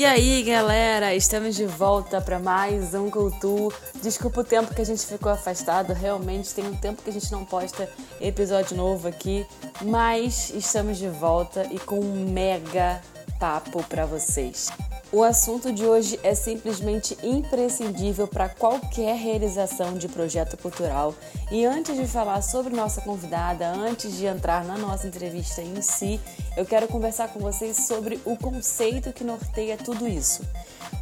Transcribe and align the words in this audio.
E 0.00 0.04
aí, 0.06 0.42
galera, 0.42 1.14
estamos 1.14 1.54
de 1.54 1.66
volta 1.66 2.22
para 2.22 2.38
mais 2.38 2.94
um 2.94 3.10
Cultu. 3.10 3.70
Desculpa 4.02 4.40
o 4.40 4.44
tempo 4.44 4.74
que 4.74 4.80
a 4.80 4.84
gente 4.86 5.04
ficou 5.04 5.30
afastado, 5.30 5.92
realmente 5.92 6.54
tem 6.54 6.66
um 6.66 6.74
tempo 6.74 7.02
que 7.02 7.10
a 7.10 7.12
gente 7.12 7.30
não 7.30 7.44
posta 7.44 7.86
episódio 8.18 8.74
novo 8.78 9.06
aqui, 9.06 9.46
mas 9.82 10.48
estamos 10.54 10.96
de 10.96 11.08
volta 11.10 11.68
e 11.70 11.78
com 11.78 12.00
um 12.00 12.32
mega 12.32 13.02
papo 13.38 13.84
para 13.90 14.06
vocês. 14.06 14.70
O 15.12 15.24
assunto 15.24 15.72
de 15.72 15.84
hoje 15.84 16.20
é 16.22 16.36
simplesmente 16.36 17.18
imprescindível 17.20 18.28
para 18.28 18.48
qualquer 18.48 19.16
realização 19.16 19.98
de 19.98 20.06
projeto 20.06 20.56
cultural. 20.56 21.16
E 21.50 21.64
antes 21.64 21.96
de 21.96 22.06
falar 22.06 22.40
sobre 22.42 22.76
nossa 22.76 23.00
convidada, 23.00 23.66
antes 23.66 24.16
de 24.16 24.26
entrar 24.26 24.64
na 24.64 24.78
nossa 24.78 25.08
entrevista 25.08 25.62
em 25.62 25.82
si, 25.82 26.20
eu 26.56 26.64
quero 26.64 26.86
conversar 26.86 27.26
com 27.32 27.40
vocês 27.40 27.88
sobre 27.88 28.20
o 28.24 28.36
conceito 28.36 29.12
que 29.12 29.24
norteia 29.24 29.76
tudo 29.76 30.06
isso. 30.06 30.42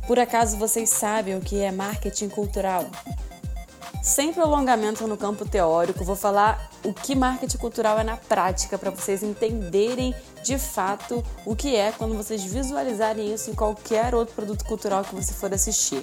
Por 0.06 0.18
acaso 0.18 0.56
vocês 0.56 0.88
sabem 0.88 1.36
o 1.36 1.42
que 1.42 1.60
é 1.60 1.70
marketing 1.70 2.30
cultural? 2.30 2.86
Sem 4.08 4.32
prolongamento 4.32 5.06
no 5.06 5.18
campo 5.18 5.44
teórico, 5.46 6.02
vou 6.02 6.16
falar 6.16 6.70
o 6.82 6.94
que 6.94 7.14
marketing 7.14 7.58
cultural 7.58 7.98
é 7.98 8.02
na 8.02 8.16
prática 8.16 8.78
para 8.78 8.90
vocês 8.90 9.22
entenderem 9.22 10.14
de 10.42 10.58
fato 10.58 11.22
o 11.44 11.54
que 11.54 11.76
é 11.76 11.92
quando 11.92 12.16
vocês 12.16 12.42
visualizarem 12.42 13.34
isso 13.34 13.50
em 13.50 13.54
qualquer 13.54 14.14
outro 14.14 14.34
produto 14.34 14.64
cultural 14.64 15.04
que 15.04 15.14
você 15.14 15.34
for 15.34 15.52
assistir. 15.52 16.02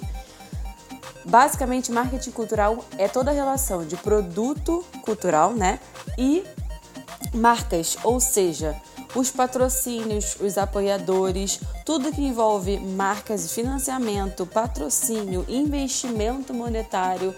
Basicamente, 1.24 1.90
marketing 1.90 2.30
cultural 2.30 2.84
é 2.96 3.08
toda 3.08 3.32
a 3.32 3.34
relação 3.34 3.84
de 3.84 3.96
produto 3.96 4.84
cultural, 5.02 5.52
né, 5.52 5.80
e 6.16 6.44
marcas, 7.34 7.98
ou 8.04 8.20
seja, 8.20 8.80
os 9.16 9.32
patrocínios, 9.32 10.36
os 10.38 10.56
apoiadores, 10.56 11.58
tudo 11.84 12.12
que 12.12 12.20
envolve 12.20 12.78
marcas, 12.78 13.50
financiamento, 13.52 14.46
patrocínio, 14.46 15.44
investimento 15.48 16.54
monetário, 16.54 17.34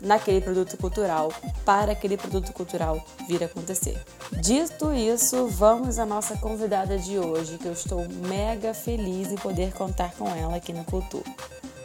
naquele 0.00 0.40
produto 0.40 0.76
cultural 0.76 1.32
para 1.64 1.92
aquele 1.92 2.16
produto 2.16 2.52
cultural 2.52 3.02
vir 3.28 3.42
a 3.42 3.46
acontecer. 3.46 4.00
Dito 4.40 4.92
isso, 4.92 5.46
vamos 5.48 5.98
à 5.98 6.06
nossa 6.06 6.36
convidada 6.36 6.98
de 6.98 7.18
hoje, 7.18 7.58
que 7.58 7.66
eu 7.66 7.72
estou 7.72 8.06
mega 8.28 8.74
feliz 8.74 9.32
em 9.32 9.36
poder 9.36 9.72
contar 9.72 10.12
com 10.12 10.28
ela 10.28 10.56
aqui 10.56 10.72
no 10.72 10.84
Cultura. 10.84 11.24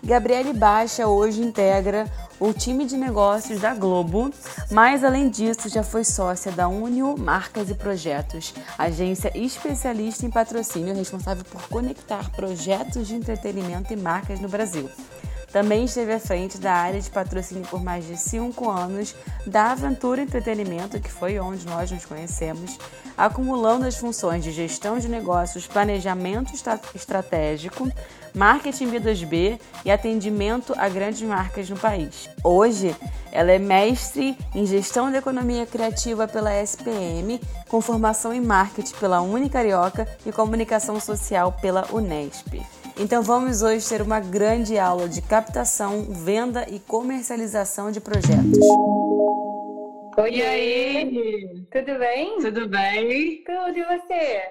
Gabriele 0.05 0.51
Baixa 0.51 1.07
hoje 1.07 1.41
integra 1.41 2.11
o 2.37 2.51
time 2.51 2.85
de 2.85 2.97
negócios 2.97 3.61
da 3.61 3.73
Globo, 3.73 4.33
mas 4.69 5.01
além 5.01 5.29
disso 5.29 5.69
já 5.69 5.81
foi 5.81 6.03
sócia 6.03 6.51
da 6.51 6.67
Unio 6.67 7.15
Marcas 7.17 7.69
e 7.69 7.73
Projetos, 7.73 8.53
agência 8.77 9.31
especialista 9.33 10.25
em 10.25 10.29
patrocínio 10.29 10.93
responsável 10.93 11.45
por 11.45 11.69
conectar 11.69 12.29
projetos 12.31 13.07
de 13.07 13.15
entretenimento 13.15 13.93
e 13.93 13.95
marcas 13.95 14.41
no 14.41 14.49
Brasil. 14.49 14.89
Também 15.53 15.85
esteve 15.85 16.11
à 16.11 16.19
frente 16.19 16.57
da 16.57 16.73
área 16.73 16.99
de 16.99 17.11
patrocínio 17.11 17.63
por 17.67 17.81
mais 17.81 18.07
de 18.07 18.17
cinco 18.17 18.71
anos 18.71 19.15
da 19.45 19.71
Aventura 19.71 20.23
Entretenimento, 20.23 20.99
que 20.99 21.11
foi 21.11 21.39
onde 21.39 21.63
nós 21.67 21.91
nos 21.91 22.03
conhecemos, 22.05 22.79
acumulando 23.15 23.85
as 23.85 23.95
funções 23.95 24.43
de 24.43 24.51
gestão 24.51 24.97
de 24.97 25.07
negócios, 25.07 25.67
planejamento 25.67 26.51
estratégico, 26.95 27.87
marketing 28.33 28.87
B2B 28.87 29.59
e 29.85 29.91
atendimento 29.91 30.73
a 30.75 30.89
grandes 30.89 31.21
marcas 31.21 31.69
no 31.69 31.77
país. 31.77 32.27
Hoje, 32.43 32.95
ela 33.31 33.51
é 33.51 33.59
mestre 33.59 34.35
em 34.55 34.65
gestão 34.65 35.11
de 35.11 35.17
economia 35.17 35.67
criativa 35.67 36.27
pela 36.27 36.59
SPM, 36.63 37.39
com 37.69 37.79
formação 37.79 38.33
em 38.33 38.41
marketing 38.41 38.95
pela 38.95 39.21
Unicarioca 39.21 40.07
e 40.25 40.31
comunicação 40.31 40.99
social 40.99 41.51
pela 41.61 41.85
Unesp. 41.93 42.59
Então 42.97 43.23
vamos 43.23 43.63
hoje 43.63 43.89
ter 43.89 44.01
uma 44.01 44.19
grande 44.19 44.77
aula 44.77 45.09
de 45.09 45.21
captação, 45.21 46.03
venda 46.03 46.67
e 46.69 46.79
comercialização 46.79 47.91
de 47.91 47.99
projetos. 47.99 48.59
Oi, 50.15 50.31
e 50.31 50.41
aí? 50.43 51.65
Tudo 51.71 51.97
bem? 51.97 52.37
Tudo 52.39 52.69
bem? 52.69 53.43
Tudo, 53.43 53.77
e 53.77 53.83
você? 53.83 54.43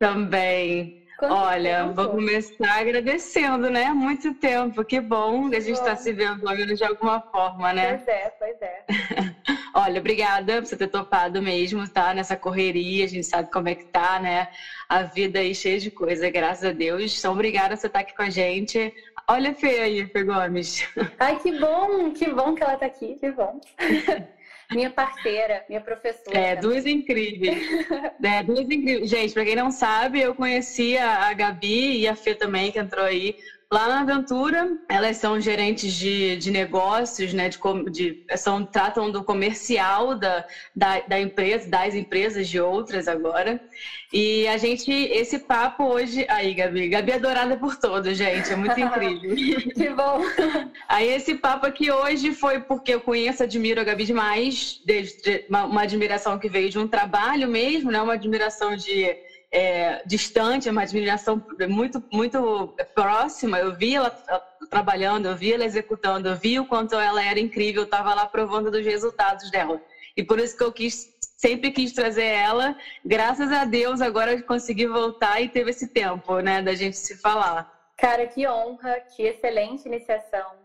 Também. 0.00 1.01
Quanto 1.22 1.34
Olha, 1.36 1.84
tempo? 1.84 1.94
vou 1.94 2.08
começar 2.08 2.80
agradecendo, 2.80 3.70
né? 3.70 3.92
Muito 3.92 4.34
tempo, 4.34 4.84
que 4.84 5.00
bom 5.00 5.48
que 5.48 5.54
a 5.54 5.60
gente 5.60 5.76
está 5.76 5.94
se 5.94 6.12
vendo 6.12 6.40
de 6.74 6.82
alguma 6.82 7.22
forma, 7.30 7.72
né? 7.72 7.90
Pois 7.90 8.08
é, 8.08 8.32
pois 8.36 8.60
é. 8.60 8.84
Olha, 9.72 10.00
obrigada 10.00 10.60
por 10.60 10.66
você 10.66 10.76
ter 10.76 10.88
topado 10.88 11.40
mesmo, 11.40 11.88
tá? 11.88 12.12
Nessa 12.12 12.36
correria, 12.36 13.04
a 13.04 13.06
gente 13.06 13.24
sabe 13.24 13.48
como 13.52 13.68
é 13.68 13.74
que 13.76 13.84
tá, 13.92 14.18
né? 14.18 14.48
A 14.88 15.04
vida 15.04 15.38
aí 15.38 15.54
cheia 15.54 15.78
de 15.78 15.92
coisa, 15.92 16.28
graças 16.28 16.64
a 16.64 16.72
Deus. 16.72 17.16
Então, 17.16 17.32
obrigada 17.34 17.76
por 17.76 17.80
você 17.80 17.86
estar 17.86 18.00
aqui 18.00 18.12
com 18.14 18.22
a 18.22 18.28
gente. 18.28 18.92
Olha 19.30 19.50
a 19.50 19.54
Fê 19.54 19.78
aí, 19.78 20.04
Fê 20.08 20.24
Gomes. 20.24 20.84
Ai, 21.20 21.38
que 21.38 21.56
bom, 21.56 22.12
que 22.12 22.26
bom 22.32 22.52
que 22.52 22.64
ela 22.64 22.76
tá 22.76 22.86
aqui, 22.86 23.14
que 23.14 23.30
bom. 23.30 23.60
minha 24.74 24.90
parceira, 24.90 25.64
minha 25.68 25.80
professora. 25.80 26.36
É, 26.36 26.56
duas 26.56 26.86
incríveis. 26.86 27.66
é, 28.22 28.42
duas 28.42 28.68
incríveis. 28.70 29.08
Gente, 29.08 29.32
para 29.32 29.44
quem 29.44 29.56
não 29.56 29.70
sabe, 29.70 30.20
eu 30.20 30.34
conheci 30.34 30.96
a 30.98 31.32
Gabi 31.32 32.00
e 32.00 32.08
a 32.08 32.14
Fê 32.14 32.34
também, 32.34 32.70
que 32.72 32.78
entrou 32.78 33.04
aí 33.04 33.36
Lá 33.72 33.88
na 33.88 34.00
Aventura, 34.00 34.68
elas 34.86 35.16
são 35.16 35.40
gerentes 35.40 35.94
de, 35.94 36.36
de 36.36 36.50
negócios, 36.50 37.32
né? 37.32 37.48
De, 37.48 37.56
de, 37.90 38.18
são, 38.36 38.66
tratam 38.66 39.10
do 39.10 39.24
comercial 39.24 40.14
da, 40.14 40.44
da, 40.76 41.00
da, 41.08 41.18
empresa, 41.18 41.66
das 41.70 41.94
empresas 41.94 42.46
de 42.46 42.60
outras 42.60 43.08
agora. 43.08 43.58
E 44.12 44.46
a 44.46 44.58
gente, 44.58 44.90
esse 44.90 45.38
papo 45.38 45.84
hoje. 45.84 46.26
Aí, 46.28 46.52
Gabi, 46.52 46.86
Gabi 46.86 47.12
é 47.12 47.14
adorada 47.14 47.56
por 47.56 47.74
todos, 47.74 48.14
gente, 48.14 48.52
é 48.52 48.56
muito 48.56 48.76
incrível. 48.78 49.34
que 49.72 49.88
bom! 49.88 50.20
Aí, 50.86 51.08
esse 51.08 51.34
papo 51.34 51.64
aqui 51.64 51.90
hoje 51.90 52.30
foi 52.30 52.60
porque 52.60 52.92
eu 52.92 53.00
conheço, 53.00 53.42
admiro 53.42 53.80
a 53.80 53.84
Gabi 53.84 54.04
demais, 54.04 54.82
desde 54.84 55.46
uma, 55.48 55.64
uma 55.64 55.82
admiração 55.84 56.38
que 56.38 56.46
veio 56.46 56.68
de 56.68 56.78
um 56.78 56.86
trabalho 56.86 57.48
mesmo, 57.48 57.90
né? 57.90 58.02
Uma 58.02 58.12
admiração 58.12 58.76
de 58.76 59.16
é, 59.52 60.00
distante, 60.06 60.70
uma 60.70 60.82
admiração 60.82 61.42
muito, 61.68 62.02
muito 62.10 62.72
próxima. 62.94 63.58
Eu 63.58 63.74
vi 63.74 63.94
ela, 63.94 64.10
trabalhando, 64.70 65.26
eu 65.26 65.36
vi 65.36 65.52
ela 65.52 65.64
executando, 65.64 66.28
eu 66.28 66.36
vi 66.36 66.58
o 66.58 66.64
quanto 66.64 66.94
ela 66.94 67.22
era 67.22 67.38
incrível, 67.38 67.82
eu 67.82 67.84
estava 67.84 68.14
lá 68.14 68.26
provando 68.26 68.70
dos 68.70 68.84
resultados 68.84 69.50
dela. 69.50 69.78
E 70.16 70.24
por 70.24 70.38
isso 70.38 70.56
que 70.56 70.64
eu 70.64 70.72
quis, 70.72 71.06
sempre 71.36 71.70
quis 71.70 71.92
trazer 71.92 72.24
ela. 72.24 72.74
Graças 73.04 73.52
a 73.52 73.64
Deus, 73.64 74.00
agora 74.00 74.32
eu 74.32 74.42
consegui 74.44 74.86
voltar 74.86 75.40
e 75.42 75.48
teve 75.50 75.70
esse 75.70 75.86
tempo, 75.86 76.40
né, 76.40 76.62
da 76.62 76.74
gente 76.74 76.96
se 76.96 77.14
falar. 77.16 77.66
Cara, 77.98 78.26
que 78.26 78.48
honra, 78.48 79.00
que 79.14 79.22
excelente 79.22 79.86
iniciação. 79.86 80.64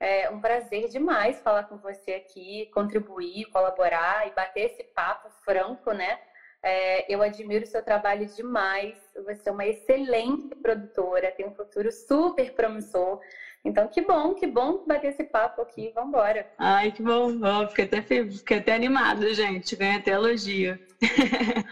É 0.00 0.30
um 0.30 0.40
prazer 0.40 0.88
demais 0.88 1.40
falar 1.40 1.64
com 1.64 1.76
você 1.76 2.12
aqui, 2.12 2.68
contribuir, 2.72 3.46
colaborar 3.46 4.28
e 4.28 4.32
bater 4.32 4.66
esse 4.66 4.84
papo 4.94 5.28
franco, 5.44 5.92
né? 5.92 6.16
É, 6.62 7.12
eu 7.12 7.22
admiro 7.22 7.64
o 7.64 7.68
seu 7.68 7.82
trabalho 7.82 8.26
demais. 8.26 8.98
Você 9.24 9.48
é 9.48 9.52
uma 9.52 9.66
excelente 9.66 10.48
produtora, 10.62 11.32
tem 11.36 11.46
um 11.46 11.52
futuro 11.52 11.90
super 11.92 12.52
promissor. 12.52 13.18
Então, 13.64 13.88
que 13.88 14.00
bom, 14.00 14.34
que 14.34 14.46
bom 14.46 14.82
bater 14.86 15.08
esse 15.08 15.24
papo 15.24 15.62
aqui. 15.62 15.90
Vamos 15.94 16.10
embora. 16.10 16.46
Ai, 16.56 16.90
que 16.92 17.02
bom. 17.02 17.30
Fiquei, 17.68 17.84
até, 17.84 18.02
fiquei 18.02 18.56
até 18.58 18.74
animado, 18.74 19.32
gente. 19.34 19.76
Ganhei 19.76 19.96
até 19.96 20.12
elogio. 20.12 20.78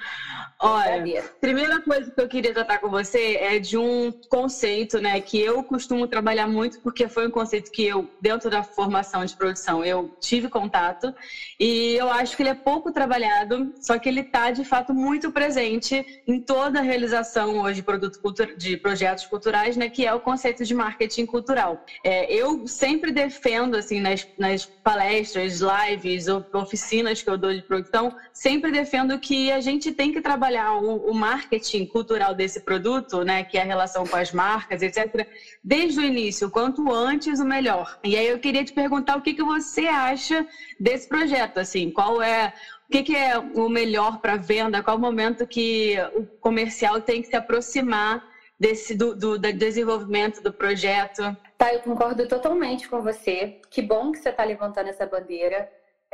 Olha, 0.61 1.25
primeira 1.41 1.81
coisa 1.81 2.11
que 2.11 2.21
eu 2.21 2.29
queria 2.29 2.53
tratar 2.53 2.79
com 2.79 2.89
você 2.89 3.35
é 3.35 3.59
de 3.59 3.77
um 3.77 4.13
conceito, 4.29 5.01
né, 5.01 5.21
que 5.21 5.39
eu 5.39 5.63
costumo 5.65 6.07
trabalhar 6.07 6.47
muito 6.47 6.79
porque 6.81 7.09
foi 7.09 7.27
um 7.27 7.31
conceito 7.31 7.71
que 7.73 7.85
eu, 7.85 8.09
dentro 8.21 8.49
da 8.49 8.63
formação 8.63 9.25
de 9.25 9.37
produção, 9.37 9.85
eu 9.85 10.09
tive 10.21 10.49
contato 10.49 11.13
e 11.59 11.95
eu 11.95 12.09
acho 12.09 12.37
que 12.37 12.43
ele 12.43 12.51
é 12.51 12.55
pouco 12.55 12.93
trabalhado, 12.93 13.73
só 13.81 13.99
que 13.99 14.09
ele 14.09 14.21
está 14.21 14.51
de 14.51 14.65
fato 14.65 14.95
muito 14.95 15.31
presente 15.31 16.05
em 16.27 16.41
toda 16.41 16.79
a 16.79 16.83
realização 16.83 17.59
hoje 17.59 17.77
de, 17.77 17.83
produto 17.83 18.19
cultura, 18.21 18.55
de 18.57 18.77
projetos 18.77 19.27
culturais, 19.27 19.77
né, 19.77 19.89
que 19.89 20.07
é 20.07 20.13
o 20.13 20.21
conceito 20.21 20.65
de 20.65 20.73
marketing 20.73 21.27
cultural. 21.27 21.79
É, 22.05 22.33
eu 22.33 22.67
sempre 22.67 23.11
defendo, 23.11 23.75
assim, 23.75 24.01
nas, 24.01 24.25
nas 24.39 24.67
palestras, 24.83 25.61
lives, 25.61 26.27
oficinas 26.53 27.21
que 27.21 27.29
eu 27.29 27.37
dou 27.37 27.53
de 27.53 27.63
produção, 27.63 28.09
sempre 28.33 28.71
defendo 28.71 29.16
que 29.19 29.51
a 29.51 29.61
gente 29.61 29.93
tem 29.93 30.13
que 30.13 30.21
trabalhar 30.21 30.75
o, 30.75 31.11
o, 31.11 31.15
marketing 31.15 31.87
cultural 31.87 32.35
desse 32.35 32.61
produto, 32.61 33.23
né, 33.23 33.43
que 33.43 33.59
é 33.59 33.63
a 33.63 33.65
relação 33.65 34.07
com 34.07 34.17
as 34.17 34.33
marcas, 34.33 34.83
etc., 34.83 35.27
desde 35.63 36.01
o 36.01 36.03
início, 36.03 36.51
quanto 36.51 36.93
antes, 36.93 37.41
o 37.41 37.45
melhor. 37.45 37.99
E 38.05 38.17
aí 38.17 38.27
eu 38.29 38.39
queria 38.39 38.65
te 38.65 38.73
perguntar 38.73 39.17
o 39.17 39.23
que, 39.23 39.35
que 39.35 39.43
você 39.43 39.87
acha 39.87 40.47
desse 40.79 41.09
projeto, 41.09 41.59
assim, 41.59 41.91
qual 41.91 42.23
é 42.23 42.53
o 42.89 42.93
que, 42.93 43.03
que 43.03 43.17
é 43.17 43.37
o 43.37 43.69
melhor 43.69 44.19
para 44.19 44.37
venda? 44.37 44.81
Qual 44.81 44.97
o 44.97 45.01
momento 45.01 45.45
que 45.45 45.97
o 46.15 46.25
comercial 46.41 47.01
tem 47.01 47.21
que 47.21 47.29
se 47.29 47.35
aproximar 47.35 48.23
desse 48.59 48.95
do, 48.95 49.15
do, 49.15 49.37
do 49.37 49.53
desenvolvimento 49.53 50.41
do 50.41 50.53
projeto? 50.53 51.37
Tá, 51.59 51.73
eu 51.75 51.81
concordo 51.81 52.29
totalmente 52.29 52.89
com 52.89 53.01
você. 53.01 53.61
Que 53.71 53.83
bom 53.83 54.13
que 54.13 54.19
você 54.19 54.29
está 54.29 54.45
levantando 54.45 54.89
essa 54.89 55.05
bandeira. 55.05 55.69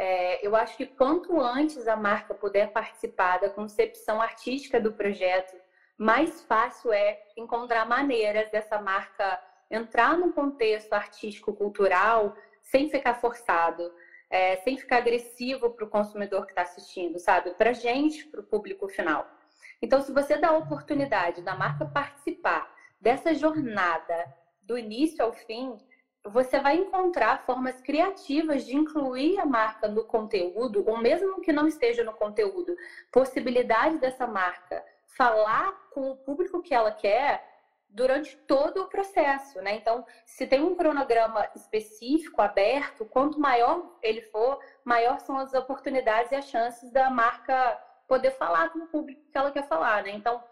É, 0.04 0.44
eu 0.44 0.56
acho 0.56 0.76
que 0.76 0.84
quanto 0.84 1.40
antes 1.40 1.87
a 1.87 1.94
marca 1.94 2.34
puder 2.34 2.72
participar 2.72 3.38
da 3.38 3.49
concepção 3.49 4.20
artística 4.20 4.81
do 4.81 4.93
projeto, 4.93 5.54
mais 5.96 6.43
fácil 6.43 6.93
é 6.93 7.22
encontrar 7.37 7.87
maneiras 7.87 8.50
dessa 8.50 8.81
marca 8.81 9.40
entrar 9.70 10.19
no 10.19 10.32
contexto 10.32 10.93
artístico-cultural 10.93 12.37
sem 12.64 12.90
ficar 12.90 13.14
forçado, 13.14 13.94
é, 14.28 14.56
sem 14.56 14.76
ficar 14.76 14.96
agressivo 14.96 15.70
para 15.70 15.84
o 15.84 15.88
consumidor 15.88 16.46
que 16.46 16.50
está 16.50 16.62
assistindo, 16.62 17.20
sabe? 17.20 17.50
Para 17.54 17.72
gente, 17.72 18.26
para 18.26 18.40
o 18.40 18.44
público 18.44 18.88
final. 18.88 19.25
Então, 19.81 20.02
se 20.02 20.10
você 20.10 20.37
dá 20.37 20.49
a 20.49 20.58
oportunidade 20.58 21.43
da 21.43 21.54
marca 21.54 21.87
participar 21.87 22.69
dessa 23.00 23.32
jornada 23.34 24.34
do 24.62 24.76
início 24.76 25.25
ao 25.25 25.32
fim, 25.32 25.78
você 26.25 26.61
vai 26.61 26.77
encontrar 26.77 27.45
formas 27.45 27.81
criativas 27.81 28.65
de 28.65 28.77
incluir 28.77 29.39
a 29.41 29.47
marca 29.47 29.89
no 29.89 30.05
conteúdo, 30.05 30.85
ou 30.89 30.99
mesmo 30.99 31.41
que 31.41 31.53
não 31.53 31.67
esteja 31.67 32.05
no 32.05 32.13
conteúdo, 32.13 32.77
possibilidade 33.11 33.99
dessa 33.99 34.27
marca 34.27 34.85
falar 35.17 35.73
com 35.91 36.11
o 36.11 36.17
público 36.17 36.63
que 36.63 36.75
ela 36.75 36.93
quer 36.93 37.51
durante 37.89 38.37
todo 38.39 38.83
o 38.83 38.87
processo, 38.87 39.61
né? 39.61 39.75
Então, 39.75 40.05
se 40.25 40.47
tem 40.47 40.63
um 40.63 40.75
cronograma 40.75 41.47
específico, 41.55 42.41
aberto, 42.41 43.05
quanto 43.05 43.39
maior 43.39 43.99
ele 44.03 44.23
for, 44.23 44.59
maior 44.83 45.21
são 45.21 45.37
as 45.37 45.53
oportunidades 45.53 46.33
e 46.33 46.37
as 46.37 46.47
chances 46.47 46.91
da 46.91 47.11
marca 47.11 47.79
poder 48.09 48.31
falar 48.33 48.71
com 48.71 48.81
o 48.81 48.87
público 48.87 49.23
que 49.31 49.37
ela 49.37 49.51
quer 49.51 49.67
falar, 49.69 50.03
né? 50.03 50.11
Então, 50.11 50.43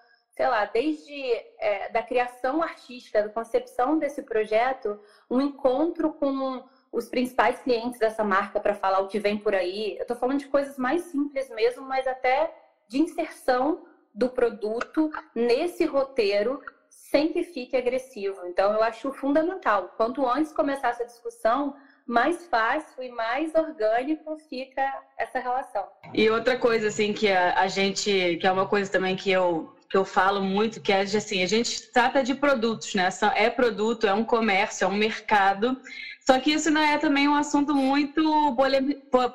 sei 0.40 0.48
lá, 0.48 0.64
desde 0.64 1.22
é, 1.58 1.90
da 1.90 2.02
criação 2.02 2.62
artística, 2.62 3.22
da 3.22 3.28
concepção 3.28 3.98
desse 3.98 4.22
projeto, 4.22 4.98
um 5.28 5.38
encontro 5.38 6.14
com 6.14 6.64
os 6.90 7.10
principais 7.10 7.60
clientes 7.60 7.98
dessa 7.98 8.24
marca 8.24 8.58
para 8.58 8.74
falar 8.74 9.00
o 9.00 9.06
que 9.06 9.18
vem 9.18 9.36
por 9.36 9.54
aí. 9.54 9.98
Eu 9.98 10.02
estou 10.02 10.16
falando 10.16 10.38
de 10.38 10.48
coisas 10.48 10.78
mais 10.78 11.02
simples 11.02 11.50
mesmo, 11.50 11.82
mas 11.82 12.06
até 12.06 12.54
de 12.88 13.02
inserção 13.02 13.84
do 14.14 14.30
produto 14.30 15.10
nesse 15.34 15.84
roteiro 15.84 16.62
sem 16.88 17.34
que 17.34 17.42
fique 17.42 17.76
agressivo. 17.76 18.40
Então, 18.46 18.72
eu 18.72 18.82
acho 18.82 19.12
fundamental. 19.12 19.92
Quanto 19.94 20.26
antes 20.26 20.54
começar 20.54 20.88
essa 20.88 21.04
discussão, 21.04 21.76
mais 22.06 22.46
fácil 22.46 23.02
e 23.02 23.10
mais 23.10 23.54
orgânico 23.54 24.38
fica 24.48 25.02
essa 25.18 25.38
relação. 25.38 25.86
E 26.14 26.30
outra 26.30 26.56
coisa, 26.56 26.88
assim, 26.88 27.12
que 27.12 27.30
a, 27.30 27.60
a 27.60 27.68
gente, 27.68 28.38
que 28.38 28.46
é 28.46 28.50
uma 28.50 28.66
coisa 28.66 28.90
também 28.90 29.14
que 29.14 29.30
eu 29.30 29.78
que 29.90 29.96
eu 29.96 30.04
falo 30.04 30.40
muito, 30.40 30.80
que 30.80 30.92
é 30.92 31.00
assim, 31.00 31.42
a 31.42 31.46
gente 31.46 31.90
trata 31.92 32.22
de 32.22 32.32
produtos, 32.32 32.94
né? 32.94 33.08
É 33.34 33.50
produto, 33.50 34.06
é 34.06 34.14
um 34.14 34.24
comércio, 34.24 34.84
é 34.84 34.86
um 34.86 34.94
mercado. 34.94 35.76
Só 36.24 36.38
que 36.38 36.52
isso 36.52 36.70
não 36.70 36.80
é 36.80 36.96
também 36.96 37.26
um 37.26 37.34
assunto 37.34 37.74
muito 37.74 38.54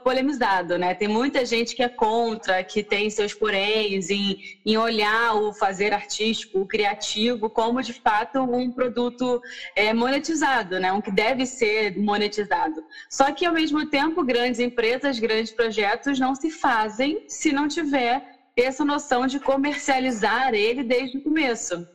polemizado, 0.02 0.78
né? 0.78 0.94
Tem 0.94 1.10
muita 1.10 1.44
gente 1.44 1.75
que 1.75 1.84
é 1.84 1.90
contra, 1.90 2.63
que 2.63 2.81
tem 2.81 3.10
seus 3.10 3.34
poréns 3.34 4.10
em, 4.10 4.38
em 4.66 4.78
olhar 4.78 5.36
o 5.36 5.52
fazer 5.54 5.92
artístico, 5.92 6.62
o 6.62 6.66
criativo, 6.66 7.50
como 7.50 7.81
de 7.81 7.92
fato 7.92 8.40
um 8.40 8.72
produto 8.72 9.42
é, 9.75 9.92
monetizado, 9.92 10.80
né? 10.80 10.90
Um 10.94 11.01
que 11.01 11.12
deve 11.12 11.46
ser 11.46 11.94
monetizado. 11.98 12.81
Só 13.12 13.30
que 13.34 13.46
ao 13.46 13.54
mesmo 13.54 13.86
tempo, 13.86 14.24
grandes 14.24 14.60
empresas, 14.60 15.19
grandes 15.19 15.54
projetos 15.54 16.18
não 16.18 16.34
se 16.34 16.50
fazem 16.50 17.19
se 17.28 17.51
não 17.51 17.68
tiver 17.68 18.22
essa 18.63 18.86
noção 18.86 19.25
de 19.25 19.40
comercializar 19.40 20.54
ele 20.54 20.84
desde 20.84 21.18
o 21.18 21.22
começo. 21.22 21.86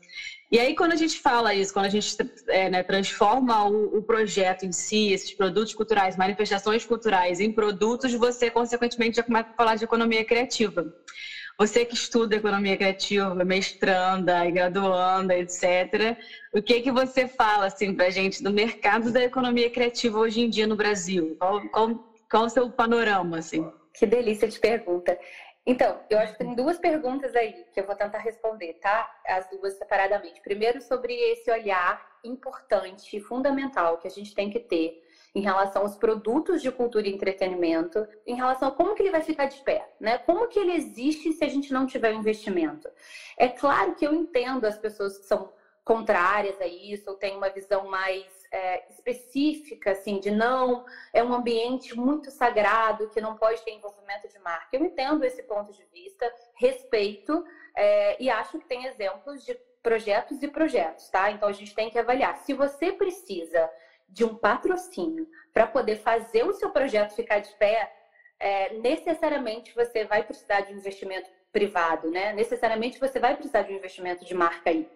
E 0.51 0.59
aí, 0.59 0.75
quando 0.75 0.93
a 0.93 0.97
gente 0.97 1.21
fala 1.21 1.55
isso, 1.55 1.73
quando 1.73 1.87
a 1.87 1.91
gente 1.91 2.13
é, 2.49 2.69
né, 2.69 2.83
transforma 2.83 3.65
o, 3.65 3.99
o, 3.99 4.03
projeto 4.03 4.65
em 4.65 4.73
si, 4.73 5.13
esses 5.13 5.33
produtos 5.33 5.73
culturais, 5.73 6.17
manifestações 6.17 6.85
culturais 6.85 7.39
em 7.39 7.53
produtos, 7.53 8.13
você, 8.15 8.51
consequentemente, 8.51 9.17
já 9.17 9.23
começa 9.23 9.47
a 9.49 9.57
falar 9.57 9.77
de 9.77 9.85
economia 9.85 10.25
criativa. 10.25 10.85
Você 11.57 11.85
que 11.85 11.95
estuda 11.95 12.35
economia 12.35 12.77
criativa, 12.77 13.33
mestranda 13.45 14.51
graduanda, 14.51 15.37
etc., 15.37 16.17
o 16.53 16.61
que 16.61 16.81
que 16.81 16.91
você 16.91 17.29
fala 17.29 17.67
assim, 17.67 17.95
para 17.95 18.07
a 18.07 18.11
gente 18.11 18.43
do 18.43 18.51
mercado 18.51 19.13
da 19.13 19.23
economia 19.23 19.71
criativa 19.71 20.19
hoje 20.19 20.41
em 20.41 20.49
dia 20.49 20.67
no 20.67 20.75
Brasil? 20.75 21.37
Qual, 21.39 21.61
qual, 21.69 21.91
qual 22.29 22.45
o 22.47 22.49
seu 22.49 22.69
panorama? 22.73 23.39
Assim? 23.39 23.65
Que 23.95 24.07
delícia 24.07 24.49
de 24.49 24.59
pergunta. 24.59 25.17
Então, 25.67 26.01
eu 26.09 26.19
acho 26.19 26.33
que 26.33 26.39
tem 26.39 26.55
duas 26.55 26.79
perguntas 26.79 27.35
aí 27.37 27.65
que 27.73 27.81
eu 27.81 27.87
vou 27.87 27.95
tentar 27.95 28.19
responder, 28.19 28.75
tá? 28.75 29.09
As 29.27 29.49
duas 29.51 29.75
separadamente. 29.75 30.41
Primeiro, 30.41 30.81
sobre 30.81 31.15
esse 31.15 31.51
olhar 31.51 32.01
importante 32.25 33.17
e 33.17 33.21
fundamental 33.21 33.99
que 33.99 34.07
a 34.07 34.11
gente 34.11 34.35
tem 34.35 34.51
que 34.51 34.61
ter 34.61 35.03
em 35.35 35.41
relação 35.41 35.83
aos 35.83 35.97
produtos 35.97 36.61
de 36.61 36.73
cultura 36.73 37.07
e 37.07 37.13
entretenimento, 37.13 38.07
em 38.27 38.35
relação 38.35 38.69
a 38.69 38.73
como 38.73 38.95
que 38.95 39.03
ele 39.03 39.13
vai 39.13 39.23
ficar 39.23 39.47
de 39.47 39.63
pé, 39.63 39.89
né? 40.01 40.19
Como 40.19 40.49
que 40.49 40.59
ele 40.59 40.73
existe 40.73 41.33
se 41.33 41.45
a 41.45 41.49
gente 41.49 41.73
não 41.73 41.87
tiver 41.87 42.13
investimento? 42.13 42.89
É 43.39 43.49
claro 43.49 43.95
que 43.95 44.07
eu 44.07 44.13
entendo 44.13 44.65
as 44.65 44.79
pessoas 44.79 45.19
que 45.19 45.27
são 45.27 45.53
contrárias 45.85 46.61
a 46.61 46.67
isso, 46.67 47.09
ou 47.11 47.17
têm 47.17 47.37
uma 47.37 47.49
visão 47.49 47.89
mais 47.89 48.40
é, 48.53 48.89
específica, 48.91 49.93
assim, 49.93 50.19
de 50.19 50.31
não, 50.31 50.85
é 51.13 51.23
um 51.23 51.33
ambiente 51.33 51.97
muito 51.97 52.31
sagrado 52.31 53.09
que 53.11 53.21
não 53.21 53.37
pode 53.37 53.63
ter 53.63 53.73
envolvimento 53.73 54.29
de 54.29 54.39
marca. 54.41 54.69
Eu 54.73 54.85
entendo 54.85 55.25
esse 55.25 55.43
ponto 55.45 55.73
de 55.73 55.85
vista, 55.93 56.33
respeito 56.55 57.45
é, 57.77 58.21
e 58.23 58.29
acho 58.29 58.59
que 58.59 58.67
tem 58.67 58.87
exemplos 58.87 59.45
de 59.45 59.55
projetos 59.83 60.43
e 60.43 60.49
projetos, 60.49 61.09
tá? 61.09 61.31
Então 61.31 61.49
a 61.49 61.53
gente 61.53 61.75
tem 61.75 61.91
que 61.91 61.99
avaliar. 61.99 62.37
Se 62.39 62.53
você 62.53 62.93
precisa 62.93 63.71
de 64.09 64.25
um 64.25 64.35
patrocínio 64.35 65.29
para 65.55 65.67
poder 65.67 65.97
fazer 65.97 66.45
o 66.45 66.53
seu 66.53 66.71
projeto 66.71 67.15
ficar 67.15 67.39
de 67.39 67.53
pé, 67.55 67.93
é, 68.39 68.75
necessariamente 68.79 69.75
você 69.75 70.05
vai 70.05 70.23
precisar 70.25 70.63
de 70.63 70.73
um 70.73 70.77
investimento 70.77 71.31
privado, 71.53 72.11
né? 72.11 72.33
Necessariamente 72.33 72.99
você 72.99 73.19
vai 73.19 73.35
precisar 73.35 73.63
de 73.63 73.73
um 73.73 73.77
investimento 73.77 74.25
de 74.25 74.35
marca 74.35 74.71
aí. 74.71 74.89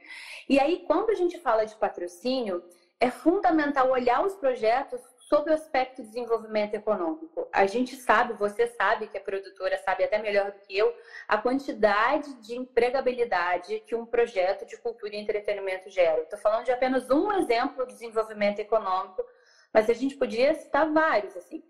E 0.48 0.58
aí, 0.58 0.84
quando 0.86 1.10
a 1.10 1.14
gente 1.14 1.38
fala 1.38 1.64
de 1.64 1.74
patrocínio, 1.76 2.62
é 3.04 3.10
fundamental 3.10 3.90
olhar 3.90 4.24
os 4.24 4.34
projetos 4.34 4.98
sob 5.28 5.50
o 5.50 5.52
aspecto 5.52 6.00
de 6.00 6.08
desenvolvimento 6.08 6.72
econômico. 6.72 7.46
A 7.52 7.66
gente 7.66 7.96
sabe, 7.96 8.32
você 8.32 8.66
sabe 8.66 9.08
que 9.08 9.18
a 9.18 9.20
produtora 9.20 9.76
sabe 9.84 10.04
até 10.04 10.16
melhor 10.22 10.52
do 10.52 10.60
que 10.60 10.74
eu, 10.74 10.90
a 11.28 11.36
quantidade 11.36 12.32
de 12.40 12.56
empregabilidade 12.56 13.80
que 13.86 13.94
um 13.94 14.06
projeto 14.06 14.64
de 14.64 14.78
cultura 14.78 15.14
e 15.14 15.20
entretenimento 15.20 15.90
gera. 15.90 16.22
Estou 16.22 16.38
falando 16.38 16.64
de 16.64 16.72
apenas 16.72 17.10
um 17.10 17.30
exemplo 17.32 17.86
de 17.86 17.92
desenvolvimento 17.92 18.60
econômico, 18.60 19.22
mas 19.70 19.90
a 19.90 19.92
gente 19.92 20.16
podia 20.16 20.54
citar 20.54 20.90
vários 20.90 21.36
assim. 21.36 21.62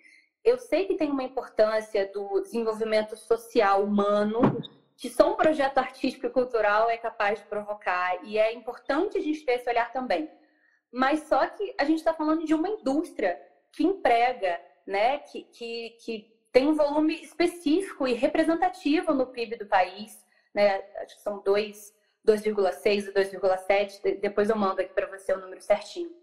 Eu 0.45 0.57
sei 0.57 0.87
que 0.87 0.95
tem 0.95 1.11
uma 1.11 1.25
importância 1.25 2.07
do 2.13 2.43
desenvolvimento 2.43 3.17
social 3.17 3.83
humano 3.83 4.63
que 4.97 5.11
só 5.11 5.33
um 5.33 5.37
projeto 5.37 5.79
artístico 5.79 6.27
e 6.27 6.31
cultural 6.31 6.89
é 6.89 6.97
capaz 6.97 7.41
de 7.41 7.47
provocar 7.47 8.25
e 8.25 8.39
é 8.39 8.53
importante 8.53 9.19
a 9.19 9.21
gente 9.21 9.45
ter 9.45 9.55
esse 9.55 9.69
olhar 9.69 9.93
também. 9.93 10.31
Mas 10.95 11.25
só 11.25 11.45
que 11.49 11.75
a 11.77 11.85
gente 11.85 11.99
está 11.99 12.15
falando 12.15 12.45
de 12.45 12.55
uma 12.55 12.69
indústria 12.69 13.37
que 13.73 13.83
emprega, 13.83 14.61
né, 14.87 15.19
que, 15.19 15.43
que, 15.43 15.91
que 15.99 16.39
tem 16.53 16.69
um 16.69 16.75
volume 16.77 17.21
específico 17.21 18.07
e 18.07 18.13
representativo 18.13 19.13
no 19.13 19.27
PIB 19.27 19.57
do 19.57 19.67
país, 19.67 20.25
né, 20.55 20.85
acho 21.03 21.17
que 21.17 21.23
são 21.23 21.43
2,6 21.43 21.93
e 22.25 23.13
2,7, 23.13 24.21
depois 24.21 24.49
eu 24.49 24.55
mando 24.55 24.81
aqui 24.83 24.95
para 24.95 25.09
você 25.09 25.33
o 25.33 25.41
número 25.41 25.61
certinho 25.61 26.15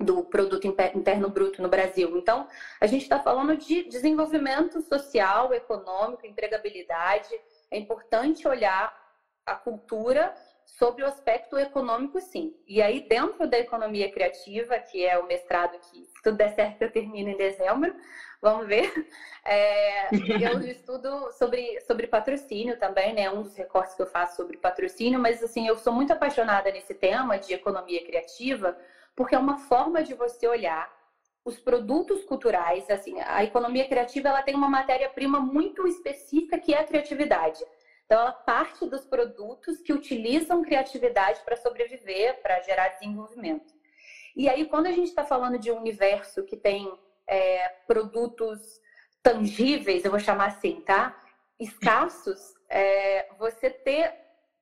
do 0.00 0.24
produto 0.24 0.66
interno 0.66 1.28
bruto 1.28 1.62
no 1.62 1.68
Brasil. 1.68 2.18
Então, 2.18 2.48
a 2.80 2.86
gente 2.86 3.02
está 3.02 3.20
falando 3.20 3.56
de 3.56 3.84
desenvolvimento 3.84 4.80
social, 4.80 5.54
econômico, 5.54 6.26
empregabilidade. 6.26 7.28
É 7.70 7.78
importante 7.78 8.48
olhar 8.48 8.92
a 9.46 9.54
cultura 9.54 10.34
sobre 10.78 11.02
o 11.02 11.06
aspecto 11.06 11.58
econômico, 11.58 12.20
sim. 12.20 12.54
E 12.66 12.80
aí, 12.80 13.00
dentro 13.00 13.46
da 13.46 13.58
economia 13.58 14.08
criativa, 14.08 14.78
que 14.78 15.04
é 15.04 15.18
o 15.18 15.26
mestrado 15.26 15.78
que, 15.78 16.04
se 16.04 16.22
tudo 16.22 16.36
der 16.36 16.50
certo, 16.54 16.82
eu 16.82 16.90
termino 16.90 17.28
em 17.28 17.36
dezembro, 17.36 17.94
vamos 18.40 18.66
ver. 18.66 18.90
É, 19.44 20.08
eu 20.40 20.60
estudo 20.68 21.30
sobre, 21.32 21.80
sobre 21.80 22.06
patrocínio 22.06 22.78
também, 22.78 23.12
né? 23.12 23.28
Um 23.30 23.42
dos 23.42 23.54
recortes 23.54 23.94
que 23.94 24.02
eu 24.02 24.06
faço 24.06 24.36
sobre 24.36 24.56
patrocínio, 24.56 25.18
mas 25.18 25.42
assim, 25.42 25.66
eu 25.66 25.76
sou 25.76 25.92
muito 25.92 26.12
apaixonada 26.12 26.70
nesse 26.70 26.94
tema 26.94 27.38
de 27.38 27.52
economia 27.52 28.04
criativa, 28.04 28.76
porque 29.14 29.34
é 29.34 29.38
uma 29.38 29.58
forma 29.58 30.02
de 30.02 30.14
você 30.14 30.46
olhar 30.46 30.90
os 31.44 31.58
produtos 31.58 32.22
culturais, 32.24 32.88
assim, 32.90 33.18
a 33.20 33.42
economia 33.42 33.88
criativa 33.88 34.28
ela 34.28 34.42
tem 34.42 34.54
uma 34.54 34.68
matéria-prima 34.68 35.40
muito 35.40 35.86
específica 35.86 36.58
que 36.58 36.74
é 36.74 36.80
a 36.80 36.84
criatividade. 36.84 37.64
Então, 38.10 38.22
ela 38.22 38.32
parte 38.32 38.84
dos 38.86 39.06
produtos 39.06 39.80
que 39.82 39.92
utilizam 39.92 40.64
criatividade 40.64 41.42
para 41.44 41.54
sobreviver, 41.54 42.42
para 42.42 42.60
gerar 42.62 42.88
desenvolvimento. 42.88 43.72
E 44.34 44.48
aí, 44.48 44.64
quando 44.64 44.86
a 44.86 44.90
gente 44.90 45.10
está 45.10 45.24
falando 45.24 45.60
de 45.60 45.70
um 45.70 45.76
universo 45.76 46.42
que 46.42 46.56
tem 46.56 46.92
é, 47.24 47.68
produtos 47.86 48.80
tangíveis, 49.22 50.04
eu 50.04 50.10
vou 50.10 50.18
chamar 50.18 50.48
assim, 50.48 50.80
tá? 50.80 51.22
Escassos, 51.60 52.52
é, 52.68 53.28
você 53.38 53.70
ter 53.70 54.12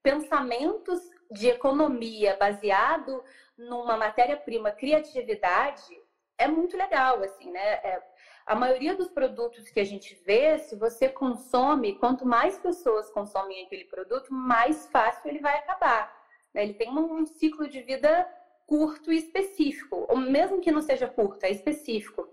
pensamentos 0.02 1.00
de 1.30 1.48
economia 1.48 2.36
baseado 2.36 3.24
numa 3.56 3.96
matéria-prima 3.96 4.72
criatividade 4.72 5.98
é 6.36 6.46
muito 6.46 6.76
legal, 6.76 7.22
assim, 7.22 7.50
né? 7.50 7.66
É, 7.82 8.02
a 8.48 8.54
maioria 8.54 8.96
dos 8.96 9.08
produtos 9.08 9.68
que 9.68 9.78
a 9.78 9.84
gente 9.84 10.14
vê, 10.24 10.58
se 10.58 10.74
você 10.74 11.06
consome, 11.06 11.98
quanto 11.98 12.24
mais 12.24 12.56
pessoas 12.58 13.10
consomem 13.10 13.66
aquele 13.66 13.84
produto, 13.84 14.32
mais 14.32 14.86
fácil 14.86 15.28
ele 15.28 15.38
vai 15.38 15.58
acabar. 15.58 16.10
Né? 16.54 16.62
Ele 16.62 16.72
tem 16.72 16.88
um 16.88 17.26
ciclo 17.26 17.68
de 17.68 17.82
vida 17.82 18.26
curto 18.66 19.12
e 19.12 19.18
específico, 19.18 20.06
ou 20.08 20.16
mesmo 20.16 20.62
que 20.62 20.72
não 20.72 20.80
seja 20.80 21.06
curto, 21.06 21.44
é 21.44 21.50
específico. 21.50 22.26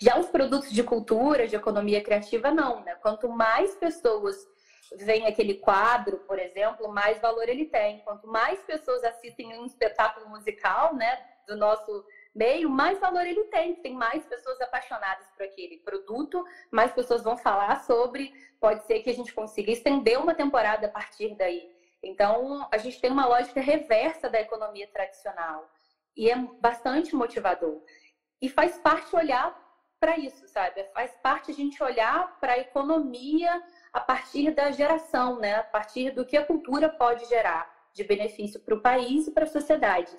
Já 0.00 0.18
os 0.18 0.26
produtos 0.26 0.72
de 0.72 0.82
cultura, 0.82 1.46
de 1.46 1.54
economia 1.54 2.02
criativa, 2.02 2.50
não, 2.50 2.80
né? 2.80 2.96
Quanto 2.96 3.28
mais 3.28 3.72
pessoas 3.76 4.36
veem 4.96 5.26
aquele 5.26 5.54
quadro, 5.54 6.18
por 6.26 6.40
exemplo, 6.40 6.88
mais 6.88 7.20
valor 7.20 7.48
ele 7.48 7.66
tem. 7.66 8.00
Quanto 8.00 8.26
mais 8.26 8.60
pessoas 8.64 9.04
assistem 9.04 9.56
um 9.58 9.64
espetáculo 9.64 10.28
musical, 10.28 10.94
né, 10.94 11.24
do 11.46 11.56
nosso 11.56 12.04
meio, 12.34 12.68
mais 12.68 12.98
valor 12.98 13.26
ele 13.26 13.44
tem. 13.44 13.76
Tem 13.76 13.94
mais 13.94 14.24
pessoas 14.24 14.60
apaixonadas 14.60 15.26
por 15.30 15.44
aquele 15.44 15.78
produto, 15.78 16.44
mais 16.70 16.92
pessoas 16.92 17.22
vão 17.22 17.36
falar 17.36 17.80
sobre. 17.84 18.32
Pode 18.60 18.84
ser 18.84 19.00
que 19.00 19.10
a 19.10 19.14
gente 19.14 19.32
consiga 19.32 19.70
estender 19.70 20.18
uma 20.18 20.34
temporada 20.34 20.86
a 20.86 20.90
partir 20.90 21.34
daí. 21.36 21.72
Então, 22.02 22.68
a 22.70 22.78
gente 22.78 23.00
tem 23.00 23.10
uma 23.10 23.26
lógica 23.26 23.60
reversa 23.60 24.28
da 24.28 24.40
economia 24.40 24.86
tradicional 24.88 25.70
e 26.16 26.30
é 26.30 26.36
bastante 26.60 27.14
motivador. 27.14 27.82
E 28.40 28.48
faz 28.48 28.78
parte 28.78 29.14
olhar 29.16 29.58
para 29.98 30.18
isso, 30.18 30.46
sabe? 30.48 30.84
Faz 30.92 31.16
parte 31.22 31.50
a 31.50 31.54
gente 31.54 31.82
olhar 31.82 32.38
para 32.38 32.52
a 32.52 32.58
economia 32.58 33.62
a 33.90 34.00
partir 34.00 34.50
da 34.50 34.70
geração, 34.70 35.38
né? 35.38 35.56
A 35.56 35.62
partir 35.62 36.10
do 36.10 36.26
que 36.26 36.36
a 36.36 36.44
cultura 36.44 36.90
pode 36.90 37.24
gerar 37.24 37.72
de 37.94 38.04
benefício 38.04 38.60
para 38.60 38.74
o 38.74 38.82
país 38.82 39.26
e 39.26 39.30
para 39.30 39.44
a 39.44 39.48
sociedade. 39.48 40.14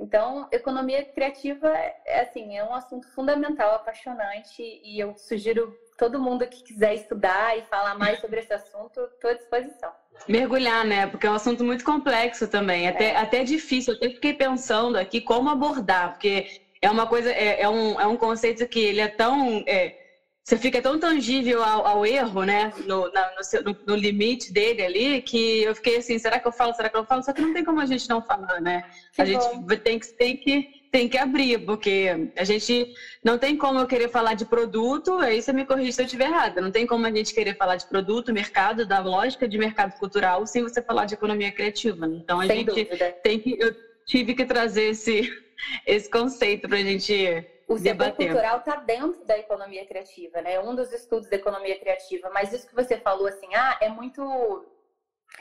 Então, 0.00 0.48
economia 0.50 1.04
criativa 1.04 1.68
é 2.06 2.20
assim, 2.20 2.56
é 2.56 2.64
um 2.64 2.74
assunto 2.74 3.06
fundamental, 3.14 3.74
apaixonante 3.74 4.62
e 4.62 4.98
eu 4.98 5.16
sugiro 5.16 5.72
todo 5.96 6.20
mundo 6.20 6.46
que 6.46 6.62
quiser 6.64 6.94
estudar 6.94 7.56
e 7.56 7.62
falar 7.62 7.94
mais 7.94 8.20
sobre 8.20 8.40
esse 8.40 8.52
assunto, 8.52 9.00
estou 9.00 9.30
à 9.30 9.34
disposição. 9.34 9.92
Mergulhar, 10.28 10.84
né? 10.84 11.06
Porque 11.06 11.26
é 11.26 11.30
um 11.30 11.34
assunto 11.34 11.62
muito 11.64 11.84
complexo 11.84 12.48
também, 12.48 12.88
até, 12.88 13.10
é. 13.10 13.16
até 13.16 13.44
difícil. 13.44 13.92
Eu 13.92 13.96
até 13.98 14.10
fiquei 14.10 14.34
pensando 14.34 14.96
aqui 14.96 15.20
como 15.20 15.48
abordar, 15.48 16.12
porque 16.12 16.60
é 16.80 16.90
uma 16.90 17.06
coisa, 17.06 17.30
é, 17.30 17.62
é, 17.62 17.68
um, 17.68 18.00
é 18.00 18.06
um 18.06 18.16
conceito 18.16 18.66
que 18.66 18.80
ele 18.80 19.00
é 19.00 19.08
tão. 19.08 19.62
É, 19.66 20.01
você 20.44 20.56
fica 20.56 20.82
tão 20.82 20.98
tangível 20.98 21.62
ao, 21.62 21.86
ao 21.86 22.06
erro, 22.06 22.42
né? 22.44 22.72
No, 22.86 23.08
na, 23.12 23.30
no, 23.36 23.44
seu, 23.44 23.62
no, 23.62 23.76
no, 23.86 23.94
limite 23.94 24.52
dele 24.52 24.82
ali, 24.82 25.20
que 25.22 25.62
eu 25.62 25.74
fiquei 25.74 25.96
assim, 25.96 26.18
será 26.18 26.38
que 26.40 26.48
eu 26.48 26.52
falo, 26.52 26.74
será 26.74 26.88
que 26.88 26.96
eu 26.96 27.04
falo? 27.04 27.22
Só 27.22 27.32
que 27.32 27.40
não 27.40 27.52
tem 27.52 27.62
como 27.62 27.80
a 27.80 27.86
gente 27.86 28.08
não 28.08 28.20
falar, 28.20 28.60
né? 28.60 28.82
Que 29.12 29.22
a 29.22 29.24
bom. 29.24 29.30
gente 29.30 29.82
tem 29.82 29.98
que, 29.98 30.14
tem 30.16 30.36
que 30.36 30.66
tem 30.92 31.08
que 31.08 31.16
abrir, 31.16 31.58
porque 31.64 32.10
a 32.36 32.44
gente 32.44 32.86
não 33.24 33.38
tem 33.38 33.56
como 33.56 33.78
eu 33.78 33.86
querer 33.86 34.10
falar 34.10 34.34
de 34.34 34.44
produto, 34.44 35.16
aí 35.18 35.40
você 35.40 35.50
me 35.50 35.64
corrige 35.64 35.92
se 35.92 36.02
eu 36.02 36.04
estiver 36.04 36.26
errada. 36.26 36.60
Não 36.60 36.70
tem 36.70 36.84
como 36.84 37.06
a 37.06 37.10
gente 37.10 37.32
querer 37.32 37.56
falar 37.56 37.76
de 37.76 37.88
produto, 37.88 38.30
mercado, 38.30 38.86
da 38.86 38.98
lógica 39.00 39.48
de 39.48 39.56
mercado 39.56 39.94
cultural, 39.96 40.46
sem 40.46 40.62
você 40.62 40.82
falar 40.82 41.06
de 41.06 41.14
economia 41.14 41.50
criativa. 41.50 42.06
Então 42.06 42.38
a 42.38 42.46
Sem 42.46 42.58
gente 42.58 42.66
dúvida. 42.66 43.16
tem 43.22 43.40
que. 43.40 43.56
Eu 43.58 43.74
tive 44.06 44.34
que 44.34 44.44
trazer 44.44 44.90
esse, 44.90 45.22
esse 45.86 46.10
conceito 46.10 46.68
para 46.68 46.76
a 46.76 46.82
gente. 46.82 47.42
O 47.72 47.78
setor 47.78 48.12
cultural 48.12 48.58
está 48.58 48.76
dentro 48.76 49.24
da 49.24 49.38
economia 49.38 49.86
criativa, 49.86 50.42
né? 50.42 50.54
É 50.54 50.60
um 50.60 50.74
dos 50.74 50.92
estudos 50.92 51.28
da 51.28 51.36
economia 51.36 51.78
criativa. 51.78 52.30
Mas 52.30 52.52
isso 52.52 52.68
que 52.68 52.74
você 52.74 52.98
falou 52.98 53.26
assim, 53.26 53.54
ah, 53.54 53.78
é 53.80 53.88
muito 53.88 54.66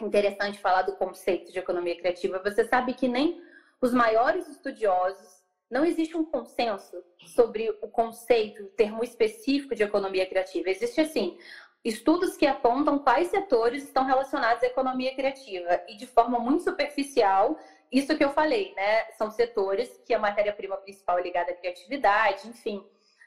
interessante 0.01 0.59
falar 0.59 0.83
do 0.83 0.95
conceito 0.95 1.51
de 1.51 1.59
economia 1.59 1.97
criativa. 1.97 2.41
Você 2.43 2.63
sabe 2.65 2.93
que 2.93 3.07
nem 3.07 3.41
os 3.81 3.93
maiores 3.93 4.47
estudiosos 4.47 5.41
não 5.69 5.85
existe 5.85 6.15
um 6.15 6.25
consenso 6.25 7.03
sobre 7.25 7.69
o 7.81 7.87
conceito, 7.87 8.63
o 8.63 8.69
termo 8.69 9.03
específico 9.03 9.75
de 9.75 9.83
economia 9.83 10.25
criativa. 10.25 10.69
Existe, 10.69 11.01
assim, 11.01 11.37
estudos 11.83 12.37
que 12.37 12.45
apontam 12.45 12.99
quais 12.99 13.27
setores 13.27 13.83
estão 13.83 14.05
relacionados 14.05 14.63
à 14.63 14.67
economia 14.67 15.15
criativa. 15.15 15.81
E 15.87 15.97
de 15.97 16.05
forma 16.05 16.39
muito 16.39 16.63
superficial, 16.63 17.57
isso 17.91 18.15
que 18.17 18.23
eu 18.23 18.29
falei, 18.29 18.73
né? 18.75 19.05
São 19.17 19.29
setores 19.29 19.89
que 20.05 20.13
a 20.13 20.19
matéria-prima 20.19 20.77
principal 20.77 21.19
é 21.19 21.23
ligada 21.23 21.51
à 21.51 21.55
criatividade, 21.55 22.47
enfim. 22.47 22.83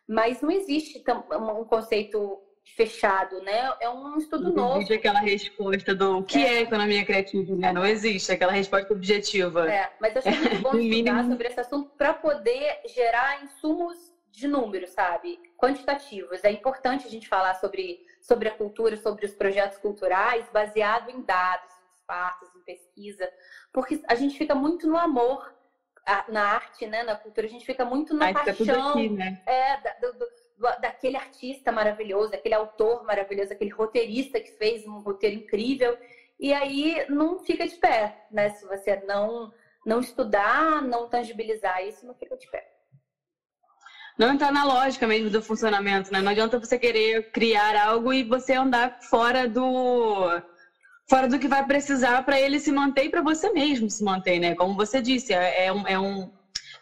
Mas 0.08 0.40
não 0.40 0.50
existe 0.50 1.02
um 1.32 1.64
conceito 1.64 2.40
fechado, 2.76 3.40
né? 3.42 3.72
É 3.80 3.88
um 3.90 4.16
estudo 4.16 4.44
não 4.44 4.54
novo. 4.54 4.68
Não 4.68 4.76
existe 4.76 4.94
aquela 4.94 5.20
resposta 5.20 5.94
do 5.94 6.22
que 6.24 6.38
é. 6.38 6.54
é. 6.54 6.60
economia 6.62 7.04
criativa, 7.04 7.54
né? 7.54 7.72
Não 7.72 7.84
existe 7.84 8.32
aquela 8.32 8.52
resposta 8.52 8.92
objetiva. 8.92 9.70
É, 9.70 9.92
mas 10.00 10.16
eu 10.16 10.22
acho 10.24 10.40
muito 10.40 10.62
bom 10.62 10.76
estudar 10.80 11.24
sobre 11.24 11.48
esse 11.48 11.60
assunto 11.60 11.90
para 11.96 12.14
poder 12.14 12.80
gerar 12.86 13.44
insumos 13.44 14.14
de 14.32 14.48
números, 14.48 14.90
sabe? 14.90 15.38
Quantitativos. 15.56 16.42
É 16.42 16.50
importante 16.50 17.06
a 17.06 17.10
gente 17.10 17.28
falar 17.28 17.54
sobre, 17.54 18.00
sobre 18.20 18.48
a 18.48 18.52
cultura, 18.52 18.96
sobre 18.96 19.26
os 19.26 19.32
projetos 19.32 19.78
culturais, 19.78 20.48
baseado 20.52 21.10
em 21.10 21.22
dados, 21.22 21.70
em 21.70 22.06
fatos, 22.06 22.53
pesquisa, 22.64 23.30
porque 23.72 24.02
a 24.08 24.14
gente 24.14 24.36
fica 24.36 24.54
muito 24.54 24.86
no 24.86 24.96
amor 24.96 25.54
na 26.28 26.44
arte, 26.44 26.86
né? 26.86 27.02
Na 27.02 27.16
cultura, 27.16 27.46
a 27.46 27.50
gente 27.50 27.64
fica 27.64 27.84
muito 27.84 28.14
na 28.14 28.26
Ai, 28.26 28.34
paixão. 28.34 28.90
Aqui, 28.90 29.08
né? 29.08 29.42
É, 29.46 29.76
do, 30.00 30.18
do 30.18 30.26
daquele 30.80 31.16
artista 31.16 31.72
maravilhoso, 31.72 32.30
daquele 32.30 32.54
autor 32.54 33.04
maravilhoso, 33.04 33.52
aquele 33.52 33.70
roteirista 33.70 34.40
que 34.40 34.52
fez 34.52 34.86
um 34.86 35.00
roteiro 35.00 35.36
incrível. 35.36 35.98
E 36.38 36.52
aí 36.52 37.06
não 37.08 37.38
fica 37.38 37.66
de 37.66 37.74
pé, 37.76 38.26
né? 38.30 38.50
Se 38.50 38.66
você 38.66 38.96
não, 39.06 39.52
não 39.84 40.00
estudar, 40.00 40.82
não 40.82 41.08
tangibilizar 41.08 41.84
isso, 41.84 42.06
não 42.06 42.14
fica 42.14 42.36
de 42.36 42.48
pé. 42.50 42.70
Não 44.16 44.32
entrar 44.32 44.52
na 44.52 44.64
lógica 44.64 45.08
mesmo 45.08 45.28
do 45.28 45.42
funcionamento, 45.42 46.12
né? 46.12 46.20
Não 46.20 46.30
adianta 46.30 46.58
você 46.58 46.78
querer 46.78 47.32
criar 47.32 47.76
algo 47.76 48.12
e 48.12 48.22
você 48.22 48.52
andar 48.52 49.02
fora 49.02 49.48
do 49.48 50.40
fora 51.08 51.28
do 51.28 51.38
que 51.38 51.48
vai 51.48 51.64
precisar 51.64 52.22
para 52.22 52.40
ele 52.40 52.58
se 52.58 52.72
manter 52.72 53.04
e 53.04 53.10
para 53.10 53.20
você 53.20 53.50
mesmo 53.50 53.88
se 53.90 54.02
manter, 54.02 54.38
né? 54.38 54.54
Como 54.54 54.74
você 54.74 55.00
disse, 55.00 55.32
é, 55.32 55.66
é 55.66 55.72
um, 55.72 55.86
é 55.86 55.98
um 55.98 56.30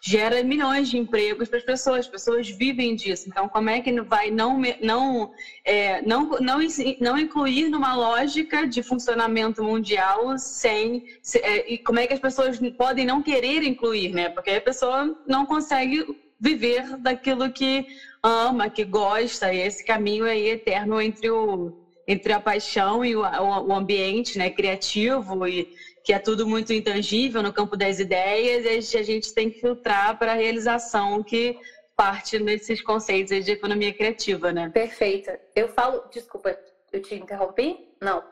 gera 0.04 0.42
milhões 0.42 0.88
de 0.88 0.96
empregos 0.96 1.48
para 1.48 1.58
as 1.58 1.64
pessoas, 1.64 2.00
as 2.00 2.08
pessoas 2.08 2.48
vivem 2.48 2.94
disso. 2.94 3.24
Então, 3.28 3.48
como 3.48 3.70
é 3.70 3.80
que 3.80 4.00
vai 4.02 4.30
não, 4.30 4.60
não, 4.80 5.30
é, 5.64 6.02
não, 6.02 6.28
não, 6.40 6.58
não 7.00 7.18
incluir 7.18 7.68
numa 7.68 7.94
lógica 7.94 8.66
de 8.66 8.82
funcionamento 8.82 9.62
mundial 9.62 10.36
sem. 10.38 11.00
É, 11.36 11.72
e 11.72 11.78
como 11.78 12.00
é 12.00 12.06
que 12.06 12.14
as 12.14 12.20
pessoas 12.20 12.58
podem 12.76 13.04
não 13.04 13.22
querer 13.22 13.62
incluir, 13.62 14.12
né? 14.12 14.28
Porque 14.28 14.50
a 14.50 14.60
pessoa 14.60 15.14
não 15.24 15.46
consegue 15.46 16.04
viver 16.38 16.96
daquilo 16.98 17.50
que 17.50 17.84
ama, 18.20 18.68
que 18.68 18.84
gosta, 18.84 19.52
e 19.52 19.58
esse 19.58 19.84
caminho 19.84 20.24
aí 20.24 20.48
eterno 20.48 21.00
entre 21.00 21.30
o 21.30 21.72
entre 22.06 22.32
a 22.32 22.40
paixão 22.40 23.04
e 23.04 23.14
o, 23.14 23.20
o 23.20 23.72
ambiente 23.72 24.38
né, 24.38 24.50
criativo 24.50 25.46
e 25.46 25.66
que 26.04 26.12
é 26.12 26.18
tudo 26.18 26.46
muito 26.46 26.72
intangível 26.72 27.42
no 27.42 27.52
campo 27.52 27.76
das 27.76 27.98
ideias, 27.98 28.92
e 28.92 28.96
a 28.96 29.02
gente 29.02 29.32
tem 29.32 29.48
que 29.48 29.60
filtrar 29.60 30.18
para 30.18 30.32
a 30.32 30.34
realização 30.34 31.22
que 31.22 31.54
parte 31.96 32.38
nesses 32.38 32.82
conceitos 32.82 33.44
de 33.44 33.52
economia 33.52 33.92
criativa, 33.92 34.52
né? 34.52 34.68
Perfeito. 34.72 35.30
Eu 35.54 35.68
falo, 35.68 36.02
desculpa, 36.10 36.56
eu 36.92 37.00
te 37.00 37.14
interrompi? 37.14 37.76
Não. 38.00 38.22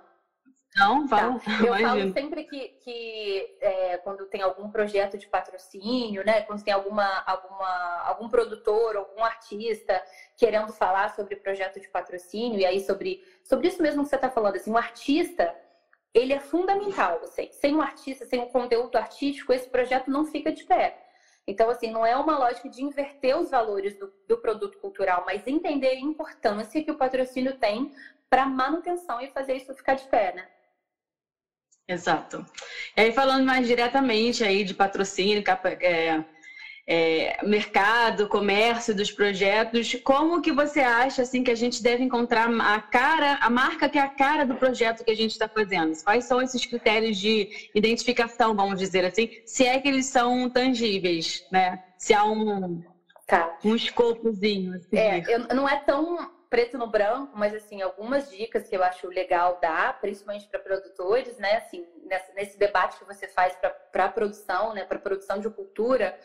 Não, 0.76 1.08
fala. 1.08 1.38
Tá. 1.40 1.50
Eu 1.64 1.76
falo 1.78 2.12
sempre 2.12 2.44
que, 2.44 2.68
que 2.84 3.56
é, 3.60 3.96
quando 3.98 4.26
tem 4.26 4.40
algum 4.40 4.70
projeto 4.70 5.18
de 5.18 5.26
patrocínio, 5.26 6.24
né? 6.24 6.42
Quando 6.42 6.62
tem 6.62 6.72
alguma, 6.72 7.06
alguma, 7.26 8.02
algum 8.04 8.28
produtor, 8.28 8.96
algum 8.96 9.24
artista 9.24 10.00
querendo 10.36 10.72
falar 10.72 11.14
sobre 11.14 11.36
projeto 11.36 11.80
de 11.80 11.88
patrocínio, 11.88 12.60
e 12.60 12.64
aí 12.64 12.80
sobre, 12.80 13.22
sobre 13.42 13.68
isso 13.68 13.82
mesmo 13.82 14.04
que 14.04 14.08
você 14.08 14.16
está 14.16 14.30
falando, 14.30 14.56
assim, 14.56 14.70
um 14.70 14.76
artista 14.76 15.54
ele 16.14 16.32
é 16.32 16.40
fundamental. 16.40 17.20
Assim. 17.22 17.48
Sem 17.52 17.74
um 17.74 17.82
artista, 17.82 18.24
sem 18.24 18.40
um 18.40 18.48
conteúdo 18.48 18.96
artístico, 18.96 19.52
esse 19.52 19.68
projeto 19.68 20.10
não 20.10 20.24
fica 20.24 20.52
de 20.52 20.64
pé. 20.64 21.06
Então, 21.46 21.68
assim, 21.68 21.90
não 21.90 22.06
é 22.06 22.16
uma 22.16 22.38
lógica 22.38 22.68
de 22.68 22.82
inverter 22.82 23.36
os 23.36 23.50
valores 23.50 23.98
do, 23.98 24.12
do 24.28 24.38
produto 24.38 24.78
cultural, 24.78 25.24
mas 25.26 25.46
entender 25.46 25.88
a 25.88 26.00
importância 26.00 26.82
que 26.82 26.90
o 26.90 26.96
patrocínio 26.96 27.58
tem 27.58 27.92
para 28.28 28.46
manutenção 28.46 29.20
e 29.20 29.30
fazer 29.30 29.54
isso 29.56 29.74
ficar 29.74 29.94
de 29.94 30.04
pé, 30.04 30.32
né? 30.32 30.48
Exato. 31.90 32.46
E 32.96 33.00
aí, 33.00 33.12
falando 33.12 33.44
mais 33.44 33.66
diretamente 33.66 34.44
aí 34.44 34.62
de 34.62 34.72
patrocínio, 34.72 35.42
é, 35.80 36.24
é, 36.86 37.36
mercado, 37.44 38.28
comércio 38.28 38.94
dos 38.94 39.10
projetos, 39.10 39.96
como 40.04 40.40
que 40.40 40.52
você 40.52 40.80
acha 40.80 41.22
assim 41.22 41.42
que 41.42 41.50
a 41.50 41.54
gente 41.56 41.82
deve 41.82 42.04
encontrar 42.04 42.48
a 42.48 42.80
cara, 42.80 43.38
a 43.40 43.50
marca 43.50 43.88
que 43.88 43.98
é 43.98 44.02
a 44.02 44.08
cara 44.08 44.46
do 44.46 44.54
projeto 44.54 45.02
que 45.02 45.10
a 45.10 45.16
gente 45.16 45.32
está 45.32 45.48
fazendo? 45.48 45.92
Quais 46.04 46.26
são 46.26 46.40
esses 46.40 46.64
critérios 46.64 47.18
de 47.18 47.48
identificação, 47.74 48.54
vamos 48.54 48.78
dizer 48.78 49.04
assim, 49.04 49.28
se 49.44 49.66
é 49.66 49.80
que 49.80 49.88
eles 49.88 50.06
são 50.06 50.48
tangíveis, 50.48 51.44
né? 51.50 51.76
Se 51.98 52.14
há 52.14 52.24
um 52.24 52.80
tá. 53.26 53.52
um 53.64 53.74
escopozinho. 53.74 54.74
Assim. 54.74 54.96
É, 54.96 55.22
eu, 55.26 55.40
não 55.56 55.68
é 55.68 55.76
tão 55.84 56.30
preto 56.50 56.76
no 56.76 56.88
branco, 56.88 57.32
mas 57.36 57.54
assim, 57.54 57.80
algumas 57.80 58.28
dicas 58.28 58.68
que 58.68 58.76
eu 58.76 58.82
acho 58.82 59.06
legal 59.06 59.60
dar, 59.62 60.00
principalmente 60.00 60.48
para 60.48 60.58
produtores, 60.58 61.38
né? 61.38 61.58
Assim, 61.58 61.86
nesse, 62.34 62.58
debate 62.58 62.98
que 62.98 63.04
você 63.04 63.28
faz 63.28 63.56
para 63.56 64.04
a 64.04 64.08
produção, 64.08 64.74
né? 64.74 64.84
Para 64.84 64.98
produção 64.98 65.38
de 65.38 65.48
cultura, 65.48 66.18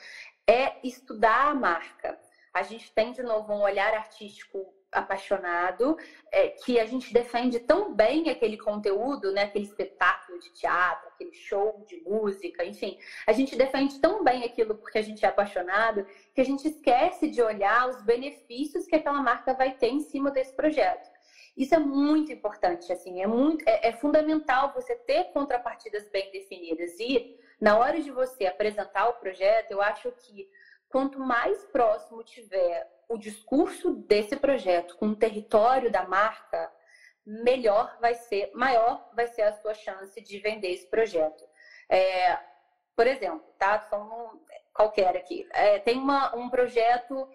é 0.47 0.75
estudar 0.83 1.49
a 1.49 1.53
marca. 1.53 2.19
A 2.51 2.63
gente 2.63 2.91
tem, 2.91 3.11
de 3.11 3.21
novo, 3.21 3.53
um 3.53 3.61
olhar 3.61 3.93
artístico 3.93 4.74
apaixonado, 4.95 5.97
é, 6.31 6.49
que 6.49 6.79
a 6.79 6.85
gente 6.85 7.13
defende 7.13 7.59
tão 7.59 7.93
bem 7.93 8.29
aquele 8.29 8.57
conteúdo, 8.57 9.31
né, 9.31 9.43
aquele 9.43 9.65
espetáculo 9.65 10.39
de 10.39 10.51
teatro, 10.53 11.09
aquele 11.09 11.33
show 11.33 11.83
de 11.87 12.01
música, 12.01 12.63
enfim. 12.65 12.97
A 13.27 13.33
gente 13.33 13.55
defende 13.55 13.99
tão 13.99 14.23
bem 14.23 14.43
aquilo 14.43 14.75
porque 14.75 14.97
a 14.97 15.01
gente 15.01 15.25
é 15.25 15.27
apaixonado, 15.27 16.05
que 16.33 16.41
a 16.41 16.45
gente 16.45 16.67
esquece 16.67 17.29
de 17.29 17.41
olhar 17.41 17.89
os 17.89 18.01
benefícios 18.03 18.87
que 18.87 18.95
aquela 18.95 19.21
marca 19.21 19.53
vai 19.53 19.75
ter 19.75 19.89
em 19.89 19.99
cima 19.99 20.31
desse 20.31 20.53
projeto. 20.55 21.09
Isso 21.55 21.73
é 21.73 21.79
muito 21.79 22.31
importante, 22.33 22.91
assim, 22.91 23.21
é, 23.21 23.27
muito, 23.27 23.63
é, 23.67 23.89
é 23.89 23.91
fundamental 23.93 24.73
você 24.73 24.95
ter 24.95 25.25
contrapartidas 25.31 26.09
bem 26.09 26.29
definidas. 26.31 26.99
E 26.99 27.37
na 27.61 27.77
hora 27.77 28.01
de 28.01 28.11
você 28.11 28.45
apresentar 28.45 29.07
o 29.07 29.13
projeto, 29.13 29.71
eu 29.71 29.81
acho 29.81 30.11
que 30.11 30.49
quanto 30.89 31.19
mais 31.19 31.63
próximo 31.65 32.23
tiver 32.23 32.85
o 33.09 33.17
discurso 33.17 33.93
desse 33.93 34.35
projeto 34.35 34.95
com 34.97 35.07
o 35.07 35.15
território 35.15 35.91
da 35.91 36.07
marca, 36.07 36.71
melhor 37.25 37.97
vai 37.99 38.13
ser, 38.15 38.51
maior 38.53 39.09
vai 39.15 39.27
ser 39.27 39.43
a 39.43 39.53
sua 39.53 39.73
chance 39.73 40.19
de 40.21 40.39
vender 40.39 40.71
esse 40.71 40.87
projeto. 40.87 41.43
É, 41.89 42.37
por 42.95 43.07
exemplo, 43.07 43.45
tá? 43.57 43.79
Falando 43.79 44.41
qualquer 44.73 45.15
aqui. 45.17 45.47
É, 45.51 45.79
tem 45.79 45.97
uma, 45.97 46.35
um 46.35 46.49
projeto 46.49 47.27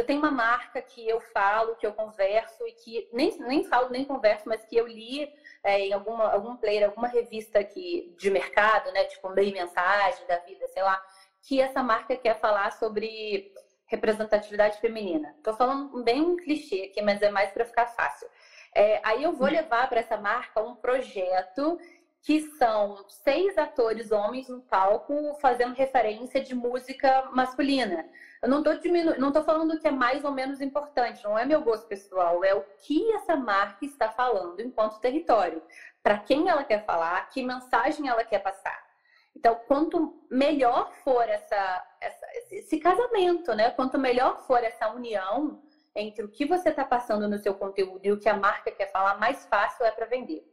eu 0.00 0.06
tenho 0.06 0.18
uma 0.18 0.30
marca 0.30 0.80
que 0.80 1.06
eu 1.06 1.20
falo, 1.20 1.76
que 1.76 1.86
eu 1.86 1.92
converso 1.92 2.66
e 2.66 2.72
que 2.72 3.08
nem, 3.12 3.36
nem 3.40 3.64
falo, 3.64 3.90
nem 3.90 4.02
converso, 4.02 4.48
mas 4.48 4.64
que 4.64 4.74
eu 4.74 4.86
li 4.86 5.30
é, 5.62 5.80
em 5.80 5.92
alguma, 5.92 6.32
algum 6.32 6.56
player, 6.56 6.86
alguma 6.88 7.06
revista 7.06 7.58
aqui 7.58 8.14
de 8.18 8.30
mercado, 8.30 8.90
né? 8.92 9.04
Tipo 9.04 9.28
meio 9.28 9.52
mensagem 9.52 10.26
da 10.26 10.38
vida, 10.38 10.66
sei 10.68 10.82
lá, 10.82 10.98
que 11.42 11.60
essa 11.60 11.82
marca 11.82 12.16
quer 12.16 12.40
falar 12.40 12.72
sobre 12.72 13.52
representatividade 13.90 14.80
feminina. 14.80 15.34
Estou 15.36 15.54
falando 15.54 16.02
bem 16.02 16.22
um 16.22 16.36
clichê 16.36 16.90
aqui, 16.90 17.02
mas 17.02 17.20
é 17.20 17.30
mais 17.30 17.50
para 17.50 17.64
ficar 17.64 17.86
fácil. 17.86 18.28
É, 18.74 19.00
aí 19.02 19.22
eu 19.22 19.32
vou 19.32 19.48
hum. 19.48 19.52
levar 19.52 19.88
para 19.88 20.00
essa 20.00 20.16
marca 20.16 20.62
um 20.62 20.76
projeto 20.76 21.78
que 22.22 22.40
são 22.58 23.02
seis 23.08 23.56
atores 23.56 24.12
homens 24.12 24.48
no 24.48 24.60
palco 24.60 25.34
fazendo 25.40 25.74
referência 25.74 26.40
de 26.40 26.54
música 26.54 27.28
masculina. 27.32 28.06
Eu 28.42 28.48
não 28.48 28.58
estou 28.58 28.76
diminu... 28.78 29.18
não 29.18 29.32
tô 29.32 29.42
falando 29.42 29.78
que 29.80 29.88
é 29.88 29.90
mais 29.90 30.22
ou 30.24 30.30
menos 30.30 30.60
importante, 30.60 31.24
não 31.24 31.38
é 31.38 31.46
meu 31.46 31.62
gosto 31.62 31.86
pessoal, 31.86 32.44
é 32.44 32.54
o 32.54 32.62
que 32.82 33.10
essa 33.12 33.36
marca 33.36 33.84
está 33.84 34.10
falando 34.10 34.60
enquanto 34.60 35.00
território. 35.00 35.62
Para 36.02 36.18
quem 36.18 36.48
ela 36.48 36.62
quer 36.62 36.84
falar, 36.84 37.28
que 37.30 37.42
mensagem 37.42 38.06
ela 38.06 38.24
quer 38.24 38.40
passar. 38.40 38.89
Então, 39.36 39.54
quanto 39.66 40.26
melhor 40.30 40.92
for 41.04 41.28
essa, 41.28 41.86
essa 42.00 42.26
esse 42.50 42.78
casamento, 42.78 43.54
né? 43.54 43.70
Quanto 43.70 43.98
melhor 43.98 44.44
for 44.46 44.62
essa 44.62 44.90
união 44.92 45.62
entre 45.94 46.24
o 46.24 46.28
que 46.28 46.44
você 46.44 46.70
está 46.70 46.84
passando 46.84 47.28
no 47.28 47.38
seu 47.38 47.54
conteúdo 47.54 48.04
e 48.04 48.12
o 48.12 48.18
que 48.18 48.28
a 48.28 48.36
marca 48.36 48.70
quer 48.70 48.90
falar, 48.90 49.18
mais 49.18 49.46
fácil 49.46 49.84
é 49.84 49.90
para 49.90 50.06
vender. 50.06 50.44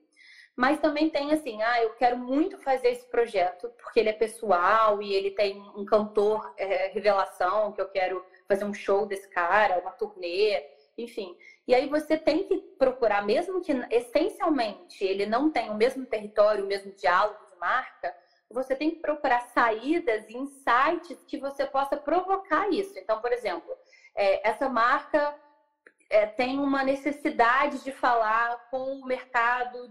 Mas 0.56 0.80
também 0.80 1.10
tem 1.10 1.32
assim, 1.32 1.62
ah, 1.62 1.84
eu 1.84 1.92
quero 1.92 2.18
muito 2.18 2.58
fazer 2.58 2.90
esse 2.90 3.08
projeto 3.10 3.70
porque 3.78 4.00
ele 4.00 4.10
é 4.10 4.14
pessoal 4.14 5.00
e 5.02 5.14
ele 5.14 5.30
tem 5.32 5.62
um 5.76 5.86
cantor 5.86 6.52
é, 6.58 6.88
revelação 6.88 7.72
que 7.74 7.80
eu 7.80 7.88
quero 7.90 8.26
fazer 8.48 8.66
um 8.66 8.74
show 8.74 9.06
desse 9.06 9.30
cara, 9.30 9.80
uma 9.80 9.92
turnê, 9.92 10.66
enfim. 10.98 11.38
E 11.68 11.76
aí 11.76 11.88
você 11.88 12.18
tem 12.18 12.48
que 12.48 12.58
procurar, 12.80 13.24
mesmo 13.24 13.62
que 13.62 13.72
essencialmente 13.92 15.04
ele 15.04 15.28
não 15.28 15.52
tenha 15.52 15.72
o 15.72 15.78
mesmo 15.78 16.04
território, 16.08 16.64
o 16.64 16.68
mesmo 16.68 16.92
diálogo 16.94 17.46
de 17.52 17.56
marca, 17.60 18.16
você 18.50 18.76
tem 18.76 18.92
que 18.92 19.02
procurar 19.02 19.42
saídas 19.50 20.28
e 20.30 20.38
insights 20.38 21.24
que 21.28 21.38
você 21.38 21.66
possa 21.66 21.98
provocar 21.98 22.70
isso. 22.70 22.98
Então, 22.98 23.20
por 23.22 23.32
exemplo, 23.32 23.70
é, 24.16 24.48
essa 24.48 24.70
marca 24.70 25.36
é, 26.10 26.26
tem 26.26 26.60
uma 26.60 26.84
necessidade 26.84 27.84
de 27.84 27.92
falar 27.92 28.70
com 28.70 29.00
o 29.00 29.06
mercado 29.06 29.90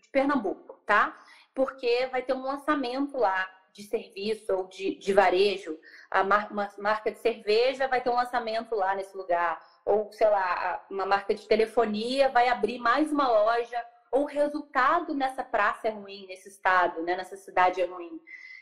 de 0.00 0.08
Pernambuco, 0.10 0.80
tá? 0.86 1.18
Porque 1.54 2.06
vai 2.06 2.22
ter 2.22 2.32
um 2.32 2.42
lançamento 2.42 3.16
lá 3.16 3.48
de 3.72 3.82
serviço 3.82 4.54
ou 4.54 4.66
de, 4.66 4.96
de 4.96 5.12
varejo, 5.12 5.78
a 6.10 6.22
uma 6.22 6.70
marca 6.78 7.12
de 7.12 7.18
cerveja 7.18 7.86
vai 7.86 8.00
ter 8.00 8.08
um 8.08 8.14
lançamento 8.14 8.74
lá 8.74 8.94
nesse 8.94 9.14
lugar, 9.14 9.62
ou 9.84 10.10
sei 10.12 10.28
lá, 10.30 10.84
uma 10.90 11.04
marca 11.04 11.34
de 11.34 11.46
telefonia 11.46 12.30
vai 12.30 12.48
abrir 12.48 12.78
mais 12.78 13.12
uma 13.12 13.28
loja, 13.28 13.84
ou 14.16 14.22
o 14.22 14.26
resultado 14.26 15.14
nessa 15.14 15.44
praça 15.44 15.88
é 15.88 15.90
ruim, 15.90 16.26
nesse 16.26 16.48
estado, 16.48 17.02
né, 17.02 17.14
nessa 17.16 17.36
cidade 17.36 17.82
é 17.82 17.84
ruim. 17.84 18.18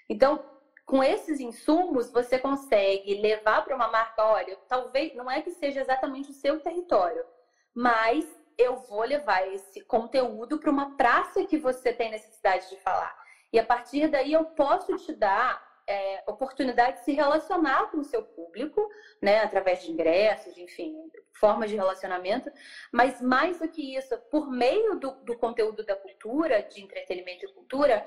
Então, 0.09 0.45
com 0.85 1.03
esses 1.03 1.39
insumos, 1.39 2.11
você 2.11 2.39
consegue 2.39 3.15
levar 3.21 3.65
para 3.65 3.77
uma 3.77 3.89
marca, 3.89 4.25
olha, 4.25 4.57
talvez 4.69 5.15
não 5.15 5.31
é 5.31 5.41
que 5.41 5.53
seja 5.53 5.81
exatamente 5.81 6.31
o 6.31 6.35
seu 6.35 6.61
território, 6.61 7.25
mas 7.73 8.27
eu 8.59 8.77
vou 8.77 9.05
levar 9.05 9.47
esse 9.49 9.81
conteúdo 9.83 10.59
para 10.59 10.71
uma 10.71 10.97
praça 10.97 11.45
que 11.45 11.57
você 11.57 11.93
tem 11.93 12.11
necessidade 12.11 12.69
de 12.69 12.77
falar. 12.79 13.17
E 13.53 13.59
a 13.59 13.65
partir 13.65 14.09
daí 14.09 14.33
eu 14.33 14.45
posso 14.45 14.97
te 14.97 15.13
dar 15.13 15.64
é, 15.87 16.23
oportunidade 16.27 16.99
de 16.99 17.05
se 17.05 17.13
relacionar 17.13 17.91
com 17.91 17.99
o 17.99 18.05
seu 18.05 18.23
público, 18.23 18.89
né, 19.21 19.41
através 19.41 19.83
de 19.83 19.91
ingressos, 19.91 20.57
enfim, 20.57 20.95
formas 21.33 21.71
de 21.71 21.77
relacionamento, 21.77 22.51
mas 22.93 23.21
mais 23.21 23.59
do 23.59 23.69
que 23.69 23.97
isso, 23.97 24.17
por 24.31 24.51
meio 24.51 24.99
do, 24.99 25.13
do 25.25 25.37
conteúdo 25.37 25.85
da 25.85 25.97
cultura, 25.97 26.63
de 26.63 26.83
entretenimento 26.83 27.45
e 27.45 27.53
cultura, 27.53 28.07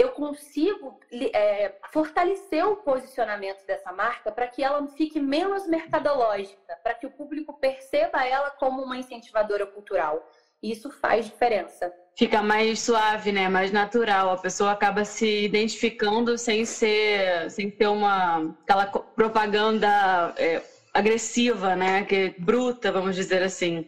eu 0.00 0.12
consigo 0.12 0.98
é, 1.34 1.74
fortalecer 1.92 2.66
o 2.66 2.76
posicionamento 2.76 3.66
dessa 3.66 3.92
marca 3.92 4.32
para 4.32 4.48
que 4.48 4.64
ela 4.64 4.86
fique 4.88 5.20
menos 5.20 5.66
mercadológica, 5.66 6.74
para 6.82 6.94
que 6.94 7.06
o 7.06 7.10
público 7.10 7.52
perceba 7.58 8.24
ela 8.24 8.50
como 8.52 8.82
uma 8.82 8.96
incentivadora 8.96 9.66
cultural. 9.66 10.26
Isso 10.62 10.90
faz 10.90 11.24
diferença. 11.26 11.90
Fica 12.16 12.42
mais 12.42 12.80
suave, 12.80 13.32
né? 13.32 13.48
Mais 13.48 13.70
natural. 13.70 14.32
A 14.32 14.36
pessoa 14.36 14.72
acaba 14.72 15.04
se 15.04 15.44
identificando 15.44 16.36
sem 16.36 16.64
ser, 16.64 17.50
sem 17.50 17.70
ter 17.70 17.86
uma 17.86 18.54
aquela 18.62 18.86
propaganda 19.14 20.34
é, 20.36 20.60
agressiva, 20.92 21.74
né? 21.74 22.04
Que 22.04 22.14
é 22.14 22.34
bruta, 22.38 22.92
vamos 22.92 23.16
dizer 23.16 23.42
assim. 23.42 23.86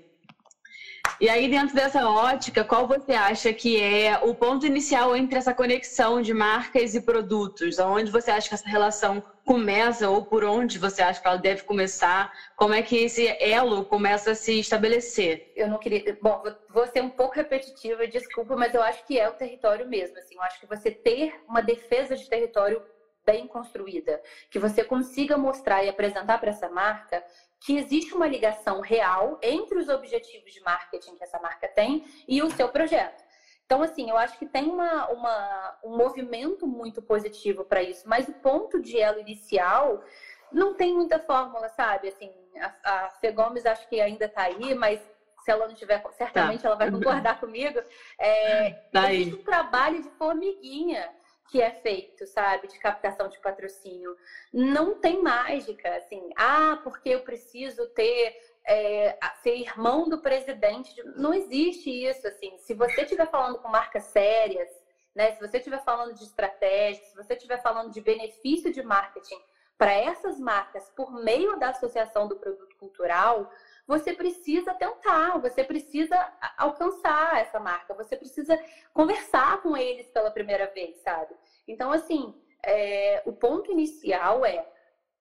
E 1.23 1.29
aí, 1.29 1.47
dentro 1.47 1.73
dessa 1.73 2.09
ótica, 2.09 2.65
qual 2.65 2.85
você 2.85 3.13
acha 3.13 3.53
que 3.53 3.81
é 3.81 4.19
o 4.25 4.35
ponto 4.35 4.67
inicial 4.67 5.15
entre 5.15 5.39
essa 5.39 5.55
conexão 5.55 6.21
de 6.21 6.35
marcas 6.35 6.97
e 6.97 7.01
produtos? 7.01 7.79
Aonde 7.79 8.11
você 8.11 8.29
acha 8.29 8.49
que 8.49 8.55
essa 8.55 8.69
relação 8.69 9.23
começa 9.45 10.09
ou 10.09 10.25
por 10.25 10.43
onde 10.43 10.79
você 10.79 11.01
acha 11.01 11.21
que 11.21 11.29
ela 11.29 11.37
deve 11.37 11.63
começar? 11.63 12.29
Como 12.57 12.75
é 12.75 12.83
que 12.83 12.97
esse 12.97 13.37
elo 13.39 13.85
começa 13.85 14.33
a 14.33 14.35
se 14.35 14.59
estabelecer? 14.59 15.41
Eu 15.55 15.69
não 15.69 15.79
queria. 15.79 16.03
Bom, 16.21 16.43
vou 16.69 16.89
ser 16.89 17.01
um 17.01 17.09
pouco 17.09 17.37
repetitiva, 17.37 18.05
desculpa, 18.09 18.57
mas 18.57 18.75
eu 18.75 18.83
acho 18.83 19.07
que 19.07 19.17
é 19.17 19.29
o 19.29 19.33
território 19.33 19.87
mesmo. 19.87 20.19
Assim, 20.19 20.35
eu 20.35 20.43
acho 20.43 20.59
que 20.59 20.67
você 20.67 20.91
ter 20.91 21.31
uma 21.47 21.63
defesa 21.63 22.17
de 22.17 22.29
território 22.29 22.83
bem 23.25 23.47
construída, 23.47 24.21
que 24.51 24.59
você 24.59 24.85
consiga 24.85 25.37
mostrar 25.37 25.85
e 25.85 25.89
apresentar 25.89 26.39
para 26.39 26.51
essa 26.51 26.69
marca 26.69 27.25
que 27.61 27.77
existe 27.77 28.15
uma 28.15 28.27
ligação 28.27 28.81
real 28.81 29.39
entre 29.41 29.79
os 29.79 29.89
objetivos 29.89 30.53
de 30.53 30.61
marketing 30.63 31.15
que 31.17 31.23
essa 31.23 31.39
marca 31.39 31.69
tem 31.69 32.05
e 32.27 32.43
o 32.43 32.51
seu 32.51 32.69
projeto. 32.69 33.23
Então, 33.65 33.83
assim, 33.83 34.11
eu 34.11 34.19
acho 34.19 34.39
que 34.39 34.47
tem 34.47 34.69
uma, 34.69 35.09
uma 35.11 35.79
um 35.85 35.97
movimento 35.97 36.67
muito 36.67 37.01
positivo 37.01 37.65
para 37.65 37.83
isso, 37.83 38.07
mas 38.09 38.29
o 38.29 38.33
ponto 38.35 38.81
de 38.81 38.99
elo 38.99 39.21
inicial 39.21 40.03
não 40.51 40.75
tem 40.75 40.93
muita 40.93 41.19
fórmula, 41.19 41.69
sabe? 41.71 42.09
Assim, 42.09 42.31
a, 42.61 43.07
a 43.07 43.11
Fê 43.11 43.31
Gomes 43.33 43.65
acho 43.65 43.89
que 43.89 44.01
ainda 44.01 44.27
está 44.27 44.43
aí, 44.43 44.75
mas 44.75 45.01
se 45.43 45.51
ela 45.51 45.67
não 45.67 45.75
tiver, 45.75 46.03
certamente 46.13 46.63
tá. 46.63 46.69
ela 46.69 46.77
vai 46.77 46.91
concordar 46.91 47.39
comigo. 47.41 47.81
É, 48.19 48.71
tá 48.93 49.13
existe 49.13 49.41
um 49.41 49.45
trabalho 49.45 50.03
de 50.03 50.11
formiguinha 50.11 51.09
que 51.53 51.61
é 51.61 51.71
feito, 51.71 52.27
sabe, 52.27 52.67
de 52.67 52.79
captação 52.79 53.29
de 53.29 53.39
patrocínio. 53.39 54.17
Não 54.51 54.99
tem 54.99 55.23
mágica, 55.23 55.95
assim, 55.97 56.31
ah, 56.35 56.81
porque 56.83 57.11
eu 57.11 57.21
preciso 57.21 57.87
ter 57.89 58.35
é, 58.65 59.19
ser 59.43 59.57
irmão 59.57 60.09
do 60.09 60.23
presidente. 60.23 60.95
Não 61.15 61.35
existe 61.35 61.91
isso, 61.91 62.27
assim. 62.27 62.57
Se 62.57 62.73
você 62.73 63.03
estiver 63.03 63.31
falando 63.31 63.59
com 63.59 63.69
marcas 63.69 64.05
sérias, 64.05 64.71
né, 65.15 65.33
se 65.33 65.41
você 65.47 65.59
estiver 65.59 65.85
falando 65.85 66.15
de 66.15 66.25
estratégia, 66.25 67.05
se 67.05 67.15
você 67.15 67.35
estiver 67.35 67.61
falando 67.61 67.93
de 67.93 68.01
benefício 68.01 68.73
de 68.73 68.83
marketing 68.83 69.39
para 69.77 69.93
essas 69.93 70.41
marcas 70.41 70.89
por 70.97 71.13
meio 71.23 71.59
da 71.59 71.69
associação 71.69 72.27
do 72.27 72.37
produto 72.37 72.75
cultural, 72.79 73.51
você 73.87 74.15
precisa 74.15 74.73
tentar, 74.75 75.39
você 75.39 75.65
precisa 75.65 76.17
alcançar 76.57 77.41
essa 77.41 77.59
marca, 77.59 77.93
você 77.93 78.17
precisa 78.17 78.59
conversar 78.95 79.61
com 79.61 79.77
eles 79.77 80.09
pela 80.09 80.31
primeira 80.31 80.67
vez, 80.69 80.97
sabe? 81.03 81.35
Então, 81.67 81.93
assim, 81.93 82.35
é, 82.65 83.23
o 83.25 83.33
ponto 83.33 83.71
inicial 83.71 84.45
é 84.45 84.67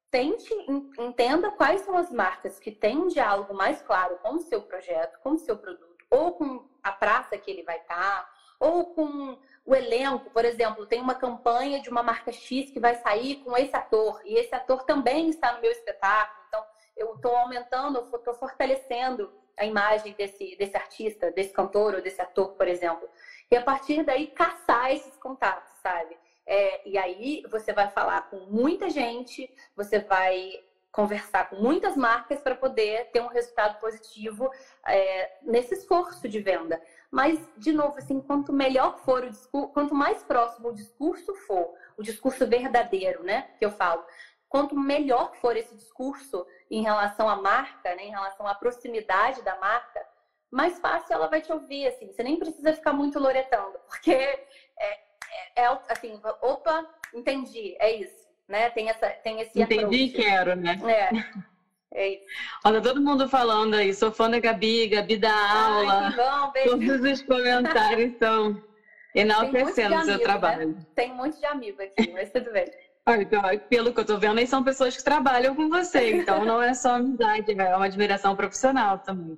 tente, 0.10 0.54
entenda 1.00 1.52
quais 1.52 1.82
são 1.82 1.98
as 1.98 2.12
marcas 2.12 2.60
que 2.60 2.72
têm 2.72 2.98
um 2.98 3.08
diálogo 3.08 3.54
mais 3.54 3.82
claro 3.82 4.18
com 4.18 4.36
o 4.36 4.42
seu 4.42 4.62
projeto, 4.62 5.20
com 5.24 5.32
o 5.32 5.38
seu 5.38 5.58
produto, 5.58 6.06
ou 6.10 6.34
com 6.34 6.70
a 6.84 6.92
praça 6.92 7.38
que 7.38 7.50
ele 7.50 7.64
vai 7.64 7.78
estar, 7.78 8.30
ou 8.60 8.94
com 8.94 9.40
o 9.66 9.76
elenco, 9.76 10.30
por 10.32 10.44
exemplo, 10.44 10.86
tem 10.86 11.00
uma 11.00 11.16
campanha 11.16 11.82
de 11.82 11.90
uma 11.90 12.04
marca 12.04 12.32
X 12.32 12.70
que 12.72 12.80
vai 12.80 12.96
sair 12.96 13.38
com 13.38 13.56
esse 13.58 13.76
ator, 13.76 14.22
e 14.26 14.36
esse 14.36 14.54
ator 14.54 14.84
também 14.84 15.30
está 15.30 15.54
no 15.54 15.62
meu 15.62 15.72
espetáculo. 15.72 16.46
Então, 16.48 16.64
eu 16.98 17.16
estou 17.16 17.36
aumentando, 17.36 17.98
eu 17.98 18.18
estou 18.18 18.34
fortalecendo 18.34 19.32
a 19.58 19.66
imagem 19.66 20.14
desse, 20.14 20.56
desse 20.58 20.76
artista, 20.76 21.32
desse 21.32 21.54
cantor 21.54 21.96
ou 21.96 22.02
desse 22.02 22.22
ator, 22.22 22.50
por 22.54 22.68
exemplo. 22.68 23.08
E 23.50 23.56
a 23.56 23.64
partir 23.64 24.04
daí, 24.04 24.28
caçar 24.28 24.92
esses 24.92 25.16
contatos, 25.18 25.72
sabe? 25.82 26.18
É, 26.54 26.82
e 26.86 26.98
aí 26.98 27.46
você 27.50 27.72
vai 27.72 27.90
falar 27.92 28.30
com 28.30 28.40
muita 28.48 28.90
gente, 28.90 29.50
você 29.74 30.00
vai 30.00 30.52
conversar 30.92 31.50
com 31.50 31.56
muitas 31.56 31.96
marcas 31.96 32.42
para 32.42 32.54
poder 32.54 33.10
ter 33.12 33.22
um 33.22 33.28
resultado 33.28 33.80
positivo 33.80 34.52
é, 34.86 35.32
nesse 35.44 35.76
esforço 35.76 36.28
de 36.28 36.42
venda. 36.42 36.84
Mas, 37.10 37.40
de 37.56 37.72
novo, 37.72 37.98
assim, 37.98 38.20
quanto 38.20 38.52
melhor 38.52 39.00
for 39.00 39.24
o 39.24 39.30
discurso, 39.30 39.70
quanto 39.70 39.96
mais 39.96 40.24
próximo 40.24 40.68
o 40.68 40.74
discurso 40.74 41.34
for, 41.48 41.74
o 41.96 42.04
discurso 42.04 42.46
verdadeiro, 42.46 43.24
né, 43.24 43.52
que 43.58 43.64
eu 43.64 43.72
falo, 43.72 44.04
quanto 44.50 44.78
melhor 44.78 45.34
for 45.38 45.56
esse 45.56 45.74
discurso 45.74 46.46
em 46.70 46.84
relação 46.84 47.30
à 47.30 47.38
marca, 47.38 47.96
né, 47.96 48.04
em 48.04 48.12
relação 48.12 48.46
à 48.46 48.54
proximidade 48.54 49.42
da 49.42 49.58
marca, 49.58 50.06
mais 50.52 50.78
fácil 50.80 51.14
ela 51.14 51.30
vai 51.30 51.40
te 51.40 51.54
ouvir, 51.54 51.88
assim. 51.88 52.12
Você 52.12 52.22
nem 52.24 52.38
precisa 52.38 52.74
ficar 52.74 52.92
muito 52.92 53.18
loretando, 53.18 53.80
porque 53.88 54.12
é, 54.12 55.11
é, 55.56 55.64
é 55.64 55.78
assim, 55.90 56.20
opa, 56.42 56.86
entendi, 57.14 57.76
é 57.80 57.92
isso 57.92 58.22
né? 58.52 58.70
Tem, 58.70 58.90
essa, 58.90 59.08
tem 59.24 59.40
esse 59.40 59.60
Entendi 59.60 60.04
e 60.04 60.10
quero, 60.10 60.56
né? 60.56 60.78
É. 60.84 61.10
É 61.94 62.08
isso. 62.08 62.24
Olha, 62.64 62.82
todo 62.82 63.02
mundo 63.02 63.28
falando 63.28 63.74
aí, 63.74 63.94
sou 63.94 64.10
fã 64.14 64.30
da 64.30 64.40
Gabi, 64.40 64.88
Gabi 64.88 65.18
da 65.18 65.34
aula. 65.34 66.04
Ai, 66.06 66.16
bom, 66.16 66.52
Todos 66.64 67.02
os 67.02 67.22
comentários 67.24 68.14
são 68.18 68.56
enaltecendo 69.14 69.98
o 69.98 70.06
seu 70.06 70.18
né? 70.18 70.24
trabalho. 70.24 70.70
Né? 70.70 70.76
Tem 70.96 71.12
um 71.12 71.16
monte 71.16 71.38
de 71.38 71.46
amigo 71.46 71.82
aqui, 71.82 72.10
mas 72.14 72.32
tudo 72.32 72.50
bem. 72.54 72.64
Olha, 73.06 73.28
pelo 73.68 73.94
que 73.94 74.00
eu 74.00 74.06
tô 74.06 74.18
vendo, 74.18 74.38
aí 74.38 74.48
são 74.48 74.64
pessoas 74.64 74.96
que 74.96 75.04
trabalham 75.04 75.54
com 75.54 75.68
você, 75.68 76.16
então 76.16 76.46
não 76.46 76.62
é 76.62 76.74
só 76.74 76.96
amizade, 76.96 77.52
é 77.52 77.76
uma 77.76 77.88
admiração 77.88 78.38
profissional 78.38 78.98
também. 79.00 79.38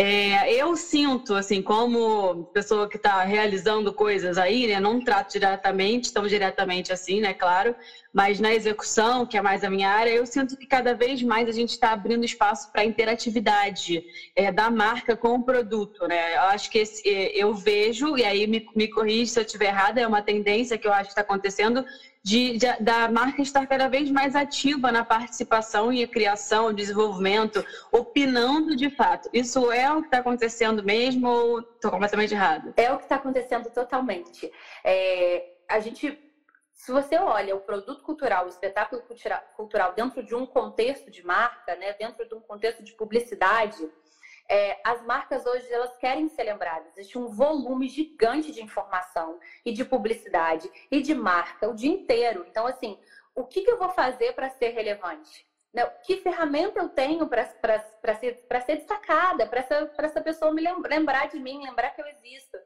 É, 0.00 0.54
eu 0.54 0.76
sinto, 0.76 1.34
assim, 1.34 1.60
como 1.60 2.44
pessoa 2.52 2.88
que 2.88 2.96
está 2.96 3.24
realizando 3.24 3.92
coisas 3.92 4.38
aí, 4.38 4.64
né? 4.68 4.78
Não 4.78 5.00
trato 5.00 5.32
diretamente, 5.32 6.12
tão 6.12 6.24
diretamente 6.24 6.92
assim, 6.92 7.18
né? 7.20 7.34
Claro, 7.34 7.74
mas 8.12 8.38
na 8.38 8.54
execução, 8.54 9.26
que 9.26 9.36
é 9.36 9.40
mais 9.40 9.64
a 9.64 9.68
minha 9.68 9.90
área, 9.90 10.10
eu 10.10 10.24
sinto 10.24 10.56
que 10.56 10.68
cada 10.68 10.94
vez 10.94 11.20
mais 11.20 11.48
a 11.48 11.52
gente 11.52 11.70
está 11.70 11.90
abrindo 11.90 12.24
espaço 12.24 12.68
para 12.72 12.84
interatividade 12.84 14.00
é, 14.36 14.52
da 14.52 14.70
marca 14.70 15.16
com 15.16 15.34
o 15.34 15.42
produto, 15.42 16.06
né? 16.06 16.36
Eu 16.36 16.42
acho 16.42 16.70
que 16.70 16.78
esse, 16.78 17.02
é, 17.04 17.36
eu 17.36 17.52
vejo, 17.52 18.16
e 18.16 18.24
aí 18.24 18.46
me, 18.46 18.62
me 18.76 18.86
corrige 18.88 19.32
se 19.32 19.40
eu 19.40 19.44
estiver 19.44 19.66
errada, 19.66 20.00
é 20.00 20.06
uma 20.06 20.22
tendência 20.22 20.78
que 20.78 20.86
eu 20.86 20.92
acho 20.92 21.06
que 21.08 21.10
está 21.10 21.22
acontecendo, 21.22 21.82
de, 22.28 22.58
de, 22.58 22.66
da 22.78 23.08
marca 23.08 23.40
estar 23.40 23.66
cada 23.66 23.88
vez 23.88 24.10
mais 24.10 24.34
ativa 24.34 24.92
na 24.92 25.02
participação 25.02 25.90
e 25.90 26.06
criação, 26.06 26.74
desenvolvimento, 26.74 27.64
opinando 27.90 28.76
de 28.76 28.90
fato. 28.90 29.30
Isso 29.32 29.72
é 29.72 29.90
o 29.90 30.02
que 30.02 30.08
está 30.08 30.18
acontecendo 30.18 30.84
mesmo 30.84 31.26
ou 31.26 31.60
estou 31.60 31.90
completamente 31.90 32.34
errado? 32.34 32.74
É 32.76 32.92
o 32.92 32.98
que 32.98 33.04
está 33.04 33.16
acontecendo 33.16 33.70
totalmente. 33.70 34.52
É, 34.84 35.42
a 35.66 35.80
gente, 35.80 36.20
se 36.74 36.92
você 36.92 37.16
olha 37.16 37.56
o 37.56 37.60
produto 37.60 38.02
cultural, 38.02 38.44
o 38.44 38.48
espetáculo 38.48 39.02
cultural 39.56 39.94
dentro 39.94 40.22
de 40.22 40.34
um 40.34 40.44
contexto 40.44 41.10
de 41.10 41.24
marca, 41.24 41.76
né, 41.76 41.94
dentro 41.94 42.28
de 42.28 42.34
um 42.34 42.40
contexto 42.40 42.84
de 42.84 42.92
publicidade, 42.92 43.88
é, 44.48 44.80
as 44.82 45.02
marcas 45.04 45.44
hoje 45.44 45.70
elas 45.70 45.96
querem 45.98 46.28
ser 46.28 46.44
lembradas. 46.44 46.96
Existe 46.96 47.18
um 47.18 47.28
volume 47.28 47.88
gigante 47.88 48.50
de 48.50 48.62
informação 48.62 49.38
e 49.64 49.72
de 49.72 49.84
publicidade 49.84 50.70
e 50.90 51.02
de 51.02 51.14
marca 51.14 51.68
o 51.68 51.74
dia 51.74 51.90
inteiro. 51.90 52.46
Então, 52.48 52.66
assim, 52.66 52.98
o 53.34 53.44
que, 53.44 53.62
que 53.62 53.70
eu 53.70 53.76
vou 53.76 53.90
fazer 53.90 54.32
para 54.32 54.48
ser 54.48 54.70
relevante? 54.70 55.46
Né? 55.72 55.84
Que 56.04 56.16
ferramenta 56.16 56.80
eu 56.80 56.88
tenho 56.88 57.28
para 57.28 57.44
ser, 58.14 58.42
ser 58.64 58.76
destacada, 58.76 59.46
para 59.46 59.60
essa, 59.60 59.92
essa 59.98 60.20
pessoa 60.22 60.52
me 60.52 60.62
lembrar 60.62 61.28
de 61.28 61.38
mim, 61.38 61.64
lembrar 61.64 61.90
que 61.90 62.00
eu 62.00 62.06
existo? 62.06 62.56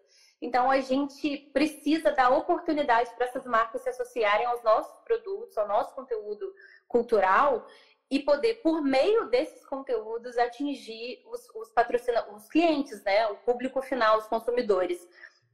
Então, 0.41 0.71
a 0.71 0.81
gente 0.81 1.37
precisa 1.53 2.13
dar 2.13 2.31
oportunidade 2.31 3.11
para 3.15 3.27
essas 3.27 3.45
marcas 3.45 3.83
se 3.83 3.89
associarem 3.89 4.47
aos 4.47 4.63
nossos 4.63 5.01
produtos, 5.03 5.59
ao 5.59 5.69
nosso 5.69 5.95
conteúdo 5.95 6.53
cultural 6.89 7.67
e 8.13 8.19
poder, 8.19 8.57
por 8.57 8.83
meio 8.83 9.31
desses 9.31 9.65
conteúdos, 9.65 10.37
atingir 10.37 11.25
os, 11.25 11.49
os 11.55 11.71
patrocinadores, 11.71 12.43
os 12.43 12.49
clientes, 12.51 13.03
né? 13.05 13.27
O 13.29 13.37
público 13.37 13.81
final, 13.81 14.19
os 14.19 14.27
consumidores. 14.27 15.09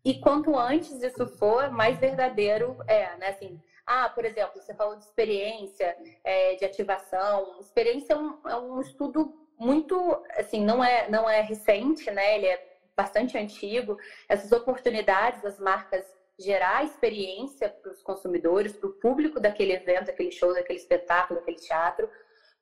E 0.05 0.19
quanto 0.19 0.59
antes 0.59 1.01
isso 1.01 1.25
for, 1.39 1.71
mais 1.71 2.01
verdadeiro 2.01 2.77
é, 2.89 3.17
né? 3.17 3.29
Assim, 3.29 3.63
ah, 3.87 4.09
por 4.09 4.25
exemplo, 4.25 4.61
você 4.61 4.75
falou 4.75 4.97
de 4.97 5.05
experiência, 5.05 5.97
é, 6.25 6.57
de 6.57 6.65
ativação. 6.65 7.61
Experiência 7.61 8.15
é 8.15 8.17
um, 8.17 8.39
é 8.49 8.57
um, 8.57 8.81
estudo 8.81 9.33
muito, 9.57 10.21
assim, 10.37 10.65
não 10.65 10.83
é, 10.83 11.09
não 11.09 11.31
é 11.31 11.41
recente, 11.41 12.11
né? 12.11 12.39
Ele 12.39 12.47
é 12.47 12.77
bastante 12.97 13.39
antigo. 13.39 13.97
Essas 14.29 14.51
oportunidades 14.51 15.41
das 15.43 15.61
marcas 15.61 16.05
gerar 16.37 16.85
experiência 16.85 17.69
para 17.69 17.93
os 17.93 18.03
consumidores, 18.03 18.73
para 18.73 18.89
o 18.89 18.95
público 18.95 19.39
daquele 19.39 19.75
evento, 19.75 20.07
daquele 20.07 20.33
show, 20.33 20.53
daquele 20.53 20.81
espetáculo, 20.81 21.39
daquele 21.39 21.59
teatro, 21.59 22.11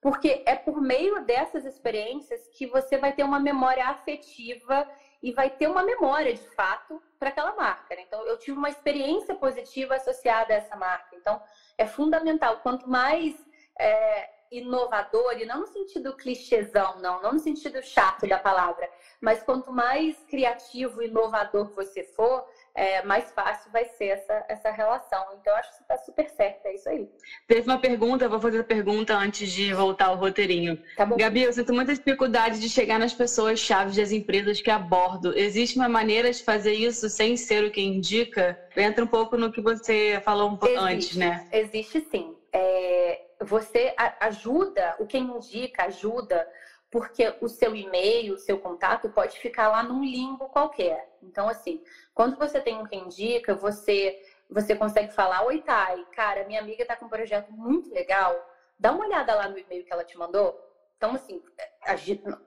porque 0.06 0.44
é 0.46 0.54
por 0.54 0.80
meio 0.80 1.24
dessas 1.24 1.64
experiências 1.64 2.46
que 2.52 2.64
você 2.68 2.96
vai 2.96 3.12
ter 3.12 3.24
uma 3.24 3.40
memória 3.40 3.88
afetiva 3.88 4.88
e 5.20 5.32
vai 5.32 5.50
ter 5.50 5.66
uma 5.66 5.82
memória 5.82 6.32
de 6.32 6.48
fato 6.50 7.02
para 7.18 7.30
aquela 7.30 7.56
marca. 7.56 7.96
Né? 7.96 8.02
Então, 8.06 8.24
eu 8.24 8.38
tive 8.38 8.56
uma 8.56 8.68
experiência 8.68 9.34
positiva 9.34 9.96
associada 9.96 10.54
a 10.54 10.58
essa 10.58 10.76
marca. 10.76 11.16
Então, 11.16 11.42
é 11.76 11.88
fundamental. 11.88 12.58
Quanto 12.58 12.88
mais 12.88 13.34
é, 13.80 14.30
inovador, 14.52 15.40
e 15.40 15.44
não 15.44 15.62
no 15.62 15.66
sentido 15.66 16.14
clichêzão, 16.14 17.00
não, 17.00 17.20
não 17.20 17.32
no 17.32 17.40
sentido 17.40 17.82
chato 17.82 18.28
da 18.28 18.38
palavra, 18.38 18.88
mas 19.20 19.42
quanto 19.42 19.72
mais 19.72 20.16
criativo 20.30 21.02
e 21.02 21.08
inovador 21.08 21.74
você 21.74 22.04
for, 22.04 22.46
é, 22.76 23.02
mais 23.02 23.32
fácil 23.32 23.72
vai 23.72 23.86
ser 23.86 24.08
essa, 24.08 24.44
essa 24.48 24.70
relação. 24.70 25.24
Então, 25.40 25.54
acho 25.56 25.70
que 25.70 25.76
você 25.76 25.82
está 25.82 25.96
super 25.96 26.28
certo, 26.28 26.66
é 26.66 26.74
isso 26.74 26.88
aí. 26.88 27.08
Teve 27.48 27.68
uma 27.68 27.78
pergunta, 27.78 28.28
vou 28.28 28.38
fazer 28.38 28.58
a 28.58 28.64
pergunta 28.64 29.16
antes 29.16 29.50
de 29.50 29.72
voltar 29.72 30.06
ao 30.06 30.16
roteirinho. 30.16 30.78
Tá 30.94 31.06
bom. 31.06 31.16
Gabi, 31.16 31.42
eu 31.42 31.52
sinto 31.52 31.72
muita 31.72 31.94
dificuldade 31.94 32.60
de 32.60 32.68
chegar 32.68 32.98
nas 32.98 33.14
pessoas 33.14 33.58
chaves 33.58 33.96
das 33.96 34.12
empresas 34.12 34.60
que 34.60 34.70
abordo. 34.70 35.36
Existe 35.36 35.76
uma 35.76 35.88
maneira 35.88 36.30
de 36.30 36.42
fazer 36.42 36.72
isso 36.72 37.08
sem 37.08 37.34
ser 37.36 37.64
o 37.64 37.70
que 37.70 37.80
indica? 37.80 38.58
Entra 38.76 39.02
um 39.02 39.08
pouco 39.08 39.38
no 39.38 39.50
que 39.50 39.62
você 39.62 40.20
falou 40.22 40.50
um 40.50 40.56
pouco 40.56 40.78
antes, 40.78 41.16
né? 41.16 41.42
Existe 41.50 42.00
sim. 42.10 42.36
É, 42.52 43.18
você 43.42 43.94
ajuda, 44.20 44.94
o 44.98 45.06
que 45.06 45.18
indica 45.18 45.84
ajuda 45.84 46.46
porque 46.90 47.34
o 47.40 47.48
seu 47.48 47.74
e-mail, 47.74 48.34
o 48.34 48.38
seu 48.38 48.58
contato 48.58 49.08
pode 49.10 49.38
ficar 49.38 49.68
lá 49.68 49.82
num 49.82 50.04
limbo 50.04 50.48
qualquer. 50.48 51.08
Então, 51.22 51.48
assim, 51.48 51.82
quando 52.14 52.36
você 52.36 52.60
tem 52.60 52.76
um 52.78 52.84
que 52.84 52.96
indica, 52.96 53.54
você, 53.54 54.20
você 54.48 54.74
consegue 54.76 55.12
falar: 55.12 55.44
Oi, 55.44 55.60
Thay, 55.62 56.04
cara, 56.12 56.44
minha 56.44 56.60
amiga 56.60 56.82
está 56.82 56.96
com 56.96 57.06
um 57.06 57.10
projeto 57.10 57.52
muito 57.52 57.92
legal, 57.92 58.34
dá 58.78 58.92
uma 58.92 59.04
olhada 59.04 59.34
lá 59.34 59.48
no 59.48 59.58
e-mail 59.58 59.84
que 59.84 59.92
ela 59.92 60.04
te 60.04 60.16
mandou. 60.16 60.62
Então, 60.96 61.14
assim, 61.14 61.42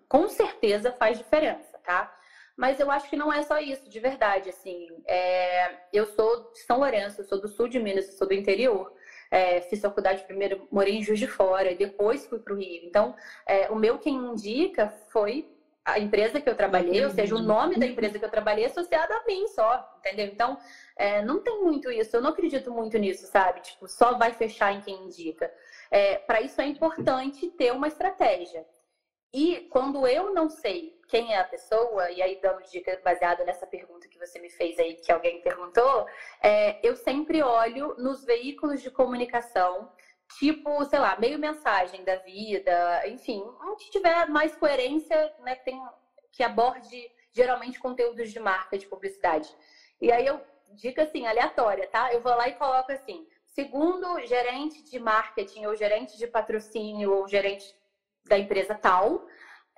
com 0.08 0.28
certeza 0.28 0.92
faz 0.94 1.18
diferença, 1.18 1.78
tá? 1.80 2.16
Mas 2.58 2.80
eu 2.80 2.90
acho 2.92 3.10
que 3.10 3.16
não 3.16 3.32
é 3.32 3.44
só 3.44 3.60
isso, 3.60 3.88
de 3.90 4.00
verdade. 4.00 4.50
Assim, 4.50 4.88
é... 5.06 5.78
eu 5.94 6.06
sou 6.08 6.52
de 6.52 6.60
São 6.60 6.80
Lourenço, 6.80 7.22
eu 7.22 7.26
sou 7.26 7.40
do 7.40 7.48
sul 7.48 7.68
de 7.68 7.80
Minas, 7.80 8.08
eu 8.08 8.14
sou 8.14 8.28
do 8.28 8.34
interior 8.34 8.92
é, 9.32 9.62
fiz 9.62 9.82
faculdade 9.82 10.24
primeiro, 10.24 10.68
morei 10.72 10.98
em 10.98 11.04
Juiz 11.04 11.20
de 11.20 11.28
Fora, 11.28 11.72
e 11.72 11.76
depois 11.76 12.26
fui 12.26 12.40
para 12.40 12.54
o 12.54 12.58
Rio. 12.58 12.82
Então, 12.84 13.16
é, 13.46 13.70
o 13.70 13.76
meu 13.76 13.98
quem 13.98 14.16
indica 14.16 14.90
foi 15.10 15.48
a 15.86 16.00
empresa 16.00 16.40
que 16.40 16.50
eu 16.50 16.56
trabalhei, 16.56 17.04
ou 17.04 17.10
seja, 17.10 17.36
o 17.36 17.42
nome 17.42 17.78
da 17.78 17.86
empresa 17.86 18.20
que 18.20 18.26
eu 18.26 18.30
trabalhei 18.30 18.66
é 18.66 18.68
associado 18.68 19.14
a 19.14 19.24
mim 19.26 19.48
só, 19.48 19.98
entendeu? 20.00 20.28
Então, 20.28 20.58
é, 20.96 21.22
não 21.22 21.40
tem 21.42 21.64
muito 21.64 21.90
isso, 21.90 22.16
eu 22.16 22.22
não 22.22 22.30
acredito 22.30 22.72
muito 22.72 22.98
nisso, 22.98 23.26
sabe? 23.28 23.62
Tipo, 23.62 23.88
só 23.88 24.18
vai 24.18 24.32
fechar 24.34 24.74
em 24.74 24.82
quem 24.82 25.06
indica. 25.06 25.52
É, 25.90 26.18
para 26.18 26.42
isso 26.42 26.62
é 26.62 26.66
importante 26.66 27.50
ter 27.52 27.72
uma 27.72 27.88
estratégia. 27.88 28.66
E 29.34 29.68
quando 29.70 30.08
eu 30.08 30.34
não 30.34 30.50
sei 30.50 31.00
quem 31.08 31.34
é 31.34 31.40
a 31.40 31.44
pessoa, 31.44 32.10
e 32.12 32.22
aí 32.22 32.40
dando 32.42 32.64
dica 32.64 33.00
baseada 33.04 33.44
nessa 33.44 33.66
pergunta 33.66 34.08
que 34.08 34.18
você 34.18 34.40
me 34.40 34.50
fez 34.50 34.78
aí, 34.80 34.96
que 34.96 35.12
alguém 35.12 35.42
perguntou, 35.42 36.06
é, 36.42 36.80
eu 36.88 36.96
sempre 36.96 37.42
olho 37.42 37.96
nos 37.98 38.24
veículos 38.24 38.82
de 38.82 38.90
comunicação, 38.92 39.92
tipo, 40.38 40.84
sei 40.86 41.00
lá, 41.00 41.18
meio 41.20 41.40
mensagem 41.40 42.04
da 42.04 42.16
vida, 42.18 43.08
enfim, 43.08 43.44
onde 43.64 43.90
tiver 43.90 44.28
mais 44.30 44.56
coerência, 44.56 45.34
né, 45.40 45.56
tem, 45.56 45.82
que 46.32 46.44
aborde 46.44 47.12
geralmente 47.32 47.80
conteúdos 47.80 48.32
de 48.32 48.40
marca, 48.40 48.78
de 48.78 48.88
publicidade. 48.88 49.50
E 50.02 50.12
aí 50.12 50.26
eu, 50.26 50.42
dica 50.74 51.04
assim, 51.04 51.26
aleatória, 51.26 51.88
tá? 51.88 52.14
Eu 52.14 52.22
vou 52.22 52.36
lá 52.36 52.48
e 52.48 52.54
coloco 52.54 52.92
assim, 52.92 53.28
segundo 53.46 54.20
gerente 54.26 54.84
de 54.84 55.00
marketing, 55.00 55.66
ou 55.66 55.76
gerente 55.76 56.18
de 56.18 56.28
patrocínio, 56.28 57.14
ou 57.14 57.28
gerente 57.28 57.76
da 58.30 58.38
empresa 58.38 58.76
tal, 58.76 59.28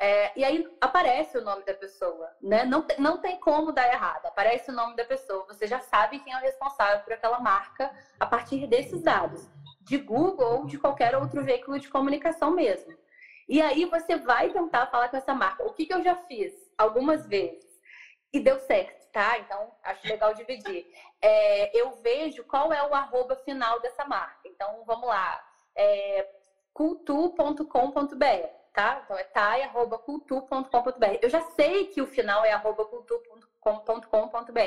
É, 0.04 0.32
e 0.36 0.44
aí 0.44 0.58
aparece 0.82 1.38
o 1.38 1.44
nome 1.44 1.64
da 1.64 1.76
pessoa, 1.76 2.28
né? 2.42 2.64
Não, 2.66 2.84
não 2.98 3.22
tem 3.22 3.40
como 3.40 3.72
dar 3.72 3.88
errado. 3.88 4.26
Aparece 4.26 4.72
o 4.72 4.74
nome 4.74 4.96
da 4.96 5.06
pessoa, 5.06 5.46
você 5.46 5.68
já 5.68 5.80
sabe 5.80 6.18
quem 6.24 6.34
é 6.34 6.38
o 6.38 6.42
responsável 6.42 7.04
por 7.04 7.14
aquela 7.14 7.40
marca 7.40 7.86
a 8.20 8.26
partir 8.26 8.66
desses 8.66 9.04
dados, 9.04 9.42
de 9.90 9.98
Google 10.00 10.62
ou 10.62 10.66
de 10.66 10.80
qualquer 10.80 11.16
outro 11.16 11.44
veículo 11.44 11.78
de 11.80 11.88
comunicação 11.88 12.50
mesmo. 12.50 12.98
E 13.48 13.62
aí 13.62 13.86
você 13.86 14.18
vai 14.18 14.50
tentar 14.50 14.88
falar 14.88 15.10
com 15.10 15.18
essa 15.18 15.36
marca. 15.36 15.64
O 15.68 15.74
que, 15.76 15.86
que 15.86 15.94
eu 15.94 16.02
já 16.02 16.16
fiz 16.28 16.52
algumas 16.76 17.28
vezes 17.28 17.70
e 18.34 18.40
deu 18.40 18.58
certo, 18.60 19.06
tá? 19.12 19.38
Então 19.38 19.72
acho 19.84 20.08
legal 20.08 20.34
dividir. 20.34 20.84
É, 21.22 21.70
eu 21.80 21.88
vejo 22.02 22.44
qual 22.46 22.74
é 22.74 22.82
o 22.82 22.96
arroba 22.96 23.36
final 23.36 23.80
dessa 23.82 24.04
marca. 24.06 24.48
Então 24.48 24.84
vamos 24.86 25.08
lá, 25.08 25.40
é, 25.76 26.28
cultu.com.br 26.74 28.62
tá? 28.74 29.02
Então 29.04 29.18
é 29.18 29.24
tai.cultu.com.br. 29.24 31.18
Eu 31.22 31.30
já 31.30 31.42
sei 31.42 31.86
que 31.88 32.02
o 32.02 32.08
final 32.08 32.44
é 32.44 32.52
arroba 32.52 32.86
cultu.com.br. 32.86 34.60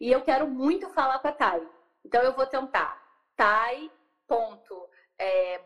E 0.00 0.12
eu 0.12 0.22
quero 0.22 0.46
muito 0.46 0.88
falar 0.90 1.18
com 1.18 1.28
a 1.28 1.32
Thay. 1.32 1.66
Então 2.04 2.22
eu 2.22 2.32
vou 2.32 2.46
tentar. 2.46 3.02
Tai.blois, 3.36 3.92
é, 5.18 5.58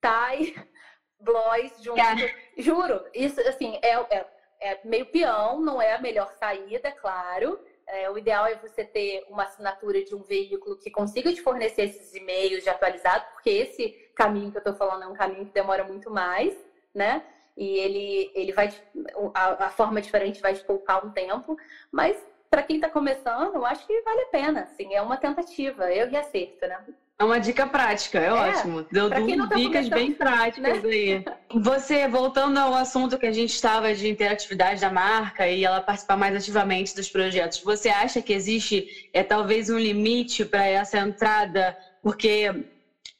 Tai, 0.00 0.54
Blois, 1.20 1.82
junto. 1.82 1.96
Juro, 2.56 3.04
isso 3.12 3.40
assim, 3.40 3.78
é, 3.82 3.94
é, 4.16 4.26
é 4.60 4.80
meio 4.84 5.06
peão, 5.06 5.60
não 5.60 5.82
é 5.82 5.94
a 5.94 6.00
melhor 6.00 6.32
saída, 6.32 6.92
claro. 6.92 7.60
É, 7.86 8.10
o 8.10 8.18
ideal 8.18 8.46
é 8.46 8.54
você 8.54 8.84
ter 8.84 9.24
uma 9.28 9.44
assinatura 9.44 10.04
de 10.04 10.14
um 10.14 10.22
veículo 10.22 10.78
que 10.78 10.90
consiga 10.90 11.32
te 11.32 11.40
fornecer 11.40 11.84
esses 11.84 12.14
e-mails 12.14 12.62
de 12.62 12.68
atualizado, 12.68 13.24
porque 13.32 13.48
esse 13.48 14.07
caminho 14.18 14.50
que 14.50 14.56
eu 14.56 14.60
estou 14.60 14.74
falando 14.74 15.04
é 15.04 15.06
um 15.06 15.14
caminho 15.14 15.46
que 15.46 15.52
demora 15.52 15.84
muito 15.84 16.10
mais, 16.10 16.52
né? 16.92 17.22
E 17.56 17.78
ele, 17.78 18.30
ele 18.34 18.52
vai, 18.52 18.72
a, 19.32 19.66
a 19.66 19.70
forma 19.70 20.00
diferente 20.00 20.40
vai 20.40 20.54
te 20.54 20.64
poupar 20.64 21.04
um 21.04 21.10
tempo, 21.10 21.56
mas 21.90 22.16
para 22.50 22.62
quem 22.62 22.76
está 22.76 22.88
começando, 22.88 23.54
eu 23.54 23.64
acho 23.64 23.86
que 23.86 24.02
vale 24.02 24.22
a 24.22 24.26
pena, 24.26 24.60
assim, 24.62 24.94
é 24.94 25.02
uma 25.02 25.16
tentativa, 25.16 25.92
eu 25.92 26.10
e 26.10 26.16
acerto, 26.16 26.66
né? 26.66 26.78
É 27.20 27.24
uma 27.24 27.40
dica 27.40 27.66
prática, 27.66 28.20
é, 28.20 28.26
é 28.26 28.32
ótimo. 28.32 28.86
Deu 28.92 29.10
duas 29.10 29.48
tá 29.48 29.56
dicas 29.56 29.88
bem 29.88 30.12
práticas 30.12 30.82
né? 30.82 30.88
aí. 30.88 31.24
Você, 31.52 32.06
voltando 32.06 32.56
ao 32.58 32.74
assunto 32.74 33.18
que 33.18 33.26
a 33.26 33.32
gente 33.32 33.52
estava 33.52 33.92
de 33.92 34.08
interatividade 34.08 34.80
da 34.80 34.90
marca 34.90 35.48
e 35.48 35.64
ela 35.64 35.80
participar 35.80 36.16
mais 36.16 36.36
ativamente 36.36 36.94
dos 36.94 37.08
projetos, 37.08 37.60
você 37.60 37.88
acha 37.88 38.22
que 38.22 38.32
existe 38.32 39.10
é, 39.12 39.24
talvez 39.24 39.68
um 39.68 39.78
limite 39.78 40.44
para 40.44 40.64
essa 40.64 40.98
entrada? 40.98 41.76
Porque, 42.00 42.77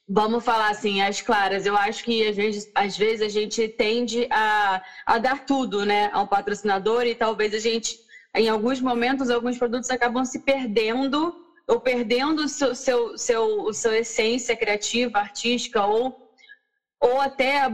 vamos 0.09 0.43
falar 0.43 0.69
assim, 0.69 1.01
as 1.01 1.21
claras, 1.21 1.67
eu 1.67 1.75
acho 1.77 2.03
que 2.03 2.25
às 2.25 2.35
vezes, 2.35 2.67
às 2.73 2.97
vezes 2.97 3.21
a 3.21 3.27
gente 3.27 3.67
tende 3.69 4.27
a, 4.31 4.81
a 5.05 5.17
dar 5.19 5.45
tudo 5.45 5.85
né, 5.85 6.09
ao 6.11 6.25
patrocinador 6.25 7.05
e 7.05 7.13
talvez 7.13 7.53
a 7.53 7.59
gente, 7.59 7.95
em 8.35 8.49
alguns 8.49 8.81
momentos, 8.81 9.29
alguns 9.29 9.57
produtos 9.57 9.89
acabam 9.91 10.25
se 10.25 10.39
perdendo 10.39 11.31
ou 11.67 11.79
perdendo 11.79 12.47
seu, 12.47 12.73
seu, 12.73 13.15
seu, 13.15 13.71
sua 13.71 13.97
essência 13.97 14.55
criativa, 14.55 15.19
artística, 15.19 15.85
ou, 15.85 16.11
ou 16.99 17.21
até 17.21 17.67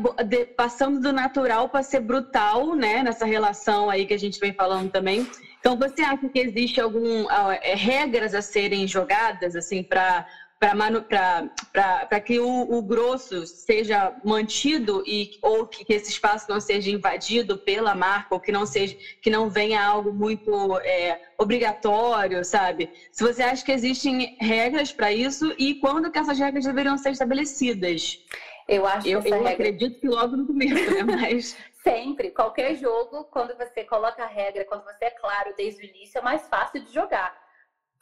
passando 0.57 0.99
do 0.99 1.13
natural 1.13 1.69
para 1.69 1.81
ser 1.81 2.01
brutal, 2.01 2.75
né? 2.75 3.01
Nessa 3.01 3.23
relação 3.23 3.89
aí 3.89 4.05
que 4.05 4.13
a 4.13 4.19
gente 4.19 4.37
vem 4.37 4.51
falando 4.51 4.89
também. 4.89 5.25
Então, 5.59 5.77
você 5.77 6.01
acha 6.01 6.29
que 6.29 6.39
existe 6.39 6.81
algum 6.81 7.25
é, 7.31 7.73
regras 7.73 8.33
a 8.33 8.41
serem 8.41 8.85
jogadas 8.85 9.55
assim 9.55 9.81
para 9.81 10.25
para 10.59 12.19
que 12.19 12.39
o, 12.39 12.77
o, 12.77 12.81
grosso 12.81 13.45
seja 13.45 14.15
mantido 14.23 15.03
e 15.05 15.37
ou 15.41 15.65
que, 15.65 15.83
que, 15.83 15.93
esse 15.93 16.09
espaço 16.09 16.45
não 16.49 16.59
seja 16.59 16.89
invadido 16.89 17.57
pela 17.57 17.93
marca 17.93 18.33
ou 18.33 18.39
que 18.39 18.51
não 18.51 18.65
seja 18.65 18.97
que 19.21 19.29
não 19.29 19.49
venha 19.49 19.83
algo 19.83 20.13
muito 20.13 20.79
é, 20.79 21.21
obrigatório, 21.37 22.43
sabe? 22.43 22.89
Se 23.11 23.23
você 23.23 23.43
acha 23.43 23.65
que 23.65 23.71
existem 23.71 24.37
regras 24.39 24.93
para 24.93 25.11
isso 25.11 25.53
e 25.57 25.75
quando 25.75 26.09
que 26.09 26.17
essas 26.17 26.39
regras 26.39 26.65
deveriam 26.65 26.97
ser 26.97 27.11
estabelecidas? 27.11 28.19
Eu 28.67 28.87
acho 28.87 29.07
eu, 29.07 29.21
que 29.21 29.27
eu 29.27 29.33
regra... 29.33 29.51
acredito 29.51 29.99
que 29.99 30.07
logo 30.07 30.35
no 30.37 30.47
começo, 30.47 30.91
né? 30.91 31.03
Mas 31.21 31.55
sempre, 31.83 32.31
qualquer 32.31 32.75
jogo, 32.75 33.25
quando 33.25 33.55
você 33.57 33.83
coloca 33.83 34.23
a 34.23 34.27
regra, 34.27 34.65
quando 34.65 34.83
você 34.85 35.05
é 35.05 35.11
claro 35.11 35.53
desde 35.55 35.81
o 35.81 35.85
início, 35.85 36.17
é 36.17 36.21
mais 36.21 36.47
fácil 36.47 36.81
de 36.81 36.91
jogar 36.91 37.44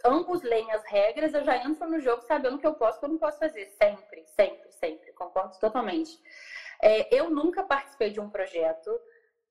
ambos 0.03 0.41
leem 0.43 0.71
as 0.71 0.83
regras, 0.85 1.33
eu 1.33 1.43
já 1.43 1.57
entro 1.57 1.89
no 1.89 1.99
jogo 1.99 2.21
sabendo 2.23 2.55
o 2.55 2.59
que 2.59 2.67
eu 2.67 2.73
posso 2.73 2.95
e 2.95 2.97
o 2.97 2.99
que 2.99 3.05
eu 3.05 3.09
não 3.09 3.17
posso 3.17 3.39
fazer. 3.39 3.67
Sempre, 3.81 4.25
sempre, 4.27 4.71
sempre. 4.71 5.13
Concordo 5.13 5.57
totalmente. 5.59 6.19
É, 6.81 7.15
eu 7.15 7.29
nunca 7.29 7.63
participei 7.63 8.09
de 8.09 8.19
um 8.19 8.29
projeto 8.29 8.99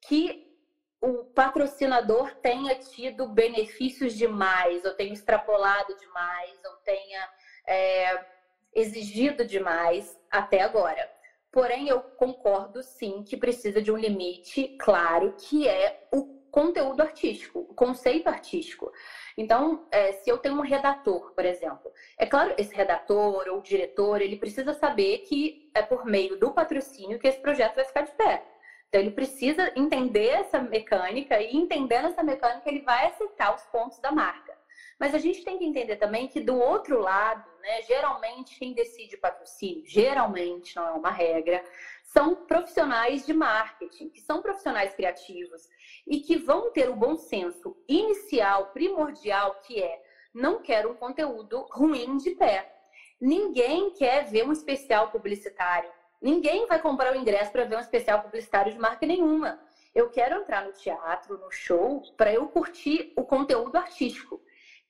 que 0.01 0.53
o 1.01 1.25
patrocinador 1.25 2.35
tenha 2.37 2.77
tido 2.77 3.27
benefícios 3.27 4.15
demais, 4.15 4.85
ou 4.85 4.95
tenha 4.95 5.13
extrapolado 5.13 5.97
demais, 5.97 6.61
ou 6.65 6.77
tenha 6.85 7.29
é, 7.67 8.25
exigido 8.73 9.45
demais 9.45 10.17
até 10.31 10.61
agora. 10.61 11.11
Porém, 11.51 11.89
eu 11.89 12.01
concordo 12.01 12.83
sim 12.83 13.23
que 13.25 13.37
precisa 13.37 13.83
de 13.83 13.91
um 13.91 13.97
limite 13.97 14.77
claro, 14.79 15.35
que 15.37 15.69
é 15.69 16.07
o 16.13 16.25
conteúdo 16.51 17.03
artístico, 17.03 17.61
o 17.61 17.75
conceito 17.75 18.29
artístico. 18.29 18.91
Então, 19.37 19.87
é, 19.91 20.13
se 20.13 20.31
eu 20.31 20.39
tenho 20.39 20.57
um 20.57 20.61
redator, 20.61 21.33
por 21.33 21.45
exemplo, 21.45 21.93
é 22.19 22.27
claro, 22.27 22.55
esse 22.59 22.75
redator 22.75 23.49
ou 23.49 23.61
diretor, 23.61 24.21
ele 24.21 24.37
precisa 24.37 24.75
saber 24.75 25.19
que 25.19 25.71
é 25.75 25.83
por 25.83 26.05
meio 26.05 26.39
do 26.39 26.53
patrocínio 26.53 27.19
que 27.19 27.29
esse 27.29 27.41
projeto 27.41 27.77
vai 27.77 27.85
ficar 27.85 28.03
de 28.03 28.13
pé. 28.13 28.45
Então, 28.89 29.01
ele 29.01 29.11
precisa 29.11 29.73
entender 29.75 30.29
essa 30.29 30.61
mecânica 30.61 31.41
e, 31.41 31.57
entendendo 31.57 32.09
essa 32.09 32.23
mecânica, 32.23 32.69
ele 32.69 32.83
vai 32.83 33.07
aceitar 33.07 33.55
os 33.55 33.63
pontos 33.65 33.99
da 34.01 34.13
marca. 34.13 34.53
Mas 35.01 35.15
a 35.15 35.19
gente 35.19 35.43
tem 35.45 35.59
que 35.59 35.65
entender 35.65 35.97
também 35.97 36.29
que, 36.29 36.41
do 36.41 36.57
outro 36.57 37.01
lado, 37.01 37.45
né, 37.61 37.83
geralmente 37.83 38.59
quem 38.59 38.75
decide 38.75 39.17
patrocínio, 39.17 39.83
geralmente, 39.87 40.77
não 40.77 40.87
é 40.87 40.93
uma 40.93 41.11
regra, 41.11 41.65
são 42.13 42.35
profissionais 42.35 43.25
de 43.25 43.33
marketing, 43.33 44.11
que 44.11 44.21
são 44.21 44.43
profissionais 44.43 44.95
criativos 44.95 45.67
e 46.07 46.21
que 46.21 46.37
vão 46.37 46.71
ter 46.71 46.91
o 46.91 46.97
bom 46.97 47.17
senso 47.17 47.75
inicial, 47.89 48.67
primordial, 48.67 49.55
que 49.63 49.83
é 49.83 50.03
não 50.35 50.61
quero 50.61 50.91
um 50.91 50.95
conteúdo 50.95 51.67
ruim 51.71 52.19
de 52.19 52.33
pé. 52.33 52.71
Ninguém 53.19 53.91
quer 53.93 54.27
ver 54.27 54.47
um 54.47 54.53
especial 54.53 55.11
publicitário. 55.11 55.91
Ninguém 56.21 56.67
vai 56.67 56.81
comprar 56.81 57.13
o 57.13 57.17
ingresso 57.17 57.51
para 57.51 57.65
ver 57.65 57.77
um 57.77 57.81
especial 57.81 58.23
publicitário 58.23 58.73
de 58.73 58.79
marca 58.79 59.07
nenhuma. 59.07 59.59
Eu 59.95 60.11
quero 60.11 60.41
entrar 60.41 60.65
no 60.65 60.73
teatro, 60.73 61.39
no 61.39 61.51
show, 61.51 62.03
para 62.17 62.33
eu 62.33 62.47
curtir 62.49 63.13
o 63.17 63.25
conteúdo 63.25 63.77
artístico, 63.77 64.41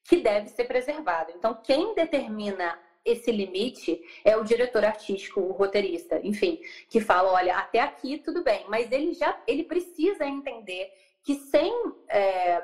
que 0.04 0.16
deve 0.16 0.48
ser 0.48 0.64
preservado. 0.64 1.32
Então, 1.36 1.54
quem 1.62 1.94
determina 1.94 2.78
esse 3.04 3.30
limite 3.30 4.00
é 4.24 4.36
o 4.36 4.44
diretor 4.44 4.84
artístico, 4.84 5.40
o 5.40 5.52
roteirista, 5.52 6.20
enfim, 6.22 6.60
que 6.88 7.00
fala, 7.00 7.32
olha, 7.32 7.56
até 7.56 7.80
aqui 7.80 8.18
tudo 8.18 8.42
bem, 8.42 8.64
mas 8.68 8.90
ele 8.92 9.12
já 9.12 9.40
ele 9.46 9.64
precisa 9.64 10.24
entender 10.24 10.90
que 11.22 11.34
sem 11.36 11.72
é, 12.08 12.62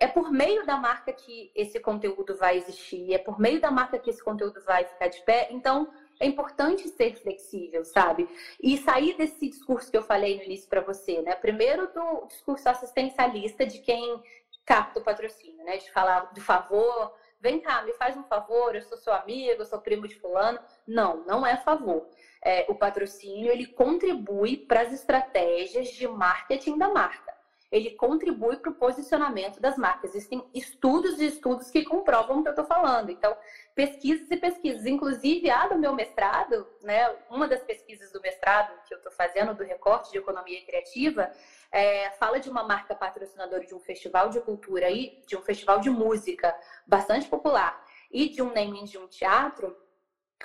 é 0.00 0.06
por 0.06 0.30
meio 0.30 0.66
da 0.66 0.76
marca 0.76 1.12
que 1.12 1.50
esse 1.54 1.80
conteúdo 1.80 2.36
vai 2.36 2.56
existir, 2.56 3.12
é 3.12 3.18
por 3.18 3.38
meio 3.38 3.60
da 3.60 3.70
marca 3.70 3.98
que 3.98 4.10
esse 4.10 4.22
conteúdo 4.22 4.62
vai 4.64 4.84
ficar 4.84 5.08
de 5.08 5.22
pé. 5.22 5.48
Então, 5.50 5.90
é 6.20 6.26
importante 6.26 6.88
ser 6.88 7.14
flexível, 7.16 7.84
sabe? 7.84 8.28
E 8.62 8.76
sair 8.78 9.16
desse 9.16 9.48
discurso 9.48 9.90
que 9.90 9.96
eu 9.96 10.02
falei 10.02 10.36
no 10.36 10.44
início 10.44 10.68
para 10.68 10.80
você, 10.80 11.22
né? 11.22 11.34
Primeiro 11.34 11.92
do 11.92 12.26
discurso 12.26 12.68
assistencialista 12.68 13.66
de 13.66 13.78
quem 13.80 14.22
capta 14.64 15.00
o 15.00 15.04
patrocínio, 15.04 15.64
né? 15.64 15.78
De 15.78 15.90
falar 15.90 16.32
do 16.32 16.40
favor, 16.40 17.14
vem 17.44 17.60
cá, 17.60 17.82
me 17.82 17.92
faz 17.92 18.16
um 18.16 18.24
favor, 18.24 18.74
eu 18.74 18.80
sou 18.80 18.96
seu 18.96 19.12
amigo, 19.12 19.60
eu 19.60 19.66
sou 19.66 19.78
primo 19.78 20.08
de 20.08 20.18
fulano. 20.18 20.58
Não, 20.86 21.18
não 21.26 21.46
é 21.46 21.58
favor. 21.58 22.08
É, 22.42 22.64
o 22.70 22.74
patrocínio 22.74 23.52
ele 23.52 23.66
contribui 23.66 24.56
para 24.56 24.80
as 24.80 24.90
estratégias 24.90 25.88
de 25.88 26.08
marketing 26.08 26.78
da 26.78 26.88
marca. 26.88 27.33
Ele 27.74 27.90
contribui 27.90 28.56
para 28.58 28.70
o 28.70 28.74
posicionamento 28.74 29.60
das 29.60 29.76
marcas. 29.76 30.14
Existem 30.14 30.48
estudos 30.54 31.20
e 31.20 31.26
estudos 31.26 31.72
que 31.72 31.82
comprovam 31.82 32.38
o 32.38 32.42
que 32.42 32.48
eu 32.48 32.52
estou 32.52 32.64
falando. 32.64 33.10
Então, 33.10 33.36
pesquisas 33.74 34.30
e 34.30 34.36
pesquisas. 34.36 34.86
Inclusive, 34.86 35.50
a 35.50 35.66
do 35.66 35.76
meu 35.76 35.92
mestrado, 35.92 36.68
né, 36.82 37.12
uma 37.28 37.48
das 37.48 37.64
pesquisas 37.64 38.12
do 38.12 38.20
mestrado 38.20 38.72
que 38.86 38.94
eu 38.94 38.98
estou 38.98 39.10
fazendo, 39.10 39.56
do 39.56 39.64
recorte 39.64 40.12
de 40.12 40.18
economia 40.18 40.64
criativa, 40.64 41.32
é, 41.72 42.10
fala 42.12 42.38
de 42.38 42.48
uma 42.48 42.62
marca 42.62 42.94
patrocinadora 42.94 43.66
de 43.66 43.74
um 43.74 43.80
festival 43.80 44.28
de 44.28 44.40
cultura 44.40 44.88
e 44.88 45.20
de 45.26 45.36
um 45.36 45.42
festival 45.42 45.80
de 45.80 45.90
música 45.90 46.56
bastante 46.86 47.26
popular 47.26 47.84
e 48.08 48.28
de 48.28 48.40
um 48.40 48.54
naming 48.54 48.84
de 48.84 48.98
um 48.98 49.08
teatro, 49.08 49.76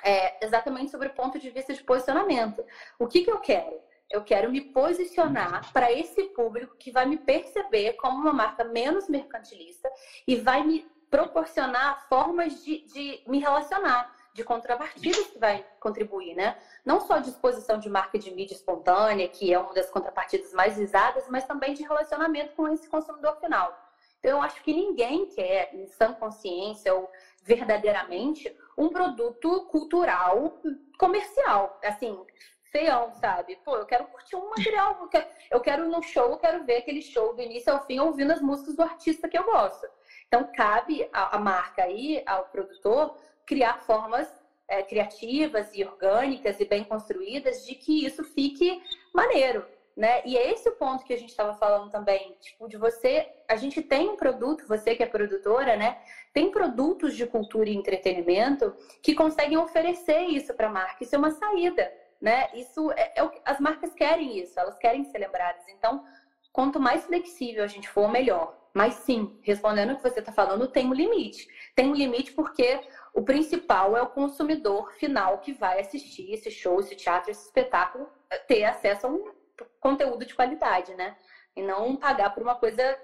é, 0.03 0.43
exatamente 0.43 0.89
sobre 0.89 1.09
o 1.09 1.13
ponto 1.13 1.37
de 1.37 1.51
vista 1.51 1.75
de 1.75 1.83
posicionamento. 1.83 2.65
O 2.97 3.05
que, 3.05 3.23
que 3.23 3.29
eu 3.29 3.37
quero? 3.39 3.87
Eu 4.09 4.23
quero 4.23 4.51
me 4.51 4.61
posicionar 4.61 5.71
para 5.71 5.91
esse 5.91 6.23
público 6.29 6.75
que 6.77 6.91
vai 6.91 7.05
me 7.05 7.17
perceber 7.17 7.93
como 7.93 8.17
uma 8.17 8.33
marca 8.33 8.63
menos 8.63 9.07
mercantilista 9.07 9.89
e 10.27 10.35
vai 10.35 10.63
me 10.63 10.85
proporcionar 11.09 12.07
formas 12.07 12.63
de, 12.63 12.85
de 12.85 13.21
me 13.27 13.39
relacionar 13.39 14.15
de 14.33 14.43
contrapartidas 14.43 15.27
que 15.27 15.39
vai 15.39 15.65
contribuir, 15.79 16.35
né? 16.35 16.57
Não 16.85 17.01
só 17.01 17.17
de 17.19 17.29
exposição 17.29 17.77
de 17.77 17.89
marca 17.89 18.17
de 18.17 18.31
mídia 18.31 18.53
espontânea, 18.53 19.27
que 19.27 19.53
é 19.53 19.59
uma 19.59 19.73
das 19.73 19.89
contrapartidas 19.89 20.53
mais 20.53 20.77
visadas, 20.77 21.27
mas 21.29 21.45
também 21.45 21.73
de 21.73 21.83
relacionamento 21.83 22.55
com 22.55 22.67
esse 22.67 22.87
consumidor 22.87 23.37
final. 23.39 23.77
Então, 24.19 24.31
eu 24.31 24.41
acho 24.41 24.61
que 24.63 24.73
ninguém 24.73 25.27
quer, 25.27 25.73
em 25.73 25.87
sã 25.87 26.13
consciência 26.13 26.93
ou 26.93 27.09
verdadeiramente, 27.43 28.55
um 28.77 28.89
produto 28.89 29.65
cultural 29.65 30.61
comercial. 30.97 31.79
Assim, 31.83 32.25
feião, 32.71 33.13
sabe? 33.13 33.57
Pô, 33.63 33.75
eu 33.75 33.85
quero 33.85 34.05
curtir 34.05 34.35
um 34.35 34.49
material, 34.49 34.97
eu 35.01 35.07
quero, 35.07 35.27
eu 35.51 35.59
quero 35.59 35.85
ir 35.85 35.89
no 35.89 36.01
show, 36.01 36.29
eu 36.29 36.37
quero 36.37 36.63
ver 36.65 36.77
aquele 36.77 37.01
show 37.01 37.35
do 37.35 37.41
início 37.41 37.71
ao 37.71 37.85
fim, 37.85 37.99
ouvindo 37.99 38.31
as 38.31 38.41
músicas 38.41 38.75
do 38.75 38.83
artista 38.83 39.27
que 39.27 39.37
eu 39.37 39.43
gosto. 39.43 39.87
Então, 40.27 40.49
cabe 40.55 41.09
a 41.11 41.39
marca 41.39 41.83
aí, 41.83 42.21
ao 42.25 42.45
produtor, 42.45 43.17
criar 43.45 43.79
formas 43.79 44.27
é, 44.67 44.83
criativas 44.83 45.73
e 45.73 45.83
orgânicas 45.83 46.59
e 46.59 46.65
bem 46.65 46.83
construídas 46.83 47.65
de 47.65 47.73
que 47.73 48.05
isso 48.05 48.23
fique 48.23 48.81
maneiro, 49.13 49.65
né? 49.97 50.21
E 50.23 50.37
é 50.37 50.51
esse 50.51 50.69
o 50.69 50.75
ponto 50.75 51.03
que 51.03 51.13
a 51.13 51.17
gente 51.17 51.29
estava 51.29 51.55
falando 51.55 51.89
também, 51.89 52.37
tipo, 52.39 52.69
de 52.69 52.77
você, 52.77 53.27
a 53.47 53.55
gente 53.55 53.81
tem 53.81 54.07
um 54.07 54.15
produto, 54.15 54.67
você 54.67 54.95
que 54.95 55.01
é 55.01 55.07
produtora, 55.07 55.75
né? 55.75 55.97
Tem 56.31 56.51
produtos 56.51 57.17
de 57.17 57.25
cultura 57.25 57.69
e 57.69 57.75
entretenimento 57.75 58.73
que 59.01 59.15
conseguem 59.15 59.57
oferecer 59.57 60.21
isso 60.25 60.53
para 60.53 60.67
a 60.67 60.71
marca. 60.71 61.03
Isso 61.03 61.15
é 61.15 61.17
uma 61.17 61.31
saída, 61.31 61.91
né? 62.21 62.49
Isso 62.53 62.91
é, 62.91 63.13
é, 63.15 63.41
as 63.45 63.59
marcas 63.59 63.93
querem 63.93 64.39
isso, 64.39 64.59
elas 64.59 64.77
querem 64.77 65.03
ser 65.05 65.19
lembradas. 65.19 65.67
Então, 65.69 66.03
quanto 66.51 66.79
mais 66.79 67.05
flexível 67.05 67.63
a 67.63 67.67
gente 67.67 67.87
for, 67.89 68.09
melhor. 68.09 68.57
Mas 68.73 68.95
sim, 68.95 69.39
respondendo 69.41 69.91
o 69.93 69.95
que 69.95 70.03
você 70.03 70.19
está 70.19 70.31
falando, 70.31 70.67
tem 70.67 70.87
um 70.87 70.93
limite. 70.93 71.47
Tem 71.75 71.89
um 71.89 71.95
limite 71.95 72.33
porque 72.33 72.79
o 73.13 73.23
principal 73.23 73.97
é 73.97 74.01
o 74.01 74.09
consumidor 74.09 74.91
final 74.93 75.39
que 75.39 75.53
vai 75.53 75.79
assistir 75.79 76.31
esse 76.31 76.51
show, 76.51 76.79
esse 76.79 76.95
teatro, 76.95 77.31
esse 77.31 77.45
espetáculo, 77.45 78.07
ter 78.47 78.63
acesso 78.63 79.07
a 79.07 79.09
um 79.09 79.31
conteúdo 79.79 80.25
de 80.25 80.35
qualidade, 80.35 80.93
né? 80.95 81.17
E 81.55 81.61
não 81.61 81.95
pagar 81.95 82.33
por 82.33 82.43
uma 82.43 82.55
coisa 82.55 82.97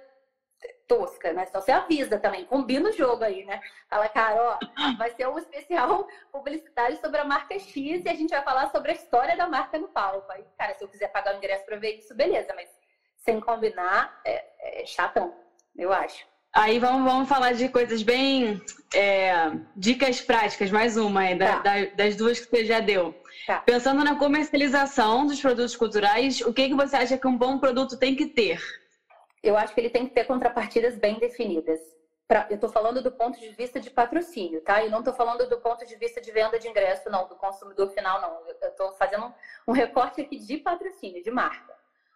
tosca, 0.87 1.33
né? 1.33 1.45
Então 1.47 1.61
você 1.61 1.71
avisa 1.71 2.19
também, 2.19 2.45
combina 2.45 2.89
o 2.89 2.93
jogo 2.93 3.23
aí, 3.23 3.45
né? 3.45 3.59
Fala, 3.89 4.07
cara, 4.09 4.59
ó, 4.59 4.95
vai 4.97 5.11
ser 5.11 5.27
um 5.27 5.37
especial 5.37 6.07
publicitário 6.31 6.97
sobre 6.97 7.19
a 7.19 7.25
marca 7.25 7.57
X 7.57 8.03
e 8.05 8.09
a 8.09 8.13
gente 8.15 8.29
vai 8.29 8.43
falar 8.43 8.69
sobre 8.71 8.91
a 8.91 8.95
história 8.95 9.35
da 9.35 9.47
marca 9.47 9.77
no 9.77 9.87
palco. 9.87 10.31
Aí, 10.31 10.43
cara, 10.57 10.73
se 10.73 10.83
eu 10.83 10.87
quiser 10.87 11.11
pagar 11.11 11.33
o 11.33 11.37
ingresso 11.37 11.65
para 11.65 11.77
ver 11.77 11.97
isso, 11.97 12.15
beleza, 12.15 12.53
mas 12.55 12.69
sem 13.17 13.39
combinar, 13.39 14.19
é, 14.25 14.81
é 14.81 14.85
chatão 14.85 15.45
eu 15.77 15.91
acho. 15.91 16.25
Aí 16.53 16.79
vamos, 16.79 17.03
vamos 17.03 17.27
falar 17.27 17.51
de 17.51 17.67
coisas 17.67 18.01
bem. 18.01 18.61
É, 18.93 19.51
dicas 19.75 20.21
práticas, 20.21 20.71
mais 20.71 20.95
uma 20.95 21.19
aí, 21.21 21.37
da, 21.37 21.59
tá. 21.59 21.61
da, 21.61 21.85
das 21.95 22.15
duas 22.15 22.39
que 22.39 22.49
você 22.49 22.63
já 22.63 22.79
deu. 22.79 23.13
Tá. 23.45 23.59
Pensando 23.59 24.03
na 24.03 24.15
comercialização 24.15 25.27
dos 25.27 25.41
produtos 25.41 25.75
culturais, 25.75 26.39
o 26.41 26.53
que, 26.53 26.69
que 26.69 26.73
você 26.73 26.95
acha 26.95 27.17
que 27.17 27.27
um 27.27 27.37
bom 27.37 27.59
produto 27.59 27.99
tem 27.99 28.15
que 28.15 28.27
ter? 28.27 28.61
Eu 29.45 29.57
acho 29.57 29.73
que 29.73 29.79
ele 29.79 29.89
tem 29.89 30.07
que 30.07 30.13
ter 30.13 30.25
contrapartidas 30.25 30.97
bem 30.97 31.19
definidas. 31.19 31.79
Pra, 32.27 32.47
eu 32.49 32.55
estou 32.55 32.69
falando 32.69 33.03
do 33.03 33.11
ponto 33.11 33.39
de 33.39 33.49
vista 33.49 33.79
de 33.79 33.91
patrocínio, 33.91 34.59
tá? 34.61 34.83
Eu 34.83 34.89
não 34.89 34.99
estou 34.99 35.13
falando 35.13 35.47
do 35.47 35.61
ponto 35.61 35.85
de 35.85 35.95
vista 35.95 36.19
de 36.19 36.31
venda 36.31 36.57
de 36.57 36.67
ingresso, 36.67 37.09
não, 37.09 37.27
do 37.27 37.35
consumidor 37.35 37.89
final, 37.89 38.19
não. 38.19 38.47
Eu 38.47 38.69
estou 38.69 38.91
fazendo 38.93 39.31
um, 39.67 39.71
recorte 39.71 40.21
aqui 40.21 40.37
de 40.37 40.57
patrocínio, 40.57 41.23
de 41.23 41.31
marca 41.31 41.75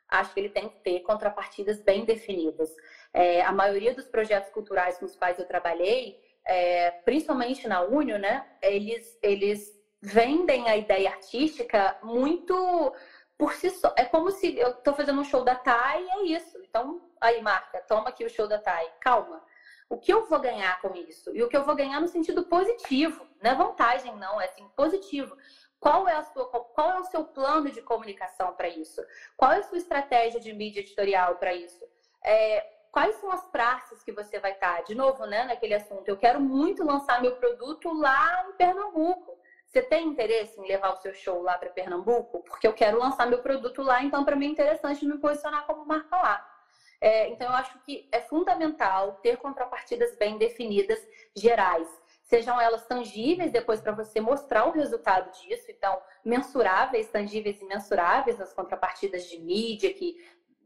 acho 0.09 0.33
que 0.33 0.39
ele 0.39 0.49
tem 0.49 0.67
que 0.67 0.79
ter 0.79 1.01
contrapartidas 1.01 1.81
bem 1.81 2.03
definidas. 2.03 2.75
É, 3.13 3.41
a 3.41 3.51
maioria 3.51 3.93
dos 3.93 4.07
projetos 4.07 4.49
culturais 4.49 4.97
com 4.97 5.05
os 5.05 5.15
quais 5.15 5.37
eu 5.37 5.45
trabalhei, 5.45 6.19
é, 6.45 6.91
principalmente 7.05 7.67
na 7.67 7.81
Unio, 7.81 8.17
né, 8.17 8.45
eles, 8.61 9.17
eles 9.21 9.71
vendem 10.01 10.67
a 10.67 10.75
ideia 10.75 11.09
artística 11.09 11.97
muito 12.01 12.93
por 13.37 13.53
si 13.53 13.69
só. 13.69 13.93
É 13.95 14.05
como 14.05 14.31
se 14.31 14.57
eu 14.57 14.71
estou 14.71 14.93
fazendo 14.93 15.21
um 15.21 15.23
show 15.23 15.43
da 15.43 15.55
Thay 15.55 16.03
e 16.03 16.09
é 16.09 16.37
isso. 16.37 16.57
Então, 16.67 17.08
aí, 17.21 17.41
marca, 17.41 17.79
toma 17.81 18.09
aqui 18.09 18.25
o 18.25 18.29
show 18.29 18.47
da 18.47 18.59
Thay. 18.59 18.91
Calma. 18.99 19.43
O 19.89 19.97
que 19.97 20.13
eu 20.13 20.27
vou 20.27 20.39
ganhar 20.39 20.79
com 20.81 20.95
isso? 20.95 21.35
E 21.35 21.41
o 21.41 21.49
que 21.49 21.57
eu 21.57 21.63
vou 21.63 21.75
ganhar 21.75 21.99
no 21.99 22.07
sentido 22.07 22.43
positivo, 22.43 23.25
não 23.41 23.51
é 23.51 23.55
vantagem, 23.55 24.15
não, 24.17 24.39
é 24.39 24.45
assim, 24.45 24.67
positivo. 24.75 25.35
Qual 25.79 26.07
é, 26.07 26.13
a 26.13 26.23
sua, 26.23 26.45
qual 26.45 26.91
é 26.91 26.99
o 26.99 27.05
seu 27.05 27.23
plano 27.23 27.71
de 27.71 27.81
comunicação 27.81 28.53
para 28.53 28.67
isso? 28.67 29.01
Qual 29.35 29.51
é 29.51 29.59
a 29.59 29.63
sua 29.63 29.77
estratégia 29.77 30.39
de 30.39 30.53
mídia 30.53 30.81
editorial 30.81 31.37
para 31.37 31.53
isso? 31.53 31.83
É, 32.23 32.61
quais 32.91 33.15
são 33.15 33.31
as 33.31 33.45
praças 33.47 34.03
que 34.03 34.11
você 34.11 34.39
vai 34.39 34.51
estar? 34.51 34.77
Tá? 34.77 34.81
De 34.83 34.93
novo, 34.93 35.25
né, 35.25 35.45
naquele 35.45 35.73
assunto, 35.73 36.07
eu 36.07 36.17
quero 36.17 36.39
muito 36.39 36.83
lançar 36.83 37.21
meu 37.21 37.35
produto 37.37 37.91
lá 37.93 38.45
em 38.47 38.53
Pernambuco. 38.53 39.39
Você 39.65 39.81
tem 39.81 40.07
interesse 40.07 40.59
em 40.59 40.67
levar 40.67 40.93
o 40.93 40.97
seu 40.97 41.13
show 41.13 41.41
lá 41.41 41.57
para 41.57 41.69
Pernambuco? 41.69 42.43
Porque 42.43 42.67
eu 42.67 42.73
quero 42.73 42.99
lançar 42.99 43.25
meu 43.27 43.41
produto 43.41 43.81
lá, 43.81 44.03
então 44.03 44.25
para 44.25 44.35
mim 44.35 44.47
é 44.47 44.49
interessante 44.49 45.05
me 45.05 45.17
posicionar 45.17 45.65
como 45.65 45.85
marca 45.85 46.15
lá. 46.15 46.58
É, 47.01 47.29
então 47.29 47.47
eu 47.47 47.53
acho 47.53 47.79
que 47.83 48.09
é 48.11 48.19
fundamental 48.21 49.13
ter 49.23 49.37
contrapartidas 49.37 50.17
bem 50.17 50.37
definidas, 50.37 50.99
gerais. 51.35 51.87
Sejam 52.23 52.59
elas 52.59 52.85
tangíveis 52.85 53.51
depois 53.51 53.81
para 53.81 53.93
você 53.93 54.19
mostrar 54.19 54.65
o 54.65 54.71
resultado 54.71 55.31
disso, 55.39 55.65
então 55.69 55.99
mensuráveis, 56.23 57.07
tangíveis 57.07 57.61
e 57.61 57.65
mensuráveis 57.65 58.39
as 58.39 58.53
contrapartidas 58.53 59.25
de 59.29 59.39
mídia, 59.39 59.93
que 59.93 60.17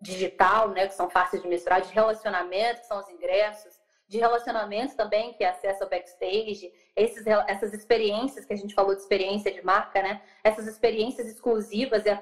digital, 0.01 0.69
né, 0.69 0.87
que 0.87 0.93
são 0.93 1.09
fáceis 1.09 1.41
de 1.41 1.47
mensurar, 1.47 1.81
de 1.81 1.93
relacionamento, 1.93 2.81
que 2.81 2.87
são 2.87 2.99
os 2.99 3.09
ingressos, 3.09 3.79
de 4.05 4.19
relacionamento 4.19 4.97
também, 4.97 5.33
que 5.33 5.43
é 5.43 5.49
acesso 5.49 5.83
ao 5.83 5.89
backstage, 5.89 6.71
esses, 6.95 7.25
essas 7.47 7.73
experiências 7.73 8.45
que 8.45 8.51
a 8.53 8.57
gente 8.57 8.75
falou 8.75 8.93
de 8.93 9.01
experiência 9.01 9.51
de 9.51 9.63
marca, 9.63 10.01
né, 10.01 10.21
essas 10.43 10.67
experiências 10.67 11.27
exclusivas, 11.27 12.05
é 12.05 12.21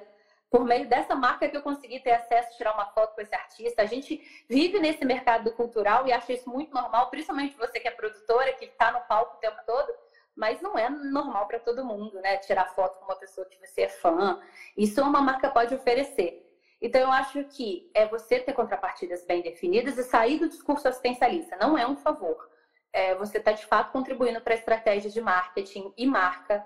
por 0.51 0.65
meio 0.65 0.85
dessa 0.85 1.15
marca 1.15 1.47
que 1.47 1.55
eu 1.55 1.61
consegui 1.61 2.01
ter 2.01 2.11
acesso, 2.11 2.57
tirar 2.57 2.73
uma 2.73 2.87
foto 2.87 3.15
com 3.15 3.21
esse 3.21 3.33
artista. 3.33 3.81
A 3.81 3.85
gente 3.85 4.21
vive 4.49 4.79
nesse 4.79 5.05
mercado 5.05 5.49
cultural 5.53 6.05
e 6.05 6.11
acha 6.11 6.33
isso 6.33 6.49
muito 6.49 6.73
normal, 6.73 7.09
principalmente 7.09 7.55
você 7.55 7.79
que 7.79 7.87
é 7.87 7.91
produtora, 7.91 8.51
que 8.53 8.65
está 8.65 8.91
no 8.91 8.99
palco 9.07 9.37
o 9.37 9.39
tempo 9.39 9.57
todo, 9.65 9.89
mas 10.35 10.61
não 10.61 10.77
é 10.77 10.89
normal 10.89 11.47
para 11.47 11.57
todo 11.57 11.85
mundo, 11.85 12.19
né? 12.19 12.35
Tirar 12.37 12.65
foto 12.75 12.99
com 12.99 13.05
uma 13.05 13.15
pessoa 13.15 13.47
que 13.47 13.57
você 13.65 13.83
é 13.83 13.89
fã. 13.89 14.41
Isso 14.75 15.01
uma 15.01 15.21
marca 15.21 15.49
pode 15.49 15.73
oferecer. 15.73 16.45
Então, 16.81 16.99
eu 16.99 17.11
acho 17.11 17.45
que 17.45 17.89
é 17.93 18.05
você 18.07 18.39
ter 18.39 18.53
contrapartidas 18.53 19.23
bem 19.25 19.41
definidas 19.41 19.97
e 19.97 20.03
sair 20.03 20.37
do 20.37 20.49
discurso 20.49 20.85
assistencialista. 20.87 21.55
Não 21.55 21.77
é 21.77 21.87
um 21.87 21.95
favor. 21.95 22.49
É, 22.91 23.15
você 23.15 23.37
está, 23.37 23.53
de 23.53 23.65
fato, 23.65 23.91
contribuindo 23.93 24.41
para 24.41 24.53
a 24.53 24.57
estratégia 24.57 25.09
de 25.09 25.21
marketing 25.21 25.93
e 25.95 26.05
marca 26.05 26.65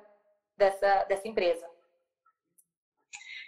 dessa, 0.58 1.04
dessa 1.04 1.28
empresa. 1.28 1.75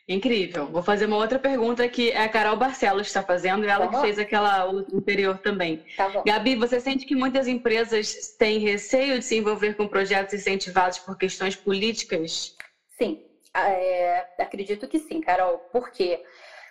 Incrível. 0.07 0.67
Vou 0.67 0.81
fazer 0.81 1.05
uma 1.05 1.17
outra 1.17 1.37
pergunta 1.37 1.87
que 1.89 2.13
a 2.13 2.29
Carol 2.29 2.55
Barcelos 2.55 3.07
está 3.07 3.21
fazendo 3.21 3.65
ela 3.65 3.87
tá 3.87 3.93
que 3.93 4.01
fez 4.01 4.17
aquela 4.17 4.63
anterior 4.63 5.37
também. 5.39 5.83
Tá. 5.97 6.23
Gabi, 6.25 6.55
você 6.55 6.79
sente 6.79 7.05
que 7.05 7.13
muitas 7.13 7.45
empresas 7.45 8.35
têm 8.37 8.59
receio 8.59 9.19
de 9.19 9.25
se 9.25 9.35
envolver 9.35 9.75
com 9.75 9.85
projetos 9.85 10.33
incentivados 10.33 10.99
por 10.99 11.17
questões 11.17 11.57
políticas? 11.57 12.55
Sim, 12.97 13.21
é, 13.53 14.25
acredito 14.39 14.87
que 14.87 14.97
sim, 14.97 15.19
Carol. 15.19 15.57
Por 15.73 15.91
quê? 15.91 16.23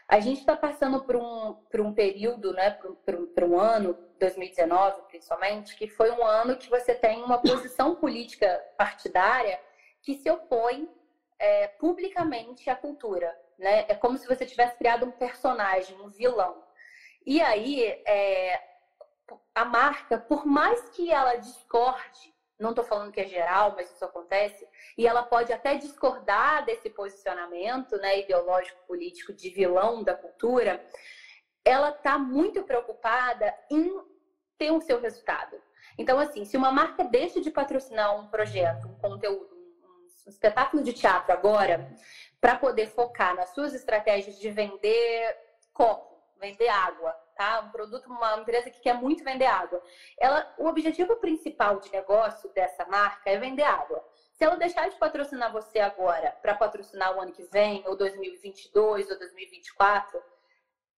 A 0.09 0.19
gente 0.19 0.41
está 0.41 0.57
passando 0.57 1.03
por 1.03 1.17
um, 1.17 1.55
por 1.71 1.81
um 1.83 1.93
período, 1.93 2.55
né, 2.55 2.71
por, 2.71 2.95
por, 2.97 3.27
por 3.27 3.45
um 3.45 3.59
ano, 3.59 3.99
2019 4.19 5.03
principalmente, 5.09 5.77
que 5.77 5.89
foi 5.89 6.11
um 6.11 6.25
ano 6.25 6.57
que 6.57 6.71
você 6.71 6.95
tem 6.95 7.23
uma 7.23 7.39
posição 7.39 7.97
política 7.97 8.49
partidária 8.79 9.61
que 10.01 10.15
se 10.15 10.31
opõe 10.31 10.89
é, 11.39 11.69
publicamente 11.69 12.69
a 12.71 12.77
cultura. 12.77 13.37
Né? 13.59 13.85
É 13.89 13.95
como 13.95 14.19
se 14.19 14.27
você 14.27 14.45
tivesse 14.45 14.77
criado 14.77 15.07
um 15.07 15.13
personagem, 15.13 16.01
um 16.01 16.09
vilão. 16.09 16.63
E 17.25 17.41
aí, 17.41 17.85
é, 18.07 18.63
a 19.55 19.65
marca, 19.65 20.19
por 20.19 20.47
mais 20.47 20.89
que 20.91 21.11
ela 21.11 21.37
discorde, 21.37 22.35
não 22.59 22.71
estou 22.71 22.85
falando 22.85 23.13
que 23.13 23.21
é 23.21 23.27
geral, 23.27 23.75
mas 23.77 23.91
isso 23.91 24.05
acontece, 24.05 24.67
e 24.97 25.07
ela 25.07 25.23
pode 25.23 25.53
até 25.53 25.77
discordar 25.77 26.65
desse 26.65 26.89
posicionamento 26.91 27.97
né, 27.99 28.21
ideológico 28.21 28.87
político 28.87 29.33
de 29.33 29.51
vilão 29.51 30.03
da 30.03 30.15
cultura, 30.15 30.85
ela 31.65 31.91
está 31.91 32.19
muito 32.19 32.63
preocupada 32.63 33.53
em 33.71 34.01
ter 34.57 34.71
o 34.71 34.81
seu 34.81 35.01
resultado. 35.01 35.61
Então, 35.99 36.19
assim, 36.19 36.45
se 36.45 36.57
uma 36.57 36.71
marca 36.71 37.05
deixa 37.05 37.41
de 37.41 37.51
patrocinar 37.51 38.19
um 38.19 38.29
projeto, 38.29 38.87
um 38.87 38.95
conteúdo, 38.95 39.56
um 40.27 40.31
espetáculo 40.31 40.83
de 40.83 40.93
teatro 40.93 41.33
agora 41.33 41.89
para 42.41 42.57
poder 42.57 42.89
focar 42.89 43.35
nas 43.35 43.51
suas 43.51 43.73
estratégias 43.75 44.39
de 44.39 44.51
vender 44.51 45.37
copo, 45.73 46.17
vender 46.39 46.69
água, 46.69 47.13
tá? 47.37 47.61
Um 47.61 47.71
produto, 47.71 48.07
uma 48.07 48.39
empresa 48.39 48.71
que 48.71 48.81
quer 48.81 48.95
muito 48.95 49.23
vender 49.23 49.47
água. 49.47 49.83
Ela, 50.19 50.55
o 50.59 50.67
objetivo 50.67 51.17
principal 51.17 51.81
de 51.81 51.91
negócio 51.93 52.51
dessa 52.53 52.85
marca 52.87 53.31
é 53.31 53.39
vender 53.39 53.63
água. 53.63 54.05
Se 54.33 54.45
ela 54.45 54.57
deixar 54.57 54.89
de 54.91 54.97
patrocinar 54.97 55.51
você 55.53 55.79
agora 55.79 56.31
para 56.43 56.55
patrocinar 56.55 57.17
o 57.17 57.21
ano 57.21 57.33
que 57.33 57.45
vem, 57.45 57.83
ou 57.87 57.97
2022, 57.97 59.11
ou 59.11 59.19
2024, 59.19 60.23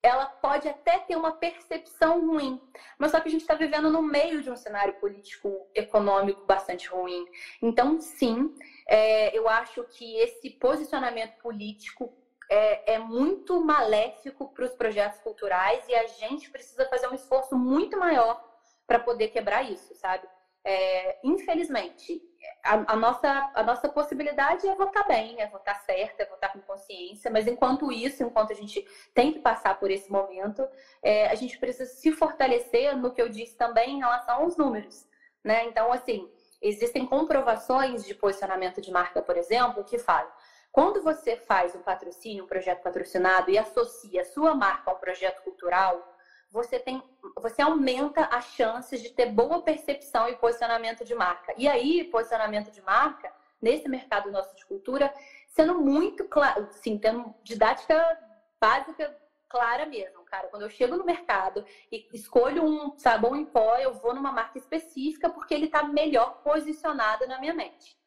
ela 0.03 0.27
pode 0.27 0.69
até 0.69 0.99
ter 1.01 1.17
uma 1.17 1.33
percepção 1.33 2.27
ruim, 2.27 2.61
mas 2.99 3.11
só 3.11 3.21
que 3.21 3.29
a 3.29 3.31
gente 3.31 3.41
está 3.41 3.55
vivendo 3.55 3.91
no 3.91 4.01
meio 4.01 4.41
de 4.43 4.51
um 4.51 4.57
cenário 4.57 4.95
político 4.95 5.69
econômico 5.75 6.47
bastante 6.47 6.89
ruim. 6.89 7.27
Então, 7.61 8.01
sim, 8.01 8.55
é, 8.87 9.37
eu 9.37 9.49
acho 9.49 9.83
que 9.85 10.17
esse 10.17 10.51
posicionamento 10.51 11.37
político 11.39 12.13
é, 12.49 12.95
é 12.95 12.99
muito 12.99 13.63
maléfico 13.63 14.49
para 14.53 14.65
os 14.65 14.73
projetos 14.73 15.19
culturais 15.21 15.87
e 15.89 15.95
a 15.95 16.07
gente 16.07 16.51
precisa 16.51 16.89
fazer 16.89 17.09
um 17.09 17.15
esforço 17.15 17.57
muito 17.57 17.99
maior 17.99 18.43
para 18.87 18.99
poder 18.99 19.29
quebrar 19.29 19.71
isso, 19.71 19.95
sabe? 19.95 20.27
É, 20.65 21.19
infelizmente, 21.25 22.23
a, 22.65 22.93
a, 22.93 22.97
nossa, 22.97 23.51
a 23.55 23.63
nossa 23.63 23.89
possibilidade 23.89 24.67
é 24.67 24.75
votar 24.75 25.07
bem, 25.07 25.41
é 25.41 25.47
votar 25.47 25.81
certo, 25.85 26.21
é 26.21 26.27
votar 26.27 26.53
com 26.53 26.61
consciência, 26.61 27.31
mas 27.31 27.47
enquanto 27.47 27.91
isso, 27.91 28.23
enquanto 28.23 28.53
a 28.53 28.57
gente 28.57 28.87
tem 29.15 29.33
que 29.33 29.41
passar 29.41 29.79
por 29.79 29.91
esse 29.91 30.11
momento, 30.11 30.67
é, 31.03 31.29
a 31.29 31.35
gente 31.35 31.59
precisa 31.59 31.87
se 31.87 32.13
fortalecer 32.13 32.97
no 32.97 33.13
que 33.13 33.23
eu 33.23 33.29
disse 33.29 33.57
também 33.57 33.97
em 33.97 33.99
relação 33.99 34.43
aos 34.43 34.57
números. 34.57 35.07
Né? 35.43 35.65
Então, 35.65 35.93
assim, 35.93 36.31
existem 36.61 37.07
comprovações 37.07 38.05
de 38.05 38.15
posicionamento 38.15 38.81
de 38.81 38.91
marca, 38.91 39.23
por 39.23 39.37
exemplo, 39.37 39.85
que 39.85 39.99
falam. 39.99 40.31
Quando 40.71 41.03
você 41.03 41.37
faz 41.37 41.75
um 41.75 41.83
patrocínio, 41.83 42.45
um 42.45 42.49
projeto 42.49 42.83
patrocinado 42.83 43.51
e 43.51 43.59
associa 43.59 44.21
a 44.21 44.25
sua 44.25 44.55
marca 44.55 44.91
a 44.91 44.95
um 44.95 44.99
projeto 44.99 45.43
cultural, 45.43 46.18
você 46.51 46.79
tem, 46.79 47.03
você 47.37 47.63
aumenta 47.63 48.25
as 48.27 48.47
chances 48.47 49.03
de 49.03 49.11
ter 49.11 49.27
boa 49.27 49.63
percepção 49.63 50.29
e 50.29 50.37
posicionamento 50.37 51.05
de 51.05 51.15
marca. 51.15 51.53
E 51.57 51.69
aí, 51.69 52.05
posicionamento 52.05 52.71
de 52.71 52.81
marca 52.83 53.33
nesse 53.61 53.89
mercado 53.89 54.31
nosso 54.31 54.55
de 54.57 54.65
cultura, 54.65 55.13
sendo 55.49 55.75
muito 55.75 56.25
claro, 56.25 56.69
sim, 56.71 56.99
tendo 56.99 57.35
didática 57.43 58.19
básica 58.61 59.17
clara 59.49 59.87
mesmo, 59.87 60.23
cara. 60.25 60.49
Quando 60.49 60.63
eu 60.63 60.71
chego 60.71 60.97
no 60.97 61.05
mercado 61.05 61.65
e 61.91 62.09
escolho 62.13 62.65
um 62.65 62.97
sabão 62.99 63.35
em 63.35 63.45
pó, 63.45 63.77
eu 63.77 63.95
vou 63.95 64.15
numa 64.15 64.33
marca 64.33 64.59
específica 64.59 65.31
porque 65.31 65.55
ele 65.55 65.67
está 65.67 65.83
melhor 65.83 66.43
posicionado 66.43 67.27
na 67.27 67.39
minha 67.39 67.55
mente. 67.55 67.99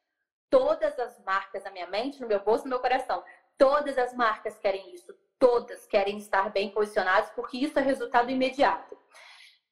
Todas 0.50 0.98
as 1.00 1.20
marcas 1.24 1.64
na 1.64 1.72
minha 1.72 1.88
mente, 1.88 2.22
no 2.22 2.28
meu 2.28 2.40
bolso, 2.40 2.66
no 2.66 2.70
meu 2.70 2.80
coração, 2.80 3.24
todas 3.58 3.98
as 3.98 4.14
marcas 4.14 4.58
querem 4.58 4.94
isso 4.94 5.14
todas 5.42 5.88
querem 5.88 6.20
estar 6.20 6.52
bem 6.52 6.70
posicionadas, 6.70 7.32
porque 7.32 7.58
isso 7.58 7.78
é 7.80 7.82
resultado 7.82 8.30
imediato. 8.30 8.96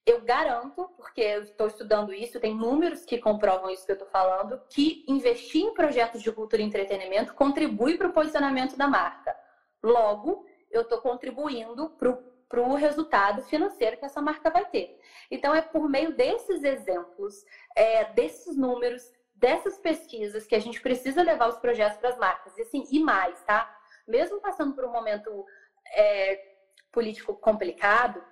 Eu 0.03 0.22
garanto, 0.22 0.89
porque 0.97 1.22
eu 1.22 1.43
estou 1.43 1.67
estudando 1.67 2.11
isso, 2.11 2.39
tem 2.39 2.55
números 2.55 3.05
que 3.05 3.20
comprovam 3.20 3.70
isso 3.70 3.86
que 3.86 3.91
eu 3.91 3.95
estou 3.95 4.09
falando, 4.09 4.59
que 4.67 5.05
investir 5.07 5.61
em 5.61 5.74
projetos 5.76 6.24
de 6.24 6.32
cultura 6.32 6.63
e 6.63 6.65
entretenimento 6.65 7.36
contribui 7.36 7.95
para 7.95 8.07
o 8.07 8.13
posicionamento 8.13 8.76
da 8.76 8.88
marca. 8.88 9.36
Logo, 9.84 10.43
eu 10.72 10.82
estou 10.82 10.99
contribuindo 11.01 11.91
para 11.91 12.61
o 12.61 12.74
resultado 12.74 13.43
financeiro 13.43 13.97
que 13.97 14.05
essa 14.05 14.22
marca 14.22 14.49
vai 14.49 14.65
ter. 14.65 14.99
Então, 15.30 15.53
é 15.53 15.61
por 15.61 15.88
meio 15.88 16.15
desses 16.15 16.63
exemplos, 16.63 17.45
é, 17.76 18.05
desses 18.13 18.57
números, 18.57 19.03
dessas 19.36 19.78
pesquisas 19.78 20.47
que 20.47 20.55
a 20.55 20.59
gente 20.59 20.82
precisa 20.82 21.22
levar 21.22 21.47
os 21.47 21.59
projetos 21.59 21.99
para 21.99 22.09
as 22.09 22.17
marcas. 22.17 22.57
E 22.57 22.63
assim, 22.63 22.88
e 22.89 22.99
mais, 22.99 23.39
tá? 23.43 23.72
Mesmo 24.07 24.41
passando 24.41 24.74
por 24.74 24.84
um 24.86 24.91
momento 24.91 25.45
é, 25.94 26.56
político 26.92 27.34
complicado, 27.36 28.24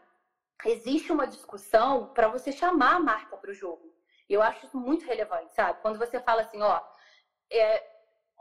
existe 0.65 1.11
uma 1.11 1.27
discussão 1.27 2.13
para 2.13 2.27
você 2.27 2.51
chamar 2.51 2.95
a 2.95 2.99
marca 2.99 3.37
para 3.37 3.51
o 3.51 3.53
jogo. 3.53 3.93
Eu 4.29 4.41
acho 4.41 4.65
isso 4.65 4.77
muito 4.77 5.05
relevante, 5.05 5.53
sabe? 5.53 5.81
Quando 5.81 5.97
você 5.97 6.19
fala 6.19 6.41
assim, 6.41 6.61
ó, 6.61 6.81
é, 7.51 7.83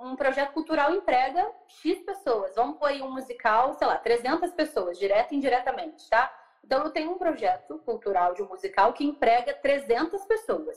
um 0.00 0.16
projeto 0.16 0.52
cultural 0.52 0.92
emprega 0.92 1.50
X 1.68 2.02
pessoas. 2.02 2.54
Vamos 2.54 2.78
pôr 2.78 2.86
aí 2.86 3.02
um 3.02 3.10
musical, 3.10 3.74
sei 3.74 3.86
lá, 3.86 3.96
300 3.96 4.52
pessoas, 4.52 4.98
direto 4.98 5.32
e 5.32 5.36
indiretamente, 5.36 6.08
tá? 6.08 6.32
Então, 6.64 6.82
eu 6.82 6.90
tenho 6.90 7.12
um 7.12 7.18
projeto 7.18 7.78
cultural 7.78 8.34
de 8.34 8.42
um 8.42 8.48
musical 8.48 8.92
que 8.92 9.04
emprega 9.04 9.54
300 9.54 10.24
pessoas. 10.24 10.76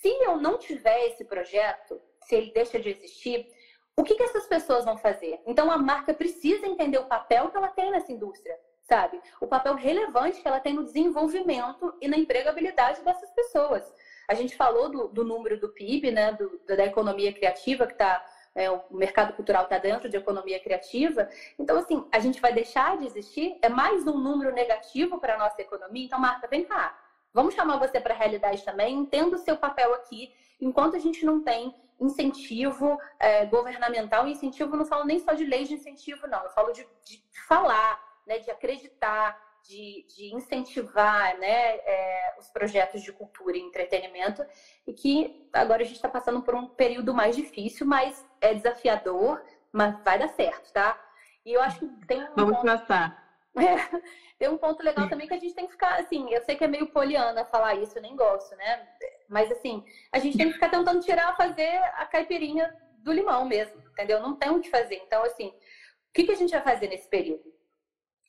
Se 0.00 0.08
eu 0.24 0.36
não 0.36 0.58
tiver 0.58 1.06
esse 1.06 1.24
projeto, 1.24 2.00
se 2.22 2.34
ele 2.34 2.50
deixa 2.52 2.80
de 2.80 2.90
existir, 2.90 3.46
o 3.96 4.02
que, 4.02 4.14
que 4.14 4.22
essas 4.22 4.46
pessoas 4.46 4.84
vão 4.84 4.96
fazer? 4.96 5.40
Então 5.46 5.70
a 5.70 5.78
marca 5.78 6.12
precisa 6.12 6.66
entender 6.66 6.98
o 6.98 7.06
papel 7.06 7.50
que 7.50 7.56
ela 7.56 7.68
tem 7.68 7.90
nessa 7.90 8.12
indústria, 8.12 8.58
sabe? 8.82 9.20
O 9.40 9.46
papel 9.46 9.74
relevante 9.74 10.40
que 10.40 10.48
ela 10.48 10.60
tem 10.60 10.74
no 10.74 10.84
desenvolvimento 10.84 11.94
e 12.00 12.08
na 12.08 12.16
empregabilidade 12.16 13.02
dessas 13.02 13.30
pessoas. 13.30 13.92
A 14.28 14.34
gente 14.34 14.56
falou 14.56 14.88
do, 14.88 15.08
do 15.08 15.24
número 15.24 15.60
do 15.60 15.68
PIB, 15.68 16.10
né, 16.10 16.32
do, 16.32 16.60
da 16.66 16.84
economia 16.84 17.32
criativa, 17.32 17.86
que 17.86 17.92
está 17.92 18.24
é, 18.54 18.70
o 18.70 18.82
mercado 18.90 19.32
cultural 19.32 19.64
está 19.64 19.78
dentro 19.78 20.08
de 20.08 20.16
economia 20.16 20.60
criativa. 20.60 21.28
Então, 21.58 21.76
assim, 21.76 22.06
a 22.12 22.20
gente 22.20 22.40
vai 22.40 22.52
deixar 22.52 22.96
de 22.96 23.06
existir? 23.06 23.58
É 23.60 23.68
mais 23.68 24.06
um 24.06 24.16
número 24.16 24.52
negativo 24.52 25.18
para 25.18 25.34
a 25.34 25.38
nossa 25.38 25.60
economia? 25.60 26.04
Então, 26.04 26.20
marca, 26.20 26.46
vem 26.46 26.64
cá. 26.64 26.96
Vamos 27.32 27.54
chamar 27.54 27.78
você 27.78 28.00
para 28.00 28.14
a 28.14 28.16
realidade 28.16 28.64
também, 28.64 28.94
entenda 28.94 29.34
o 29.34 29.40
seu 29.40 29.56
papel 29.56 29.92
aqui, 29.94 30.32
enquanto 30.60 30.94
a 30.94 31.00
gente 31.00 31.26
não 31.26 31.42
tem 31.42 31.74
incentivo 32.04 32.98
é, 33.18 33.46
governamental. 33.46 34.26
Incentivo, 34.26 34.76
não 34.76 34.84
falo 34.84 35.04
nem 35.04 35.18
só 35.18 35.32
de 35.32 35.44
leis 35.44 35.68
de 35.68 35.74
incentivo, 35.74 36.26
não. 36.26 36.42
Eu 36.42 36.50
falo 36.50 36.72
de, 36.72 36.86
de 37.04 37.22
falar, 37.46 38.02
né, 38.26 38.38
de 38.38 38.50
acreditar, 38.50 39.38
de, 39.62 40.04
de 40.14 40.34
incentivar 40.34 41.38
né, 41.38 41.76
é, 41.76 42.36
os 42.38 42.48
projetos 42.48 43.02
de 43.02 43.12
cultura 43.12 43.56
e 43.56 43.60
entretenimento. 43.60 44.44
E 44.86 44.92
que 44.92 45.48
agora 45.52 45.82
a 45.82 45.86
gente 45.86 45.96
está 45.96 46.08
passando 46.08 46.42
por 46.42 46.54
um 46.54 46.68
período 46.68 47.14
mais 47.14 47.34
difícil, 47.34 47.86
mas 47.86 48.24
é 48.40 48.54
desafiador, 48.54 49.42
mas 49.72 49.98
vai 50.04 50.18
dar 50.18 50.28
certo, 50.28 50.72
tá? 50.72 51.00
E 51.44 51.52
eu 51.52 51.62
acho 51.62 51.80
que 51.80 52.06
tem 52.06 52.22
um. 52.22 52.34
Vamos 52.36 52.56
ponto... 52.56 52.66
passar. 52.66 53.24
É, 53.56 53.76
tem 54.36 54.48
um 54.48 54.58
ponto 54.58 54.82
legal 54.82 55.08
também 55.08 55.28
que 55.28 55.34
a 55.34 55.38
gente 55.38 55.54
tem 55.54 55.66
que 55.66 55.70
ficar 55.70 56.00
assim. 56.00 56.28
Eu 56.28 56.42
sei 56.42 56.56
que 56.56 56.64
é 56.64 56.66
meio 56.66 56.88
poliana 56.88 57.44
falar 57.44 57.76
isso, 57.76 57.96
eu 57.96 58.02
nem 58.02 58.16
gosto, 58.16 58.56
né? 58.56 58.88
Mas 59.28 59.50
assim, 59.50 59.84
a 60.12 60.18
gente 60.18 60.36
tem 60.36 60.46
que 60.48 60.54
ficar 60.54 60.68
tentando 60.68 61.00
tirar, 61.00 61.36
fazer 61.36 61.76
a 61.96 62.06
caipirinha 62.06 62.72
do 62.98 63.12
limão 63.12 63.44
mesmo, 63.44 63.80
entendeu? 63.92 64.20
Não 64.20 64.36
tem 64.36 64.50
o 64.50 64.60
que 64.60 64.70
fazer. 64.70 65.02
Então, 65.06 65.22
assim, 65.24 65.48
o 65.48 66.12
que, 66.12 66.24
que 66.24 66.32
a 66.32 66.36
gente 66.36 66.50
vai 66.50 66.62
fazer 66.62 66.88
nesse 66.88 67.08
período? 67.08 67.52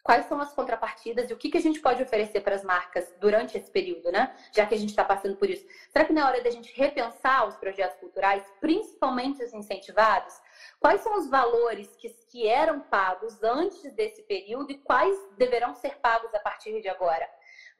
Quais 0.04 0.26
são 0.28 0.40
as 0.40 0.54
contrapartidas 0.54 1.32
e 1.32 1.34
o 1.34 1.38
que, 1.38 1.50
que 1.50 1.58
a 1.58 1.62
gente 1.62 1.80
pode 1.80 2.04
oferecer 2.04 2.42
para 2.42 2.54
as 2.54 2.64
marcas 2.64 3.12
durante 3.20 3.58
esse 3.58 3.72
período, 3.72 4.12
né? 4.12 4.36
Já 4.52 4.64
que 4.68 4.76
a 4.76 4.78
gente 4.78 4.90
está 4.90 5.04
passando 5.04 5.36
por 5.36 5.50
isso. 5.50 5.66
Será 5.90 6.06
que 6.06 6.14
na 6.14 6.28
hora 6.28 6.44
da 6.44 6.52
gente 6.52 6.72
repensar 6.80 7.48
os 7.48 7.56
projetos 7.56 7.98
culturais, 7.98 8.44
principalmente 8.62 9.44
os 9.44 9.52
incentivados, 9.52 10.40
quais 10.80 11.02
são 11.02 11.18
os 11.18 11.28
valores 11.28 11.96
que, 11.96 12.10
que 12.30 12.48
eram 12.48 12.82
pagos 12.82 13.42
antes 13.42 13.92
desse 13.94 14.22
período 14.24 14.72
e 14.72 14.78
quais 14.78 15.18
deverão 15.40 15.74
ser 15.74 15.98
pagos 15.98 16.32
a 16.36 16.40
partir 16.40 16.80
de 16.84 16.88
agora? 16.88 17.28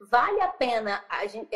Vale 0.00 0.40
a 0.40 0.48
pena 0.48 1.04
a 1.08 1.28
gente, 1.28 1.48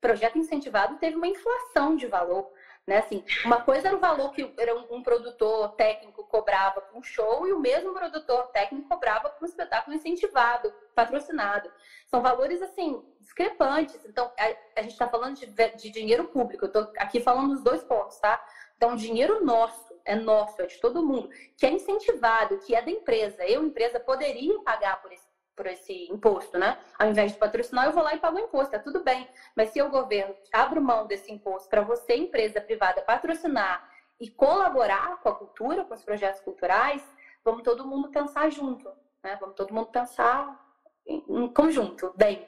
projeto 0.00 0.38
incentivado 0.38 0.96
teve 0.96 1.16
uma 1.16 1.26
inflação 1.26 1.96
de 1.96 2.06
valor. 2.06 2.50
Né? 2.86 2.98
Assim, 2.98 3.24
uma 3.44 3.60
coisa 3.62 3.88
era 3.88 3.96
o 3.96 4.00
valor 4.00 4.30
que 4.30 4.54
era 4.56 4.78
um, 4.78 5.02
produtor 5.02 5.70
técnico 5.74 6.24
cobrava 6.24 6.80
para 6.80 6.96
um 6.96 7.02
show 7.02 7.46
e 7.46 7.52
o 7.52 7.58
mesmo 7.58 7.92
produtor 7.92 8.46
técnico 8.48 8.88
cobrava 8.88 9.28
para 9.28 9.44
um 9.44 9.48
espetáculo 9.48 9.96
incentivado, 9.96 10.72
patrocinado. 10.94 11.70
São 12.06 12.22
valores 12.22 12.62
assim 12.62 13.04
discrepantes. 13.18 14.04
Então, 14.04 14.30
a, 14.38 14.78
a 14.78 14.82
gente 14.82 14.92
está 14.92 15.08
falando 15.08 15.34
de, 15.34 15.46
de, 15.46 15.90
dinheiro 15.90 16.28
público. 16.28 16.64
Eu 16.64 16.68
estou 16.68 16.92
aqui 16.98 17.20
falando 17.20 17.54
dos 17.54 17.62
dois 17.64 17.82
pontos, 17.82 18.18
tá? 18.20 18.40
Então, 18.76 18.94
dinheiro 18.94 19.44
nosso, 19.44 19.92
é 20.04 20.14
nosso, 20.14 20.62
é 20.62 20.66
de 20.66 20.80
todo 20.80 21.04
mundo, 21.04 21.28
que 21.56 21.66
é 21.66 21.70
incentivado, 21.72 22.58
que 22.58 22.74
é 22.74 22.82
da 22.82 22.90
empresa. 22.90 23.44
Eu, 23.44 23.64
empresa, 23.64 23.98
poderia 23.98 24.60
pagar 24.60 25.02
por 25.02 25.12
esse 25.12 25.25
por 25.56 25.66
esse 25.66 26.12
imposto, 26.12 26.58
né? 26.58 26.78
Ao 26.98 27.08
invés 27.08 27.32
de 27.32 27.38
patrocinar, 27.38 27.86
eu 27.86 27.92
vou 27.92 28.04
lá 28.04 28.14
e 28.14 28.18
pago 28.18 28.36
o 28.36 28.40
imposto, 28.40 28.72
tá 28.72 28.78
tudo 28.78 29.02
bem. 29.02 29.26
Mas 29.56 29.70
se 29.70 29.80
o 29.80 29.88
governo 29.88 30.36
abre 30.52 30.78
mão 30.78 31.06
desse 31.06 31.32
imposto 31.32 31.68
para 31.68 31.80
você, 31.80 32.14
empresa 32.14 32.60
privada, 32.60 33.00
patrocinar 33.00 33.90
e 34.20 34.30
colaborar 34.30 35.20
com 35.22 35.30
a 35.30 35.34
cultura, 35.34 35.84
com 35.84 35.94
os 35.94 36.04
projetos 36.04 36.40
culturais, 36.42 37.02
vamos 37.42 37.62
todo 37.62 37.86
mundo 37.86 38.10
pensar 38.10 38.50
junto, 38.50 38.88
né? 39.24 39.36
Vamos 39.40 39.56
todo 39.56 39.72
mundo 39.72 39.86
pensar 39.86 40.62
em 41.06 41.48
conjunto, 41.48 42.12
bem. 42.16 42.46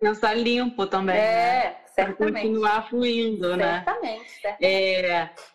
Pensar 0.00 0.34
limpo 0.34 0.86
também, 0.86 1.16
é, 1.16 1.20
né? 1.20 1.76
certamente. 1.86 2.16
Pra 2.16 2.42
continuar 2.42 2.88
fluindo, 2.88 3.56
né? 3.56 3.84
Certamente, 3.84 4.30
certamente. 4.40 4.64
É... 4.64 5.53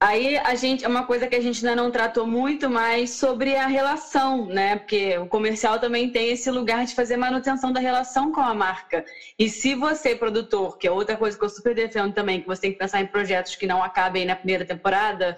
Aí 0.00 0.36
a 0.38 0.54
gente 0.54 0.84
é 0.84 0.88
uma 0.88 1.04
coisa 1.04 1.26
que 1.26 1.34
a 1.34 1.40
gente 1.40 1.66
ainda 1.66 1.74
não 1.74 1.90
tratou 1.90 2.24
muito, 2.24 2.70
mas 2.70 3.16
sobre 3.16 3.56
a 3.56 3.66
relação, 3.66 4.46
né? 4.46 4.76
Porque 4.76 5.18
o 5.18 5.26
comercial 5.26 5.80
também 5.80 6.08
tem 6.08 6.30
esse 6.30 6.48
lugar 6.52 6.84
de 6.86 6.94
fazer 6.94 7.16
manutenção 7.16 7.72
da 7.72 7.80
relação 7.80 8.30
com 8.30 8.40
a 8.40 8.54
marca. 8.54 9.04
E 9.36 9.48
se 9.48 9.74
você, 9.74 10.14
produtor, 10.14 10.78
que 10.78 10.86
é 10.86 10.90
outra 10.90 11.16
coisa 11.16 11.36
que 11.36 11.44
eu 11.44 11.48
super 11.48 11.74
defendo 11.74 12.12
também, 12.12 12.40
que 12.40 12.46
você 12.46 12.60
tem 12.60 12.72
que 12.72 12.78
pensar 12.78 13.00
em 13.00 13.06
projetos 13.06 13.56
que 13.56 13.66
não 13.66 13.82
acabem 13.82 14.24
na 14.24 14.36
primeira 14.36 14.64
temporada, 14.64 15.36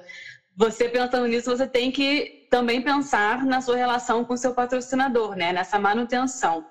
você 0.55 0.91
pensando 0.91 1.27
nisso, 1.27 1.49
você 1.49 1.67
tem 1.67 1.91
que 1.91 2.31
também 2.51 2.83
pensar 2.83 3.47
na 3.47 3.63
sua 3.63 3.77
relação 3.77 4.27
com 4.27 4.35
o 4.35 4.37
seu 4.37 4.53
patrocinador, 4.53 5.35
né? 5.35 5.55
Nessa 5.55 5.79
manutenção. 5.79 6.63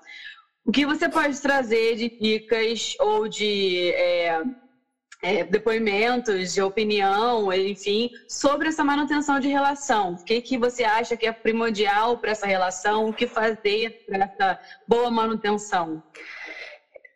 O 0.64 0.70
que 0.70 0.86
você 0.86 1.08
pode 1.08 1.40
trazer 1.40 1.96
de 1.96 2.08
dicas 2.20 2.94
ou 3.00 3.26
de 3.26 3.90
é 3.94 4.40
é, 5.22 5.44
depoimentos 5.44 6.54
de 6.54 6.62
opinião, 6.62 7.52
enfim, 7.52 8.10
sobre 8.28 8.68
essa 8.68 8.82
manutenção 8.82 9.38
de 9.38 9.48
relação. 9.48 10.14
O 10.14 10.24
que, 10.24 10.40
que 10.40 10.56
você 10.56 10.84
acha 10.84 11.16
que 11.16 11.26
é 11.26 11.32
primordial 11.32 12.16
para 12.16 12.30
essa 12.30 12.46
relação? 12.46 13.08
O 13.08 13.12
que 13.12 13.26
fazer 13.26 14.04
para 14.06 14.24
essa 14.24 14.58
boa 14.86 15.10
manutenção? 15.10 16.02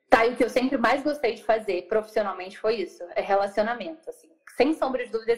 Tá, 0.08 0.26
e 0.26 0.32
o 0.32 0.36
que 0.36 0.44
eu 0.44 0.50
sempre 0.50 0.76
mais 0.76 1.02
gostei 1.02 1.34
de 1.34 1.42
fazer 1.42 1.82
profissionalmente 1.88 2.58
foi 2.58 2.76
isso, 2.76 3.02
é 3.16 3.20
relacionamento, 3.20 4.08
assim. 4.08 4.30
Sem 4.56 4.72
sombra 4.72 5.04
de 5.04 5.10
dúvida, 5.10 5.32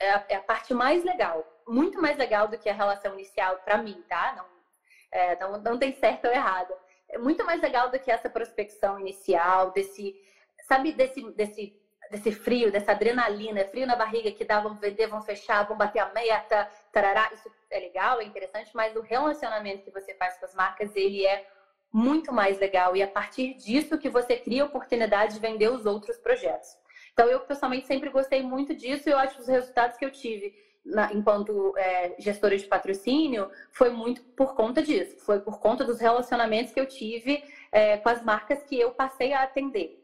é, 0.00 0.10
a, 0.10 0.24
é 0.30 0.36
a 0.36 0.40
parte 0.40 0.72
mais 0.72 1.04
legal. 1.04 1.46
Muito 1.68 2.00
mais 2.00 2.16
legal 2.16 2.48
do 2.48 2.56
que 2.56 2.68
a 2.68 2.72
relação 2.72 3.12
inicial 3.14 3.58
para 3.64 3.76
mim, 3.76 4.02
tá? 4.08 4.34
Não, 4.36 4.46
é, 5.10 5.38
não, 5.38 5.60
não 5.60 5.78
tem 5.78 5.92
certo 5.92 6.26
ou 6.26 6.32
errado. 6.32 6.72
É 7.10 7.18
muito 7.18 7.44
mais 7.44 7.60
legal 7.60 7.90
do 7.90 7.98
que 7.98 8.10
essa 8.10 8.30
prospecção 8.30 8.98
inicial, 8.98 9.70
desse, 9.72 10.14
sabe, 10.66 10.92
desse, 10.92 11.30
desse 11.32 11.81
desse 12.12 12.30
frio, 12.30 12.70
dessa 12.70 12.92
adrenalina, 12.92 13.64
frio 13.64 13.86
na 13.86 13.96
barriga 13.96 14.30
que 14.30 14.44
dá, 14.44 14.60
vamos 14.60 14.78
vender, 14.78 15.06
vão 15.06 15.22
fechar, 15.22 15.66
vão 15.66 15.78
bater 15.78 16.00
a 16.00 16.12
meta, 16.12 16.68
tarará. 16.92 17.30
Isso 17.32 17.50
é 17.70 17.80
legal, 17.80 18.20
é 18.20 18.24
interessante, 18.24 18.70
mas 18.74 18.94
o 18.94 19.00
relacionamento 19.00 19.82
que 19.82 19.90
você 19.90 20.12
faz 20.14 20.36
com 20.36 20.44
as 20.44 20.54
marcas, 20.54 20.94
ele 20.94 21.24
é 21.26 21.48
muito 21.90 22.30
mais 22.30 22.58
legal. 22.58 22.94
E 22.94 23.00
é 23.00 23.04
a 23.04 23.08
partir 23.08 23.54
disso 23.54 23.96
que 23.96 24.10
você 24.10 24.36
cria 24.36 24.62
a 24.62 24.66
oportunidade 24.66 25.34
de 25.34 25.40
vender 25.40 25.68
os 25.68 25.86
outros 25.86 26.18
projetos. 26.18 26.68
Então, 27.14 27.26
eu 27.28 27.40
pessoalmente 27.40 27.86
sempre 27.86 28.10
gostei 28.10 28.42
muito 28.42 28.74
disso 28.74 29.08
e 29.08 29.12
eu 29.12 29.18
acho 29.18 29.36
que 29.36 29.40
os 29.40 29.48
resultados 29.48 29.96
que 29.96 30.04
eu 30.04 30.10
tive 30.10 30.54
na, 30.84 31.14
enquanto 31.14 31.74
é, 31.78 32.14
gestora 32.18 32.58
de 32.58 32.66
patrocínio 32.66 33.50
foi 33.70 33.88
muito 33.88 34.22
por 34.36 34.54
conta 34.54 34.82
disso. 34.82 35.16
Foi 35.24 35.40
por 35.40 35.58
conta 35.60 35.82
dos 35.82 35.98
relacionamentos 35.98 36.74
que 36.74 36.80
eu 36.80 36.86
tive 36.86 37.42
é, 37.70 37.96
com 37.96 38.08
as 38.10 38.22
marcas 38.22 38.62
que 38.64 38.78
eu 38.78 38.90
passei 38.90 39.32
a 39.32 39.44
atender. 39.44 40.01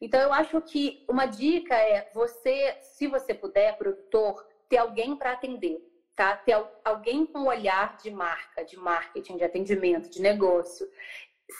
Então, 0.00 0.20
eu 0.20 0.32
acho 0.32 0.60
que 0.60 1.04
uma 1.08 1.26
dica 1.26 1.74
é 1.74 2.10
você, 2.12 2.76
se 2.82 3.06
você 3.06 3.32
puder, 3.32 3.76
produtor, 3.78 4.46
ter 4.68 4.78
alguém 4.78 5.16
para 5.16 5.32
atender, 5.32 5.78
tá? 6.14 6.36
Ter 6.36 6.56
alguém 6.84 7.24
com 7.24 7.46
olhar 7.46 7.96
de 7.96 8.10
marca, 8.10 8.64
de 8.64 8.76
marketing, 8.76 9.36
de 9.36 9.44
atendimento, 9.44 10.10
de 10.10 10.20
negócio, 10.20 10.86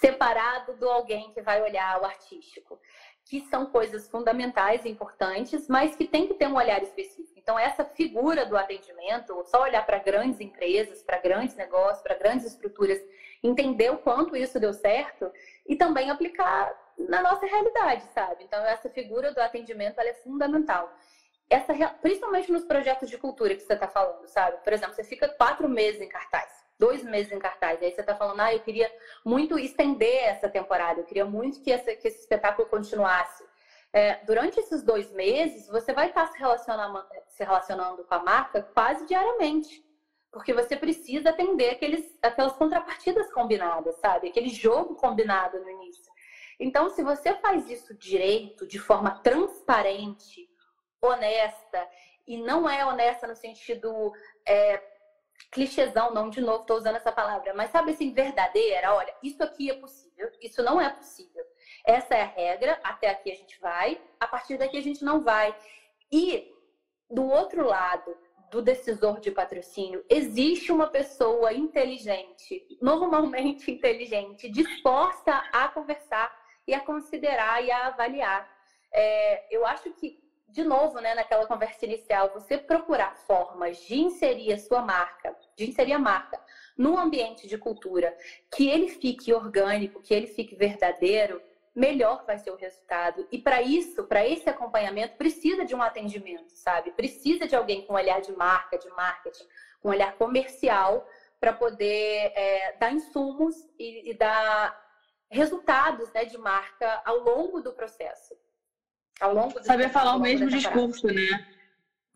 separado 0.01 0.77
do 0.77 0.89
alguém 0.89 1.33
que 1.33 1.41
vai 1.41 1.63
olhar 1.63 2.01
o 2.01 2.05
artístico, 2.05 2.79
que 3.25 3.41
são 3.49 3.67
coisas 3.67 4.09
fundamentais 4.09 4.85
e 4.85 4.89
importantes, 4.89 5.69
mas 5.69 5.97
que 5.97 6.07
tem 6.07 6.27
que 6.27 6.35
ter 6.35 6.47
um 6.47 6.57
olhar 6.57 6.83
específico. 6.83 7.39
Então, 7.39 7.59
essa 7.59 7.85
figura 7.85 8.45
do 8.45 8.57
atendimento, 8.57 9.45
só 9.47 9.63
olhar 9.63 9.85
para 9.87 9.99
grandes 9.99 10.41
empresas, 10.41 11.03
para 11.03 11.19
grandes 11.19 11.57
negócios, 11.57 12.03
para 12.03 12.17
grandes 12.17 12.47
estruturas, 12.47 13.01
entender 13.43 13.91
o 13.91 13.99
quanto 13.99 14.37
isso 14.37 14.61
deu 14.61 14.73
certo 14.73 15.31
e 15.67 15.77
também 15.77 16.11
aplicar 16.11 16.86
na 16.99 17.23
nossa 17.23 17.47
realidade, 17.47 18.05
sabe? 18.13 18.45
Então, 18.45 18.65
essa 18.65 18.89
figura 18.89 19.33
do 19.33 19.41
atendimento 19.41 20.01
é 20.01 20.15
fundamental. 20.15 20.93
Essa, 21.49 21.73
principalmente 22.01 22.51
nos 22.51 22.65
projetos 22.65 23.09
de 23.09 23.19
cultura 23.19 23.55
que 23.55 23.63
você 23.63 23.75
está 23.75 23.87
falando, 23.87 24.27
sabe? 24.27 24.63
Por 24.65 24.73
exemplo, 24.73 24.95
você 24.95 25.05
fica 25.05 25.29
quatro 25.29 25.69
meses 25.69 26.01
em 26.01 26.09
cartaz, 26.09 26.51
dois 26.79 27.03
meses 27.05 27.33
em 27.33 27.39
cartaz, 27.39 27.81
aí 27.83 27.93
você 27.93 28.01
está 28.01 28.17
falando, 28.17 28.41
ah, 28.41 28.53
eu 28.53 28.61
queria 28.61 28.93
muito 29.25 29.59
estender 29.59 30.25
essa 30.25 30.49
temporada, 30.49 31.01
eu 31.01 31.05
queria 31.05 31.25
muito 31.25 31.63
que, 31.63 31.71
essa, 31.71 31.95
que 31.95 32.09
esse 32.09 32.21
espetáculo 32.21 32.69
continuasse. 32.69 33.45
É, 33.93 34.17
durante 34.25 34.59
esses 34.59 34.83
dois 34.83 35.11
meses, 35.13 35.69
você 35.69 35.93
vai 35.93 36.09
estar 36.09 36.27
tá 36.27 36.33
se 36.33 36.39
relacionando, 36.39 37.07
se 37.29 37.45
relacionando 37.45 38.05
com 38.05 38.15
a 38.15 38.23
marca 38.23 38.63
quase 38.75 39.07
diariamente 39.07 39.87
porque 40.37 40.53
você 40.53 40.77
precisa 40.77 41.31
atender 41.31 41.71
aqueles, 41.71 42.19
aquelas 42.21 42.53
contrapartidas 42.53 43.33
combinadas, 43.33 43.97
sabe? 43.97 44.29
Aquele 44.29 44.51
jogo 44.51 44.95
combinado 44.97 45.59
no 45.61 45.71
início. 45.71 46.06
Então, 46.59 46.89
se 46.91 47.03
você 47.03 47.35
faz 47.35 47.69
isso 47.71 47.95
direito, 47.95 48.67
de 48.67 48.79
forma 48.79 49.21
transparente, 49.23 50.49
honesta, 51.01 51.87
e 52.27 52.37
não 52.37 52.69
é 52.69 52.85
honesta 52.85 53.27
no 53.27 53.37
sentido 53.37 54.13
é, 54.47 54.83
clichêzão, 55.51 56.13
não, 56.13 56.29
de 56.29 56.41
novo, 56.41 56.63
estou 56.63 56.77
usando 56.77 56.97
essa 56.97 57.13
palavra, 57.13 57.55
mas 57.55 57.71
sabe 57.71 57.93
assim, 57.93 58.13
verdadeira, 58.13 58.95
olha, 58.95 59.15
isso 59.23 59.43
aqui 59.43 59.71
é 59.71 59.75
possível, 59.75 60.31
isso 60.41 60.63
não 60.63 60.81
é 60.81 60.89
possível. 60.91 61.45
Essa 61.85 62.15
é 62.15 62.23
a 62.23 62.27
regra, 62.27 62.81
até 62.83 63.11
aqui 63.11 63.31
a 63.31 63.35
gente 63.35 63.59
vai, 63.61 64.01
a 64.19 64.27
partir 64.27 64.59
daqui 64.59 64.77
a 64.77 64.83
gente 64.83 65.05
não 65.05 65.23
vai. 65.23 65.57
E 66.11 66.53
do 67.11 67.25
outro 67.25 67.65
lado, 67.65 68.17
do 68.51 68.63
decisor 68.63 69.21
de 69.21 69.31
patrocínio, 69.31 70.05
existe 70.09 70.73
uma 70.73 70.89
pessoa 70.89 71.53
inteligente, 71.53 72.67
normalmente 72.81 73.71
inteligente, 73.71 74.49
disposta 74.49 75.33
a 75.53 75.69
conversar 75.69 76.36
e 76.67 76.75
a 76.75 76.81
considerar 76.81 77.63
e 77.63 77.71
a 77.71 77.87
avaliar. 77.87 78.51
É, 78.93 79.55
eu 79.55 79.67
acho 79.67 79.91
que, 79.93 80.19
de 80.49 80.65
novo, 80.65 81.01
né, 81.01 81.15
naquela 81.15 81.47
conversa 81.47 81.85
inicial, 81.85 82.31
você 82.33 82.59
procurar 82.59 83.17
formas 83.27 83.79
de 83.79 83.97
inserir 83.99 84.53
a 84.53 84.59
sua 84.59 84.83
marca, 84.83 85.37
de 85.57 85.69
inserir 85.69 85.93
a 85.93 85.99
marca 85.99 86.41
no 86.77 86.99
ambiente 86.99 87.47
de 87.47 87.57
cultura, 87.57 88.17
que 88.55 88.69
ele 88.69 88.89
fique 88.89 89.33
orgânico, 89.33 90.03
que 90.03 90.15
ele 90.15 90.27
fique 90.27 90.55
verdadeiro, 90.55 91.41
melhor 91.75 92.25
vai 92.27 92.39
ser 92.39 92.51
o 92.51 92.57
resultado. 92.57 93.27
E 93.31 93.39
para 93.39 93.61
isso, 93.61 94.05
para 94.05 94.27
esse 94.27 94.49
acompanhamento, 94.49 95.17
precisa 95.17 95.65
de 95.65 95.75
um 95.75 95.83
atendimento, 95.83 96.51
sabe? 96.53 96.91
Precisa 96.93 97.47
de 97.47 97.55
alguém 97.55 97.83
com 97.83 97.93
olhar 97.93 98.21
de 98.21 98.33
marca, 98.33 98.79
de 98.79 98.89
marketing, 98.91 99.45
com 99.83 99.91
olhar 99.91 100.17
comercial, 100.17 101.07
para 101.39 101.53
poder 101.53 102.33
é, 102.35 102.77
dar 102.79 102.93
insumos 102.93 103.55
e, 103.79 104.11
e 104.11 104.15
dar 104.15 104.86
resultados 105.31 106.13
né, 106.13 106.25
de 106.25 106.39
marca 106.39 107.03
ao 107.05 107.21
longo 107.21 107.61
do 107.61 107.73
processo. 107.73 108.35
Ao 109.21 109.35
longo 109.35 109.63
Saber 109.63 109.89
falar 109.89 110.17
o 110.17 110.21
mesmo 110.21 110.49
discurso, 110.49 111.07
né? 111.07 111.47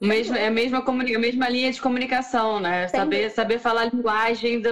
O 0.00 0.06
mesmo, 0.06 0.34
é 0.34 0.46
a 0.46 0.50
mesma, 0.50 0.78
a 0.78 1.18
mesma 1.18 1.48
linha 1.50 1.70
de 1.70 1.80
comunicação, 1.80 2.58
né? 2.58 2.88
saber, 2.88 3.30
saber 3.30 3.58
falar 3.58 3.82
a 3.82 3.84
linguagem 3.84 4.58
do, 4.58 4.70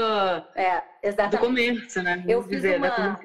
é, 0.54 0.82
do 1.30 1.38
comércio, 1.38 2.02
né? 2.02 2.24
Eu 2.26 2.42
fiz 2.42 2.62
dizer, 2.62 2.78
uma... 2.78 3.20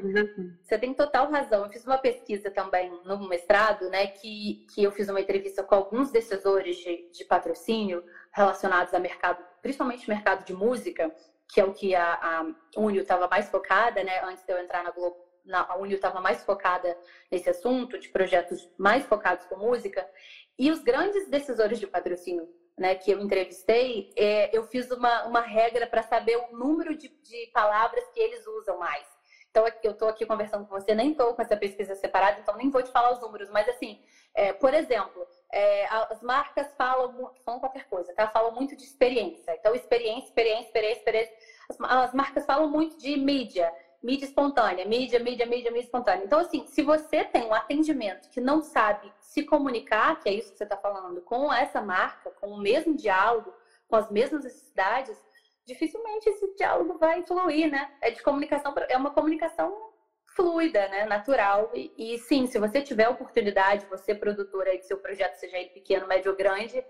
Você 0.61 0.77
tem 0.77 0.93
total 0.93 1.31
razão. 1.31 1.63
Eu 1.63 1.69
fiz 1.69 1.85
uma 1.85 1.97
pesquisa 1.97 2.51
também 2.51 2.91
no 3.05 3.29
mestrado, 3.29 3.89
né? 3.89 4.07
Que, 4.07 4.67
que 4.73 4.83
eu 4.83 4.91
fiz 4.91 5.07
uma 5.07 5.21
entrevista 5.21 5.63
com 5.63 5.75
alguns 5.75 6.11
decisores 6.11 6.75
de, 6.75 7.09
de 7.09 7.23
patrocínio 7.23 8.03
relacionados 8.33 8.93
a 8.93 8.99
mercado, 8.99 9.41
principalmente 9.61 10.09
mercado 10.09 10.43
de 10.45 10.53
música, 10.53 11.09
que 11.53 11.61
é 11.61 11.65
o 11.65 11.73
que 11.73 11.93
a, 11.93 12.13
a 12.13 12.79
Unio 12.79 13.03
estava 13.03 13.27
mais 13.27 13.47
focada, 13.47 14.03
né? 14.03 14.21
Antes 14.23 14.43
de 14.43 14.51
eu 14.51 14.57
entrar 14.57 14.83
na 14.83 14.89
Globo, 14.89 15.17
na, 15.45 15.61
a 15.61 15.77
Unio 15.77 15.95
estava 15.95 16.19
mais 16.19 16.43
focada 16.43 16.97
nesse 17.31 17.47
assunto, 17.49 17.99
de 17.99 18.09
projetos 18.09 18.67
mais 18.77 19.05
focados 19.05 19.45
com 19.45 19.57
música. 19.57 20.09
E 20.57 20.71
os 20.71 20.81
grandes 20.81 21.29
decisores 21.29 21.79
de 21.79 21.85
patrocínio 21.85 22.49
né, 22.75 22.95
que 22.95 23.11
eu 23.11 23.19
entrevistei, 23.19 24.11
é, 24.17 24.55
eu 24.55 24.63
fiz 24.63 24.89
uma, 24.89 25.25
uma 25.25 25.41
regra 25.41 25.85
para 25.85 26.01
saber 26.01 26.37
o 26.37 26.57
número 26.57 26.95
de, 26.97 27.07
de 27.07 27.51
palavras 27.53 28.03
que 28.09 28.19
eles 28.19 28.45
usam 28.47 28.79
mais. 28.79 29.05
Então, 29.51 29.63
eu 29.83 29.91
estou 29.91 30.07
aqui 30.07 30.25
conversando 30.25 30.65
com 30.65 30.79
você, 30.79 30.95
nem 30.95 31.11
estou 31.11 31.35
com 31.35 31.41
essa 31.43 31.55
pesquisa 31.55 31.93
separada, 31.93 32.39
então 32.39 32.57
nem 32.57 32.71
vou 32.71 32.81
te 32.81 32.89
falar 32.89 33.13
os 33.13 33.21
números, 33.21 33.51
mas 33.51 33.69
assim, 33.69 34.01
é, 34.33 34.51
por 34.51 34.73
exemplo, 34.73 35.27
é, 35.53 35.87
as 36.09 36.21
marcas 36.23 36.67
falam, 36.75 37.31
falam 37.45 37.59
qualquer 37.59 37.87
coisa, 37.87 38.11
tá? 38.13 38.27
Falam 38.27 38.53
muito 38.55 38.75
de 38.75 38.83
experiência. 38.83 39.55
Então, 39.55 39.75
experiência, 39.75 40.27
experiência, 40.27 40.65
experiência, 40.65 40.97
experiência. 40.97 41.33
As, 41.69 41.79
as 41.79 42.13
marcas 42.13 42.45
falam 42.45 42.67
muito 42.67 42.97
de 42.97 43.15
mídia, 43.15 43.71
mídia 44.01 44.25
espontânea, 44.25 44.83
mídia, 44.83 45.19
mídia, 45.19 45.45
mídia, 45.45 45.71
mídia 45.71 45.85
espontânea. 45.85 46.25
Então, 46.25 46.39
assim, 46.39 46.65
se 46.65 46.81
você 46.81 47.23
tem 47.23 47.43
um 47.45 47.53
atendimento 47.53 48.29
que 48.31 48.41
não 48.41 48.63
sabe 48.63 49.13
se 49.19 49.43
comunicar, 49.43 50.19
que 50.19 50.27
é 50.27 50.33
isso 50.33 50.51
que 50.51 50.57
você 50.57 50.63
está 50.63 50.77
falando, 50.77 51.21
com 51.21 51.53
essa 51.53 51.81
marca, 51.81 52.31
com 52.31 52.47
o 52.47 52.57
mesmo 52.57 52.95
diálogo, 52.95 53.53
com 53.87 53.95
as 53.95 54.09
mesmas 54.09 54.43
necessidades, 54.43 55.23
dificilmente 55.65 56.27
esse 56.29 56.55
diálogo 56.55 56.97
vai 56.97 57.21
fluir, 57.21 57.69
né? 57.69 57.91
É 58.01 58.09
de 58.09 58.23
comunicação, 58.23 58.73
é 58.89 58.97
uma 58.97 59.11
comunicação 59.11 59.92
fluida, 60.35 60.87
né? 60.89 61.05
Natural. 61.05 61.71
E, 61.73 61.91
e, 61.97 62.17
sim, 62.19 62.45
se 62.45 62.59
você 62.59 62.81
tiver 62.81 63.07
oportunidade, 63.07 63.85
você 63.89 64.13
produtora 64.13 64.77
do 64.77 64.83
seu 64.83 64.97
projeto, 64.97 65.35
seja 65.35 65.57
ele 65.57 65.69
pequeno, 65.69 66.07
médio 66.07 66.31
ou 66.31 66.37
grande, 66.37 66.83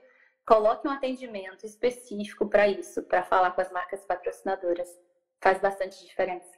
coloque 0.45 0.87
um 0.87 0.91
atendimento 0.91 1.65
específico 1.65 2.49
para 2.49 2.67
isso, 2.67 3.01
para 3.03 3.23
falar 3.23 3.51
com 3.51 3.61
as 3.61 3.71
marcas 3.71 4.05
patrocinadoras. 4.05 4.87
Faz 5.41 5.59
bastante 5.59 6.05
diferença. 6.05 6.51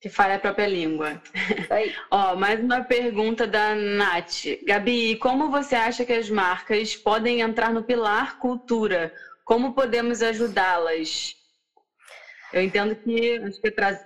Que 0.00 0.08
fale 0.08 0.32
a 0.32 0.38
própria 0.38 0.66
língua. 0.66 1.22
Isso 1.56 1.72
aí. 1.72 1.94
Ó, 2.10 2.34
mais 2.34 2.58
uma 2.58 2.82
pergunta 2.82 3.46
da 3.46 3.72
Nath. 3.76 4.46
Gabi, 4.64 5.16
como 5.16 5.48
você 5.48 5.76
acha 5.76 6.04
que 6.04 6.12
as 6.12 6.28
marcas 6.28 6.96
podem 6.96 7.40
entrar 7.40 7.72
no 7.72 7.84
pilar 7.84 8.36
cultura? 8.40 9.14
Como 9.44 9.74
podemos 9.74 10.20
ajudá-las? 10.20 11.36
Eu 12.52 12.62
entendo 12.62 12.96
que 12.96 13.38
acho 13.38 13.60
que 13.60 13.70
traz, 13.70 14.04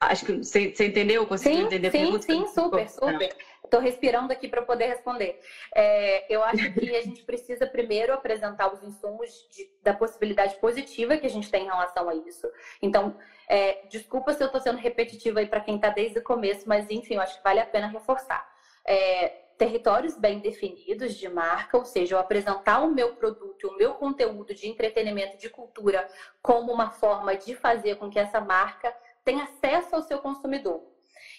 Acho 0.00 0.26
que 0.26 0.32
você, 0.38 0.74
você 0.74 0.86
entendeu? 0.86 1.26
Conseguiu 1.26 1.60
sim, 1.60 1.66
entender? 1.66 1.90
Sim, 1.90 2.20
sim, 2.20 2.46
super, 2.48 2.88
super. 2.88 3.36
Estou 3.64 3.80
respirando 3.80 4.32
aqui 4.32 4.48
para 4.48 4.62
poder 4.62 4.86
responder. 4.86 5.40
É, 5.74 6.32
eu 6.32 6.42
acho 6.42 6.72
que 6.74 6.94
a 6.94 7.00
gente 7.00 7.22
precisa 7.22 7.66
primeiro 7.66 8.12
apresentar 8.12 8.72
os 8.72 8.82
insumos 8.82 9.30
de, 9.50 9.70
da 9.82 9.94
possibilidade 9.94 10.56
positiva 10.56 11.16
que 11.16 11.26
a 11.26 11.30
gente 11.30 11.50
tem 11.50 11.62
em 11.62 11.66
relação 11.66 12.08
a 12.08 12.14
isso. 12.14 12.46
Então, 12.82 13.16
é, 13.48 13.86
desculpa 13.88 14.32
se 14.32 14.42
eu 14.42 14.46
estou 14.46 14.60
sendo 14.60 14.78
repetitiva 14.78 15.40
aí 15.40 15.46
para 15.46 15.60
quem 15.60 15.76
está 15.76 15.88
desde 15.88 16.18
o 16.18 16.22
começo, 16.22 16.68
mas 16.68 16.86
enfim, 16.90 17.14
eu 17.14 17.20
acho 17.20 17.36
que 17.36 17.42
vale 17.42 17.60
a 17.60 17.66
pena 17.66 17.86
reforçar. 17.86 18.46
É, 18.86 19.44
territórios 19.56 20.16
bem 20.16 20.40
definidos 20.40 21.14
de 21.14 21.28
marca, 21.28 21.78
ou 21.78 21.84
seja, 21.84 22.16
eu 22.16 22.18
apresentar 22.18 22.80
o 22.80 22.92
meu 22.92 23.14
produto, 23.14 23.68
o 23.68 23.76
meu 23.76 23.94
conteúdo 23.94 24.54
de 24.54 24.68
entretenimento, 24.68 25.38
de 25.38 25.48
cultura, 25.48 26.06
como 26.42 26.72
uma 26.72 26.90
forma 26.90 27.36
de 27.36 27.54
fazer 27.54 27.96
com 27.96 28.10
que 28.10 28.18
essa 28.18 28.40
marca 28.40 28.94
tenha 29.24 29.44
acesso 29.44 29.94
ao 29.94 30.02
seu 30.02 30.18
consumidor. 30.18 30.82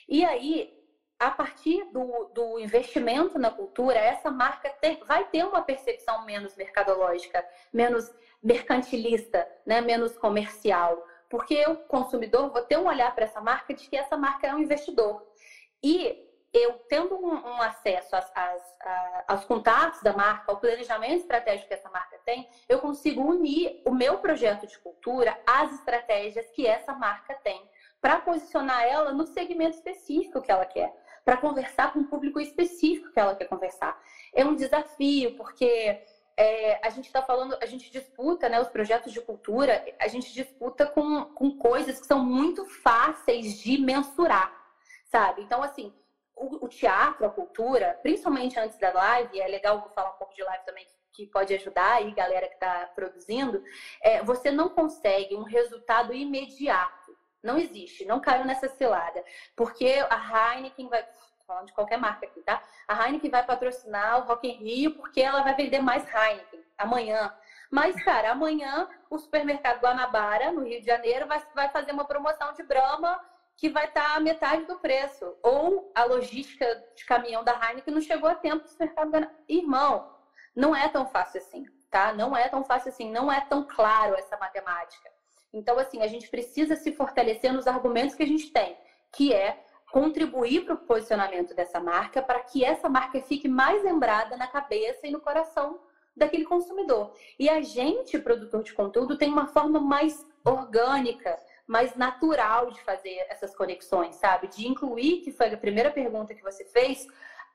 E 0.07 0.25
aí, 0.25 0.73
a 1.19 1.31
partir 1.31 1.85
do, 1.91 2.25
do 2.33 2.59
investimento 2.59 3.39
na 3.39 3.49
cultura, 3.49 3.97
essa 3.97 4.29
marca 4.29 4.69
tem, 4.69 4.99
vai 5.05 5.25
ter 5.25 5.45
uma 5.45 5.61
percepção 5.61 6.25
menos 6.25 6.55
mercadológica, 6.55 7.45
menos 7.71 8.13
mercantilista, 8.41 9.47
né? 9.65 9.81
menos 9.81 10.17
comercial. 10.17 11.05
Porque 11.29 11.53
eu, 11.53 11.75
consumidor, 11.75 12.51
vou 12.51 12.61
ter 12.61 12.77
um 12.77 12.87
olhar 12.87 13.13
para 13.15 13.25
essa 13.25 13.41
marca 13.41 13.73
de 13.73 13.89
que 13.89 13.95
essa 13.95 14.17
marca 14.17 14.47
é 14.47 14.53
um 14.53 14.59
investidor. 14.59 15.25
E 15.81 16.25
eu 16.53 16.73
tendo 16.87 17.15
um, 17.15 17.33
um 17.33 17.61
acesso 17.61 18.15
às, 18.15 18.31
às, 18.33 18.77
aos 19.27 19.45
contatos 19.45 20.01
da 20.01 20.13
marca, 20.13 20.51
ao 20.51 20.57
planejamento 20.57 21.21
estratégico 21.21 21.67
que 21.67 21.73
essa 21.73 21.89
marca 21.89 22.17
tem, 22.25 22.49
eu 22.69 22.79
consigo 22.79 23.21
unir 23.21 23.81
o 23.85 23.91
meu 23.91 24.19
projeto 24.19 24.65
de 24.65 24.77
cultura 24.79 25.37
às 25.45 25.73
estratégias 25.73 26.49
que 26.51 26.65
essa 26.65 26.93
marca 26.93 27.33
tem, 27.35 27.69
para 28.05 28.19
posicionar 28.19 28.83
ela 28.83 29.11
no 29.11 29.25
segmento 29.25 29.77
específico 29.77 30.39
que 30.39 30.51
ela 30.51 30.63
quer, 30.63 30.95
para 31.23 31.37
conversar 31.37 31.91
com 31.91 32.01
o 32.01 32.07
público 32.07 32.39
específico 32.39 33.11
que 33.11 33.19
ela 33.19 33.35
quer 33.35 33.45
conversar. 33.45 33.99
É 34.31 34.45
um 34.45 34.53
desafio, 34.53 35.35
porque 35.35 36.03
é, 36.37 36.85
a 36.85 36.91
gente 36.91 37.07
está 37.07 37.23
falando, 37.23 37.57
a 37.59 37.65
gente 37.65 37.89
disputa 37.89 38.47
né, 38.47 38.61
os 38.61 38.67
projetos 38.67 39.11
de 39.11 39.19
cultura, 39.21 39.83
a 39.99 40.07
gente 40.07 40.31
disputa 40.31 40.85
com, 40.85 41.25
com 41.33 41.57
coisas 41.57 41.99
que 41.99 42.05
são 42.05 42.23
muito 42.23 42.63
fáceis 42.83 43.57
de 43.57 43.79
mensurar, 43.79 44.55
sabe? 45.05 45.41
Então, 45.41 45.63
assim, 45.63 45.91
o, 46.35 46.63
o, 46.63 46.69
teatro, 46.69 47.25
a 47.25 47.31
cultura, 47.31 47.99
principalmente 48.03 48.59
antes 48.59 48.77
da 48.77 48.93
live, 48.93 49.41
é 49.41 49.47
legal 49.47 49.79
vou 49.79 49.89
falar 49.89 50.11
um 50.11 50.17
pouco 50.19 50.35
de 50.35 50.43
live 50.43 50.63
também, 50.63 50.85
que 51.11 51.25
pode 51.25 51.55
ajudar 51.55 51.93
aí, 51.93 52.11
galera 52.13 52.47
que 52.47 52.53
está 52.53 52.85
produzindo, 52.93 53.63
é, 53.99 54.21
você 54.21 54.51
não 54.51 54.69
consegue 54.69 55.35
um 55.35 55.43
resultado 55.43 56.13
imediato. 56.13 57.04
Não 57.45 57.57
existe, 57.57 58.05
não 58.05 58.19
caiu 58.19 58.43
nessa 58.43 58.67
cilada. 58.67 59.23
Porque 59.55 60.03
a 60.09 60.55
Heineken 60.55 60.89
vai. 60.89 61.05
Falando 61.45 61.67
de 61.67 61.73
qualquer 61.73 61.99
marca 61.99 62.25
aqui, 62.25 62.41
tá? 62.41 62.59
A 62.87 63.05
Heineken 63.05 63.29
vai 63.29 63.45
patrocinar 63.45 64.17
o 64.17 64.27
Rock 64.27 64.47
in 64.47 64.57
Rio 64.63 64.95
porque 64.95 65.21
ela 65.21 65.43
vai 65.43 65.53
vender 65.53 65.79
mais 65.79 66.03
Heineken 66.11 66.65
amanhã. 66.75 67.31
Mas, 67.69 68.03
cara, 68.03 68.31
amanhã 68.31 68.89
o 69.11 69.19
supermercado 69.19 69.79
Guanabara, 69.79 70.51
no 70.51 70.63
Rio 70.63 70.79
de 70.79 70.87
Janeiro, 70.87 71.27
vai, 71.27 71.39
vai 71.53 71.69
fazer 71.69 71.91
uma 71.91 72.05
promoção 72.05 72.51
de 72.53 72.63
Brahma 72.63 73.23
que 73.55 73.69
vai 73.69 73.85
estar 73.85 74.09
tá 74.09 74.15
a 74.15 74.19
metade 74.19 74.65
do 74.65 74.79
preço. 74.79 75.37
Ou 75.43 75.91
a 75.93 76.03
logística 76.03 76.83
de 76.95 77.05
caminhão 77.05 77.43
da 77.43 77.53
Heineken 77.53 77.93
não 77.93 78.01
chegou 78.01 78.27
a 78.27 78.35
tempo 78.35 78.63
do 78.63 78.69
supermercado. 78.69 79.29
Irmão, 79.47 80.15
não 80.55 80.75
é 80.75 80.89
tão 80.89 81.05
fácil 81.05 81.39
assim, 81.39 81.63
tá? 81.91 82.11
Não 82.11 82.35
é 82.35 82.49
tão 82.49 82.63
fácil 82.63 82.89
assim, 82.89 83.11
não 83.11 83.31
é 83.31 83.41
tão 83.41 83.67
claro 83.67 84.15
essa 84.15 84.35
matemática. 84.37 85.14
Então, 85.55 85.79
assim, 85.79 86.01
a 86.01 86.07
gente 86.07 86.29
precisa 86.29 86.75
se 86.75 86.91
fortalecer 86.91 87.51
nos 87.53 87.65
argumentos 87.65 88.13
que 88.13 88.23
a 88.23 88.27
gente 88.27 88.51
tem, 88.51 88.77
que 89.11 89.33
é 89.33 89.63
contribuir 89.91 90.65
para 90.65 90.73
o 90.73 90.77
posicionamento 90.77 91.55
dessa 91.55 91.79
marca 91.79 92.21
para 92.21 92.41
que 92.41 92.65
essa 92.65 92.89
marca 92.89 93.21
fique 93.21 93.47
mais 93.47 93.81
lembrada 93.81 94.35
na 94.35 94.47
cabeça 94.47 95.07
e 95.07 95.11
no 95.11 95.21
coração 95.21 95.79
daquele 96.15 96.43
consumidor. 96.43 97.13
E 97.39 97.49
a 97.49 97.61
gente, 97.61 98.19
produtor 98.19 98.63
de 98.63 98.73
conteúdo, 98.73 99.17
tem 99.17 99.29
uma 99.29 99.47
forma 99.47 99.79
mais 99.79 100.25
orgânica 100.43 101.39
mais 101.67 101.95
natural 101.95 102.71
de 102.71 102.79
fazer 102.81 103.25
essas 103.29 103.55
conexões, 103.55 104.15
sabe? 104.15 104.47
De 104.47 104.67
incluir, 104.67 105.21
que 105.21 105.31
foi 105.31 105.47
a 105.47 105.57
primeira 105.57 105.91
pergunta 105.91 106.35
que 106.35 106.43
você 106.43 106.63
fez, 106.65 107.07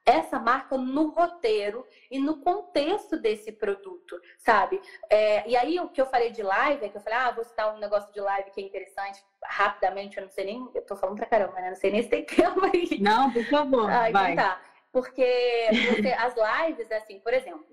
essa 0.05 0.38
marca 0.38 0.76
no 0.76 1.11
roteiro 1.11 1.86
e 2.11 2.18
no 2.18 2.40
contexto 2.40 3.18
desse 3.18 3.53
produto, 3.53 4.20
sabe? 4.38 4.80
É, 5.09 5.48
e 5.48 5.57
aí 5.57 5.78
o 5.78 5.88
que 5.88 6.01
eu 6.01 6.07
falei 6.07 6.30
de 6.30 6.42
live 6.42 6.84
é 6.84 6.88
que 6.88 6.96
eu 6.96 7.01
falei, 7.01 7.18
ah, 7.18 7.30
vou 7.30 7.44
citar 7.44 7.74
um 7.74 7.78
negócio 7.78 8.12
de 8.12 8.20
live 8.20 8.51
que 8.51 8.61
é 8.61 8.64
interessante, 8.64 9.22
rapidamente, 9.44 10.16
eu 10.16 10.24
não 10.24 10.30
sei 10.30 10.44
nem, 10.44 10.68
eu 10.74 10.82
tô 10.82 10.96
falando 10.96 11.16
pra 11.16 11.26
caramba, 11.26 11.61
né? 11.61 11.70
Não 11.70 11.76
sei 11.76 11.90
nem 11.90 12.03
se 12.03 12.09
tem 12.09 12.24
tempo 12.26 12.64
aí. 12.64 12.98
Não, 13.01 13.32
por 13.32 13.44
favor, 13.44 13.90
ah, 13.90 14.09
então 14.09 14.22
vai. 14.22 14.34
Tá. 14.34 14.61
Porque 14.92 15.68
você, 15.70 16.12
as 16.12 16.34
lives, 16.34 16.90
assim, 16.90 17.20
por 17.20 17.32
exemplo, 17.32 17.64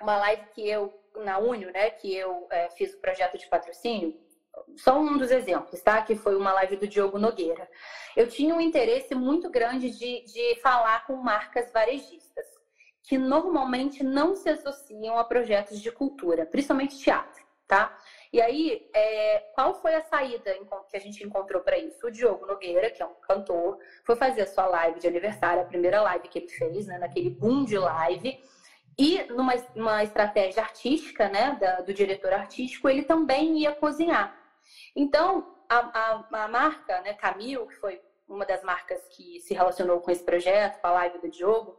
uma 0.00 0.16
live 0.16 0.44
que 0.54 0.68
eu, 0.68 0.92
na 1.16 1.38
Unio, 1.38 1.70
né, 1.70 1.90
que 1.90 2.14
eu 2.14 2.48
é, 2.50 2.68
fiz 2.70 2.92
o 2.94 3.00
projeto 3.00 3.38
de 3.38 3.46
patrocínio, 3.46 4.18
só 4.76 4.98
um 4.98 5.16
dos 5.16 5.30
exemplos, 5.30 5.80
tá? 5.80 6.00
Que 6.02 6.14
foi 6.14 6.36
uma 6.36 6.52
live 6.52 6.76
do 6.76 6.88
Diogo 6.88 7.18
Nogueira. 7.18 7.68
Eu 8.16 8.28
tinha 8.28 8.54
um 8.54 8.60
interesse 8.60 9.14
muito 9.14 9.50
grande 9.50 9.90
de, 9.90 10.24
de 10.24 10.60
falar 10.60 11.06
com 11.06 11.16
marcas 11.16 11.72
varejistas, 11.72 12.46
que 13.02 13.18
normalmente 13.18 14.02
não 14.02 14.34
se 14.36 14.48
associam 14.48 15.18
a 15.18 15.24
projetos 15.24 15.80
de 15.80 15.90
cultura, 15.90 16.46
principalmente 16.46 16.98
teatro, 16.98 17.44
tá? 17.66 17.96
E 18.32 18.40
aí, 18.40 18.88
é, 18.94 19.50
qual 19.54 19.74
foi 19.74 19.94
a 19.94 20.02
saída 20.02 20.56
que 20.88 20.96
a 20.96 21.00
gente 21.00 21.22
encontrou 21.22 21.62
para 21.62 21.76
isso? 21.76 22.06
O 22.06 22.10
Diogo 22.10 22.46
Nogueira, 22.46 22.90
que 22.90 23.02
é 23.02 23.06
um 23.06 23.14
cantor, 23.14 23.78
foi 24.04 24.16
fazer 24.16 24.42
a 24.42 24.46
sua 24.46 24.66
live 24.66 25.00
de 25.00 25.06
aniversário, 25.06 25.62
a 25.62 25.66
primeira 25.66 26.00
live 26.00 26.28
que 26.28 26.38
ele 26.38 26.48
fez, 26.48 26.86
né, 26.86 26.98
naquele 26.98 27.28
boom 27.28 27.64
de 27.64 27.76
live. 27.76 28.42
E 28.98 29.22
numa 29.24 29.54
uma 29.74 30.02
estratégia 30.02 30.62
artística, 30.62 31.28
né, 31.28 31.56
da, 31.60 31.80
do 31.80 31.92
diretor 31.92 32.32
artístico, 32.32 32.88
ele 32.88 33.02
também 33.02 33.58
ia 33.58 33.72
cozinhar. 33.72 34.41
Então, 34.94 35.56
a, 35.68 36.24
a, 36.32 36.44
a 36.44 36.48
marca, 36.48 37.00
né, 37.00 37.14
Camil, 37.14 37.66
que 37.66 37.76
foi 37.76 38.00
uma 38.28 38.44
das 38.44 38.62
marcas 38.62 39.06
que 39.08 39.40
se 39.40 39.54
relacionou 39.54 40.00
com 40.00 40.10
esse 40.10 40.24
projeto, 40.24 40.80
com 40.80 40.86
a 40.86 40.92
live 40.92 41.18
do 41.18 41.30
Diogo, 41.30 41.78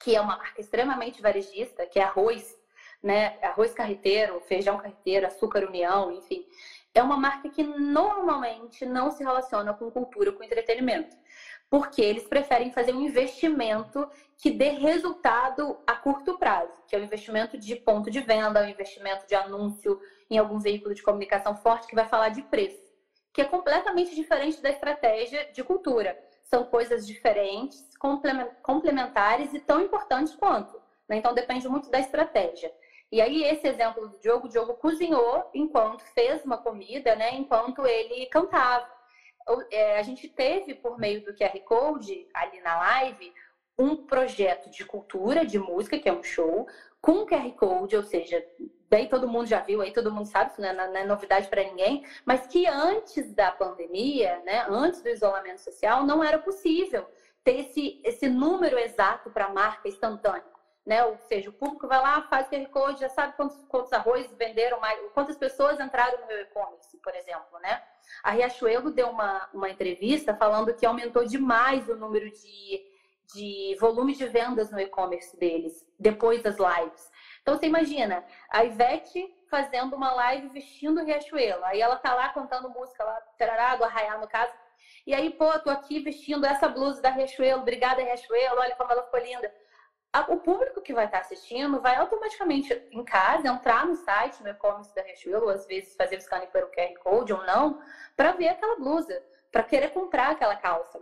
que 0.00 0.14
é 0.14 0.20
uma 0.20 0.36
marca 0.36 0.60
extremamente 0.60 1.20
varejista, 1.20 1.86
que 1.86 1.98
é 1.98 2.02
arroz, 2.02 2.56
né, 3.02 3.38
arroz 3.42 3.72
carreteiro, 3.72 4.40
feijão 4.40 4.78
carreteiro, 4.78 5.26
açúcar 5.26 5.64
união, 5.64 6.12
enfim. 6.12 6.46
É 6.94 7.02
uma 7.02 7.16
marca 7.16 7.48
que 7.48 7.62
normalmente 7.62 8.84
não 8.84 9.10
se 9.10 9.22
relaciona 9.22 9.74
com 9.74 9.90
cultura, 9.90 10.32
com 10.32 10.42
entretenimento 10.42 11.16
porque 11.70 12.00
eles 12.00 12.26
preferem 12.26 12.72
fazer 12.72 12.94
um 12.94 13.02
investimento 13.02 14.08
que 14.38 14.52
dê 14.52 14.70
resultado 14.70 15.76
a 15.84 15.96
curto 15.96 16.38
prazo, 16.38 16.72
que 16.86 16.94
é 16.94 16.98
o 16.98 17.02
investimento 17.02 17.58
de 17.58 17.74
ponto 17.74 18.08
de 18.08 18.20
venda, 18.20 18.62
o 18.62 18.68
investimento 18.68 19.26
de 19.26 19.34
anúncio 19.34 20.00
em 20.30 20.38
algum 20.38 20.60
veículo 20.60 20.94
de 20.94 21.02
comunicação 21.02 21.56
forte 21.56 21.88
que 21.88 21.94
vai 21.96 22.06
falar 22.06 22.28
de 22.28 22.42
preço, 22.42 22.80
que 23.34 23.40
é 23.40 23.44
completamente 23.44 24.14
diferente 24.14 24.62
da 24.62 24.70
estratégia 24.70 25.50
de 25.52 25.64
cultura. 25.64 26.16
São 26.44 26.64
coisas 26.64 27.04
diferentes, 27.04 27.84
complementares 28.62 29.52
e 29.52 29.58
tão 29.58 29.82
importantes 29.82 30.34
quanto. 30.36 30.80
Né? 31.08 31.16
Então 31.16 31.34
depende 31.34 31.68
muito 31.68 31.90
da 31.90 31.98
estratégia. 31.98 32.72
E 33.10 33.20
aí, 33.20 33.42
esse 33.42 33.66
exemplo 33.66 34.06
do 34.06 34.18
Diogo, 34.18 34.46
o 34.46 34.50
Diogo 34.50 34.74
cozinhou 34.74 35.50
enquanto 35.54 36.02
fez 36.12 36.44
uma 36.44 36.58
comida, 36.58 37.16
né? 37.16 37.34
Enquanto 37.34 37.86
ele 37.86 38.26
cantava 38.26 38.86
é, 39.70 39.98
a 39.98 40.02
gente 40.02 40.28
teve, 40.28 40.74
por 40.74 40.98
meio 40.98 41.24
do 41.24 41.34
QR 41.34 41.58
Code, 41.64 42.28
ali 42.34 42.60
na 42.60 42.76
live, 42.76 43.32
um 43.78 43.96
projeto 43.96 44.70
de 44.70 44.84
cultura, 44.84 45.46
de 45.46 45.58
música, 45.58 45.98
que 45.98 46.08
é 46.08 46.12
um 46.12 46.22
show, 46.22 46.66
com 47.00 47.24
QR 47.24 47.52
Code, 47.52 47.96
ou 47.96 48.02
seja, 48.02 48.44
bem 48.90 49.08
todo 49.08 49.28
mundo 49.28 49.46
já 49.46 49.60
viu 49.60 49.80
aí, 49.80 49.92
todo 49.92 50.10
mundo 50.10 50.26
sabe, 50.26 50.50
isso 50.50 50.60
não 50.60 50.68
é, 50.68 50.72
não 50.72 50.96
é 50.96 51.04
novidade 51.04 51.48
para 51.48 51.62
ninguém, 51.62 52.04
mas 52.24 52.46
que 52.46 52.66
antes 52.66 53.32
da 53.32 53.52
pandemia, 53.52 54.42
né, 54.44 54.66
antes 54.68 55.00
do 55.00 55.08
isolamento 55.08 55.60
social, 55.60 56.04
não 56.04 56.24
era 56.24 56.38
possível 56.38 57.06
ter 57.44 57.60
esse, 57.60 58.00
esse 58.04 58.28
número 58.28 58.78
exato 58.78 59.30
para 59.30 59.46
a 59.46 59.52
marca 59.52 59.88
instantânea 59.88 60.58
né? 60.88 61.04
Ou 61.04 61.18
seja, 61.18 61.50
o 61.50 61.52
público 61.52 61.86
vai 61.86 62.00
lá, 62.00 62.22
faz 62.22 62.48
QR 62.48 62.66
Code, 62.70 63.00
já 63.00 63.10
sabe 63.10 63.36
quantos, 63.36 63.62
quantos 63.68 63.92
arroz 63.92 64.26
venderam, 64.38 64.80
mais, 64.80 64.98
quantas 65.12 65.36
pessoas 65.36 65.78
entraram 65.78 66.18
no 66.22 66.26
meu 66.26 66.40
e-commerce, 66.40 66.96
por 66.96 67.14
exemplo, 67.14 67.58
né? 67.60 67.82
A 68.22 68.30
Riachuelo 68.30 68.90
deu 68.90 69.10
uma, 69.10 69.50
uma 69.52 69.68
entrevista 69.68 70.34
falando 70.34 70.74
que 70.74 70.86
aumentou 70.86 71.26
demais 71.26 71.86
o 71.90 71.94
número 71.94 72.30
de, 72.30 72.82
de 73.34 73.76
volume 73.80 74.14
de 74.14 74.26
vendas 74.26 74.70
no 74.70 74.80
e-commerce 74.80 75.36
deles, 75.36 75.86
depois 75.98 76.42
das 76.42 76.56
lives. 76.56 77.10
Então, 77.42 77.56
você 77.56 77.66
imagina, 77.66 78.24
a 78.50 78.64
Ivete 78.64 79.34
fazendo 79.50 79.96
uma 79.96 80.12
live 80.12 80.48
vestindo 80.48 81.02
Riachuelo, 81.02 81.64
aí 81.64 81.80
ela 81.80 81.96
tá 81.96 82.14
lá 82.14 82.28
cantando 82.30 82.70
música 82.70 83.04
lá, 83.04 83.20
terará, 83.36 83.76
do 83.76 83.84
Arraiá, 83.84 84.18
no 84.18 84.28
caso, 84.28 84.52
e 85.06 85.14
aí, 85.14 85.30
pô, 85.30 85.58
tô 85.60 85.70
aqui 85.70 86.00
vestindo 86.00 86.44
essa 86.44 86.68
blusa 86.68 87.00
da 87.00 87.10
Riachuelo, 87.10 87.62
obrigada 87.62 88.02
Riachuelo, 88.02 88.60
olha 88.60 88.76
como 88.76 88.92
ela 88.92 89.02
ficou 89.02 89.20
linda 89.20 89.52
o 90.28 90.38
público 90.38 90.80
que 90.80 90.92
vai 90.92 91.04
estar 91.04 91.20
assistindo 91.20 91.80
vai 91.80 91.96
automaticamente 91.96 92.72
em 92.90 93.04
casa 93.04 93.48
entrar 93.48 93.86
no 93.86 93.94
site, 93.94 94.42
no 94.42 94.48
e-commerce 94.48 94.94
da 94.94 95.02
Riachuelo, 95.02 95.44
ou 95.44 95.50
às 95.50 95.66
vezes 95.66 95.94
fazer 95.96 96.16
o 96.16 96.20
scanning 96.20 96.46
pelo 96.46 96.70
QR 96.70 96.94
Code 97.02 97.32
ou 97.32 97.44
não, 97.44 97.80
para 98.16 98.32
ver 98.32 98.48
aquela 98.48 98.76
blusa, 98.76 99.22
para 99.52 99.62
querer 99.62 99.90
comprar 99.90 100.30
aquela 100.30 100.56
calça. 100.56 101.00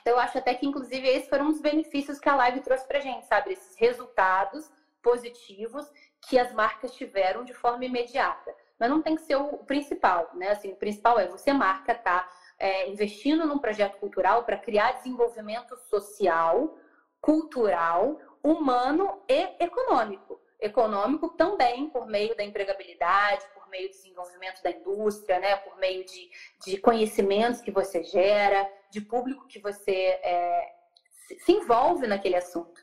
Então, 0.00 0.14
eu 0.14 0.18
acho 0.18 0.38
até 0.38 0.54
que, 0.54 0.66
inclusive, 0.66 1.06
esses 1.08 1.28
foram 1.28 1.48
os 1.48 1.60
benefícios 1.60 2.18
que 2.18 2.28
a 2.28 2.36
live 2.36 2.60
trouxe 2.60 2.86
para 2.86 3.00
gente, 3.00 3.26
sabe? 3.26 3.52
Esses 3.52 3.76
resultados 3.76 4.70
positivos 5.02 5.90
que 6.28 6.38
as 6.38 6.52
marcas 6.52 6.94
tiveram 6.94 7.44
de 7.44 7.52
forma 7.52 7.84
imediata. 7.84 8.54
Mas 8.78 8.90
não 8.90 9.02
tem 9.02 9.14
que 9.14 9.22
ser 9.22 9.36
o 9.36 9.58
principal, 9.58 10.30
né? 10.34 10.50
Assim, 10.50 10.72
o 10.72 10.76
principal 10.76 11.18
é 11.18 11.26
você, 11.26 11.52
marca, 11.52 11.94
tá 11.94 12.28
é, 12.58 12.88
investindo 12.88 13.46
num 13.46 13.58
projeto 13.58 13.98
cultural 13.98 14.44
para 14.44 14.56
criar 14.56 14.92
desenvolvimento 14.92 15.76
social 15.76 16.76
cultural, 17.20 18.18
humano 18.42 19.22
e 19.26 19.64
econômico. 19.64 20.38
Econômico 20.60 21.30
também 21.30 21.88
por 21.88 22.06
meio 22.06 22.36
da 22.36 22.44
empregabilidade, 22.44 23.46
por 23.54 23.66
meio 23.68 23.88
do 23.88 23.92
desenvolvimento 23.92 24.62
da 24.62 24.70
indústria, 24.70 25.38
né? 25.40 25.56
por 25.56 25.76
meio 25.78 26.04
de, 26.04 26.30
de 26.64 26.76
conhecimentos 26.78 27.62
que 27.62 27.70
você 27.70 28.02
gera, 28.02 28.70
de 28.94 29.00
público 29.00 29.48
que 29.48 29.58
você 29.58 29.90
é, 29.90 30.68
se 31.44 31.52
envolve 31.52 32.06
naquele 32.06 32.36
assunto. 32.36 32.80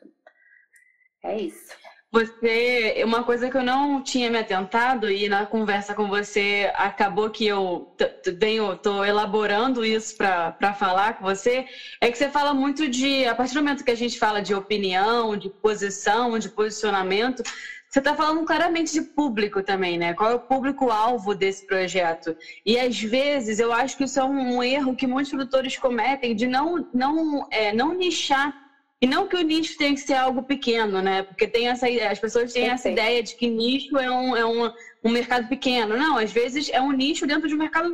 É 1.24 1.38
isso. 1.38 1.74
Você, 2.12 3.02
uma 3.06 3.24
coisa 3.24 3.50
que 3.50 3.56
eu 3.56 3.64
não 3.64 4.04
tinha 4.04 4.30
me 4.30 4.38
atentado 4.38 5.10
e 5.10 5.30
na 5.30 5.46
conversa 5.46 5.94
com 5.94 6.10
você 6.10 6.70
acabou 6.76 7.30
que 7.30 7.48
eu 7.48 7.96
venho, 8.38 8.76
tô 8.76 9.06
elaborando 9.06 9.86
isso 9.86 10.18
para 10.18 10.74
falar 10.74 11.18
com 11.18 11.24
você, 11.24 11.66
é 12.02 12.12
que 12.12 12.18
você 12.18 12.30
fala 12.30 12.54
muito 12.54 12.90
de, 12.90 13.26
a 13.26 13.34
partir 13.34 13.54
do 13.54 13.62
momento 13.64 13.86
que 13.86 13.92
a 13.92 13.96
gente 13.96 14.20
fala 14.20 14.42
de 14.42 14.54
opinião, 14.54 15.38
de 15.38 15.50
posição, 15.50 16.38
de 16.38 16.50
posicionamento, 16.50 17.44
você 17.92 18.00
está 18.00 18.16
falando 18.16 18.46
claramente 18.46 18.94
de 18.94 19.02
público 19.02 19.62
também, 19.62 19.98
né? 19.98 20.14
Qual 20.14 20.32
é 20.32 20.36
o 20.36 20.40
público-alvo 20.40 21.36
desse 21.36 21.66
projeto? 21.66 22.34
E 22.66 22.80
às 22.80 22.98
vezes 23.02 23.60
eu 23.60 23.74
acho 23.74 23.98
que 23.98 24.06
isso 24.06 24.18
é 24.18 24.24
um, 24.24 24.56
um 24.56 24.64
erro 24.64 24.96
que 24.96 25.06
muitos 25.06 25.30
produtores 25.30 25.76
cometem 25.76 26.34
de 26.34 26.48
não, 26.48 26.88
não, 26.94 27.46
é, 27.52 27.74
não 27.74 27.94
nichar 27.94 28.54
e 29.02 29.06
não 29.06 29.28
que 29.28 29.36
o 29.36 29.42
nicho 29.42 29.76
tem 29.78 29.94
que 29.94 30.00
ser 30.00 30.14
algo 30.14 30.42
pequeno, 30.42 31.02
né? 31.02 31.24
Porque 31.24 31.46
tem 31.46 31.68
essa 31.68 31.86
as 32.10 32.18
pessoas 32.18 32.54
têm 32.54 32.70
essa 32.70 32.88
ideia 32.88 33.22
de 33.22 33.36
que 33.36 33.48
nicho 33.48 33.98
é 33.98 34.10
um, 34.10 34.38
é 34.38 34.46
um, 34.46 34.70
um 35.04 35.10
mercado 35.10 35.50
pequeno. 35.50 35.98
Não, 35.98 36.16
às 36.16 36.32
vezes 36.32 36.70
é 36.70 36.80
um 36.80 36.94
nicho 36.94 37.28
dentro 37.28 37.46
de 37.46 37.56
um 37.56 37.58
mercado 37.58 37.94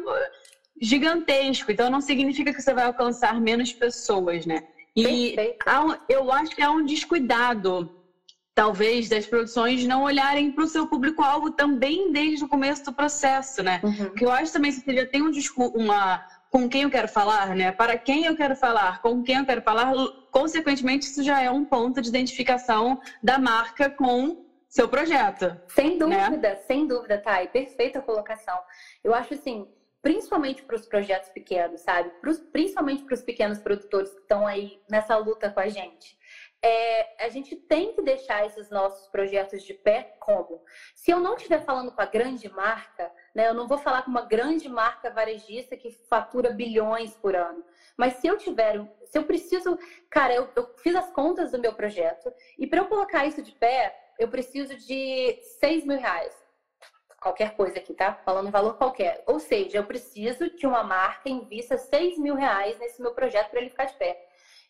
gigantesco. 0.79 1.71
Então 1.71 1.89
não 1.89 2.01
significa 2.01 2.53
que 2.53 2.61
você 2.61 2.71
vai 2.71 2.83
alcançar 2.83 3.41
menos 3.41 3.73
pessoas, 3.73 4.45
né? 4.45 4.59
E 4.95 5.35
eu 6.09 6.31
acho 6.31 6.55
que 6.55 6.61
há 6.61 6.69
um 6.69 6.83
descuidado, 6.83 7.89
talvez, 8.57 9.07
das 9.07 9.27
produções 9.27 9.85
não 9.85 10.01
olharem 10.01 10.49
para 10.49 10.63
o 10.63 10.67
seu 10.67 10.87
público-alvo 10.87 11.51
também 11.51 12.11
desde 12.11 12.43
o 12.43 12.47
começo 12.47 12.85
do 12.85 12.91
processo, 12.91 13.61
né? 13.61 13.79
Uhum. 13.83 14.05
Porque 14.07 14.25
eu 14.25 14.31
acho 14.31 14.51
também 14.51 14.71
que 14.71 14.79
você 14.79 14.95
já 14.95 15.05
tem 15.05 15.21
um, 15.21 15.29
uma 15.75 16.25
com 16.49 16.67
quem 16.67 16.81
eu 16.81 16.89
quero 16.89 17.07
falar, 17.07 17.53
né? 17.53 17.71
Para 17.71 17.95
quem 17.95 18.25
eu 18.25 18.35
quero 18.35 18.55
falar, 18.55 18.99
com 18.99 19.21
quem 19.21 19.35
eu 19.35 19.45
quero 19.45 19.61
falar, 19.61 19.93
consequentemente, 20.31 21.05
isso 21.05 21.21
já 21.21 21.39
é 21.39 21.51
um 21.51 21.63
ponto 21.63 22.01
de 22.01 22.09
identificação 22.09 22.99
da 23.21 23.37
marca 23.37 23.91
com 23.91 24.43
seu 24.67 24.89
projeto. 24.89 25.55
Sem 25.67 25.99
né? 25.99 26.25
dúvida, 26.25 26.49
né? 26.49 26.55
sem 26.55 26.87
dúvida, 26.87 27.19
Thay. 27.19 27.49
Perfeita 27.49 28.01
colocação. 28.01 28.57
Eu 29.03 29.13
acho 29.13 29.35
assim, 29.35 29.67
principalmente 30.01 30.63
para 30.63 30.75
os 30.75 30.87
projetos 30.87 31.29
pequenos, 31.29 31.81
sabe? 31.81 32.09
Pros, 32.21 32.39
principalmente 32.39 33.03
para 33.03 33.13
os 33.13 33.21
pequenos 33.21 33.59
produtores 33.59 34.09
que 34.09 34.21
estão 34.21 34.47
aí 34.47 34.79
nessa 34.89 35.15
luta 35.15 35.47
com 35.51 35.59
a 35.59 35.67
gente. 35.67 36.16
É, 36.63 37.25
a 37.25 37.29
gente 37.29 37.55
tem 37.55 37.93
que 37.93 38.01
deixar 38.01 38.45
esses 38.45 38.69
nossos 38.69 39.07
projetos 39.07 39.63
de 39.63 39.73
pé 39.73 40.15
como? 40.19 40.63
Se 40.95 41.11
eu 41.11 41.19
não 41.19 41.35
estiver 41.35 41.63
falando 41.63 41.91
com 41.91 42.01
a 42.01 42.05
grande 42.05 42.49
marca, 42.49 43.11
né, 43.33 43.47
eu 43.47 43.53
não 43.53 43.67
vou 43.67 43.77
falar 43.77 44.01
com 44.01 44.09
uma 44.09 44.25
grande 44.25 44.67
marca 44.67 45.11
varejista 45.11 45.77
que 45.77 45.91
fatura 45.91 46.49
bilhões 46.49 47.15
por 47.15 47.35
ano. 47.35 47.63
Mas 47.95 48.15
se 48.15 48.27
eu 48.27 48.37
tiver, 48.37 48.79
se 49.05 49.17
eu 49.17 49.23
preciso, 49.23 49.77
cara, 50.09 50.33
eu, 50.33 50.49
eu 50.55 50.73
fiz 50.77 50.95
as 50.95 51.11
contas 51.11 51.51
do 51.51 51.59
meu 51.59 51.73
projeto 51.73 52.33
e 52.57 52.65
para 52.65 52.79
eu 52.79 52.85
colocar 52.85 53.25
isso 53.25 53.41
de 53.41 53.51
pé, 53.51 53.95
eu 54.17 54.27
preciso 54.27 54.75
de 54.75 55.39
6 55.59 55.85
mil 55.85 55.99
reais. 55.99 56.35
Qualquer 57.21 57.55
coisa 57.55 57.79
aqui, 57.79 57.93
tá? 57.93 58.13
Falando 58.13 58.51
valor 58.51 58.77
qualquer. 58.77 59.23
Ou 59.25 59.39
seja, 59.39 59.77
eu 59.77 59.83
preciso 59.83 60.49
que 60.51 60.67
uma 60.67 60.83
marca 60.83 61.29
invista 61.29 61.77
6 61.77 62.17
mil 62.19 62.35
reais 62.35 62.77
nesse 62.79 63.01
meu 63.01 63.13
projeto 63.13 63.49
para 63.49 63.59
ele 63.59 63.69
ficar 63.69 63.85
de 63.85 63.95
pé. 63.95 64.26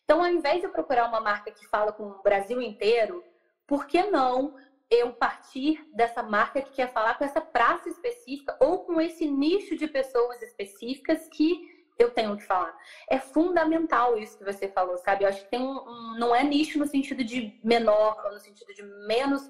Então, 0.08 0.22
ao 0.22 0.26
invés 0.30 0.60
de 0.60 0.64
eu 0.64 0.70
procurar 0.70 1.06
uma 1.06 1.20
marca 1.20 1.50
que 1.50 1.66
fala 1.66 1.92
com 1.92 2.04
o 2.04 2.22
Brasil 2.22 2.62
inteiro, 2.62 3.22
por 3.66 3.86
que 3.86 4.04
não 4.04 4.54
eu 4.90 5.12
partir 5.12 5.86
dessa 5.92 6.22
marca 6.22 6.62
que 6.62 6.72
quer 6.72 6.90
falar 6.90 7.18
com 7.18 7.26
essa 7.26 7.42
praça 7.42 7.90
específica 7.90 8.56
ou 8.58 8.86
com 8.86 8.98
esse 9.02 9.30
nicho 9.30 9.76
de 9.76 9.86
pessoas 9.86 10.40
específicas 10.40 11.28
que 11.28 11.60
eu 11.98 12.10
tenho 12.10 12.38
que 12.38 12.42
falar. 12.42 12.74
É 13.06 13.18
fundamental 13.18 14.16
isso 14.16 14.38
que 14.38 14.44
você 14.50 14.66
falou, 14.66 14.96
sabe? 14.96 15.24
Eu 15.24 15.28
acho 15.28 15.44
que 15.44 15.50
tem 15.50 15.60
um, 15.60 15.76
um 15.76 16.18
não 16.18 16.34
é 16.34 16.42
nicho 16.42 16.78
no 16.78 16.86
sentido 16.86 17.22
de 17.22 17.60
menor, 17.62 18.18
ou 18.24 18.32
no 18.32 18.40
sentido 18.40 18.72
de 18.72 18.82
menos 18.82 19.42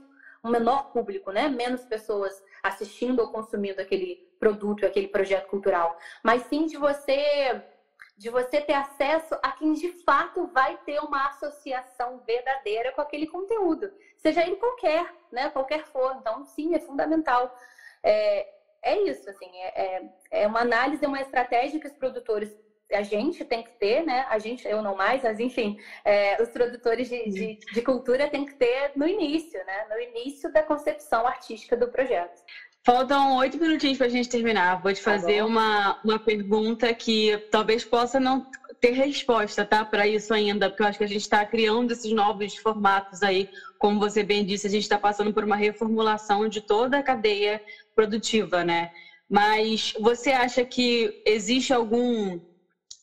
um 0.43 0.51
menor 0.51 0.91
público, 0.91 1.31
né? 1.31 1.49
Menos 1.49 1.85
pessoas 1.85 2.33
assistindo 2.65 3.21
ou 3.21 3.31
consumindo 3.31 3.81
aquele 3.81 4.29
produto, 4.41 4.85
aquele 4.85 5.07
projeto 5.07 5.47
cultural, 5.47 5.97
mas 6.21 6.43
sim 6.43 6.67
de 6.67 6.77
você 6.77 7.63
de 8.19 8.29
você 8.31 8.61
ter 8.61 8.73
acesso 8.73 9.39
a 9.41 9.53
quem 9.53 9.73
de 9.75 9.93
fato 10.03 10.49
vai 10.49 10.77
ter 10.79 10.99
uma 10.99 11.29
associação 11.29 12.19
verdadeira 12.27 12.91
com 12.91 13.01
aquele 13.01 13.29
conteúdo, 13.29 13.89
seja 14.17 14.45
ele 14.45 14.57
qualquer, 14.57 15.07
né? 15.31 15.49
Qualquer 15.51 15.87
for. 15.87 16.17
Então, 16.17 16.45
sim, 16.45 16.75
é 16.75 16.81
fundamental. 16.81 17.55
É, 18.03 18.49
é 18.83 18.97
isso, 19.03 19.31
assim, 19.31 19.49
é, 19.55 19.83
é, 19.83 20.03
é 20.43 20.47
uma 20.49 20.61
análise, 20.61 21.07
uma 21.07 21.21
estratégia 21.21 21.81
que 21.81 21.87
os 21.87 21.95
produtores 21.95 22.55
a 22.93 23.03
gente 23.03 23.45
tem 23.45 23.63
que 23.63 23.71
ter, 23.73 24.03
né? 24.05 24.27
A 24.31 24.39
gente, 24.39 24.67
eu 24.67 24.81
não 24.81 24.95
mais, 24.97 25.23
mas 25.23 25.39
enfim, 25.39 25.77
é, 26.05 26.41
os 26.43 26.49
produtores 26.49 27.09
de, 27.09 27.29
de, 27.29 27.59
de, 27.59 27.83
cultura 27.83 28.31
tem 28.31 28.47
que 28.47 28.55
ter 28.55 28.93
no 28.97 29.07
início, 29.07 29.63
né? 29.67 29.87
No 29.91 30.01
início 30.01 30.51
da 30.53 30.63
concepção 30.63 31.27
artística 31.27 31.77
do 31.77 31.89
projeto. 31.89 32.43
Faltam 32.85 33.37
oito 33.37 33.59
minutinhos 33.59 33.99
para 33.99 34.07
a 34.07 34.11
gente 34.11 34.29
terminar. 34.29 34.81
Vou 34.81 34.93
te 34.93 35.03
tá 35.03 35.11
fazer 35.13 35.39
tá 35.39 35.45
uma, 35.45 35.97
uma 36.03 36.19
pergunta 36.19 36.93
que 36.95 37.39
talvez 37.51 37.85
possa 37.85 38.19
não 38.19 38.43
ter 38.81 38.93
resposta, 38.93 39.65
tá? 39.65 39.85
Para 39.85 40.07
isso 40.07 40.33
ainda, 40.33 40.71
porque 40.71 40.83
eu 40.83 40.87
acho 40.87 40.99
que 40.99 41.05
a 41.05 41.09
gente 41.09 41.21
está 41.21 41.45
criando 41.45 41.91
esses 41.91 42.11
novos 42.13 42.55
formatos 42.57 43.23
aí. 43.23 43.47
Como 43.77 43.99
você 43.99 44.23
bem 44.23 44.45
disse, 44.45 44.67
a 44.67 44.71
gente 44.71 44.83
está 44.83 44.99
passando 44.99 45.33
por 45.35 45.45
uma 45.45 45.57
reformulação 45.57 46.49
de 46.49 46.61
toda 46.61 46.99
a 46.99 47.03
cadeia 47.03 47.61
produtiva, 47.95 48.65
né? 48.65 48.89
Mas 49.29 49.93
você 49.99 50.31
acha 50.31 50.65
que 50.65 51.13
existe 51.25 51.73
algum 51.73 52.41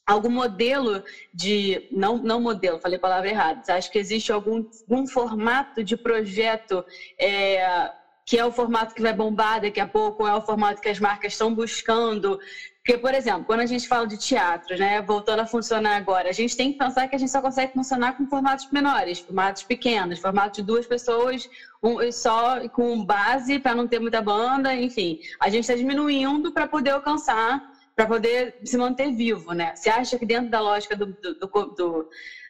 algum 0.07 0.29
modelo 0.29 1.01
de 1.33 1.83
não 1.89 2.17
não 2.19 2.39
modelo 2.39 2.79
falei 2.79 2.95
a 2.97 2.99
palavra 2.99 3.27
errada 3.29 3.59
acha 3.69 3.89
que 3.89 3.97
existe 3.97 4.31
algum, 4.31 4.63
algum 4.87 5.07
formato 5.07 5.83
de 5.83 5.97
projeto 5.97 6.83
é, 7.19 7.89
que 8.25 8.37
é 8.37 8.43
o 8.43 8.51
formato 8.51 8.93
que 8.95 9.01
vai 9.01 9.13
bombar 9.13 9.61
daqui 9.61 9.79
a 9.79 9.85
pouco, 9.85 10.25
é 10.25 10.33
o 10.33 10.41
formato 10.41 10.81
que 10.81 10.89
as 10.89 10.99
marcas 10.99 11.33
estão 11.33 11.53
buscando. 11.53 12.37
Porque, 12.83 12.97
por 12.97 13.13
exemplo, 13.13 13.45
quando 13.45 13.59
a 13.59 13.65
gente 13.65 13.87
fala 13.87 14.07
de 14.07 14.17
teatro, 14.17 14.77
né, 14.77 15.01
voltando 15.01 15.39
a 15.39 15.45
funcionar 15.45 15.95
agora, 15.95 16.29
a 16.29 16.31
gente 16.31 16.55
tem 16.55 16.71
que 16.71 16.77
pensar 16.77 17.07
que 17.07 17.15
a 17.15 17.19
gente 17.19 17.31
só 17.31 17.39
consegue 17.39 17.71
funcionar 17.71 18.13
com 18.13 18.27
formatos 18.27 18.67
menores, 18.71 19.19
formatos 19.19 19.63
pequenos, 19.63 20.19
formato 20.19 20.55
de 20.55 20.63
duas 20.63 20.87
pessoas, 20.87 21.47
um, 21.83 22.11
só 22.11 22.67
com 22.69 23.03
base 23.05 23.59
para 23.59 23.75
não 23.75 23.87
ter 23.87 23.99
muita 23.99 24.21
banda, 24.21 24.75
enfim. 24.75 25.17
A 25.39 25.49
gente 25.49 25.61
está 25.61 25.75
diminuindo 25.75 26.51
para 26.51 26.67
poder 26.67 26.91
alcançar, 26.91 27.59
para 27.95 28.07
poder 28.07 28.55
se 28.63 28.75
manter 28.75 29.11
vivo, 29.11 29.53
né? 29.53 29.71
Você 29.75 29.89
acha 29.89 30.17
que 30.17 30.25
dentro 30.25 30.49
da 30.49 30.59
lógica 30.59 30.95
do, 30.95 31.05
do, 31.05 31.65
do, 31.75 32.07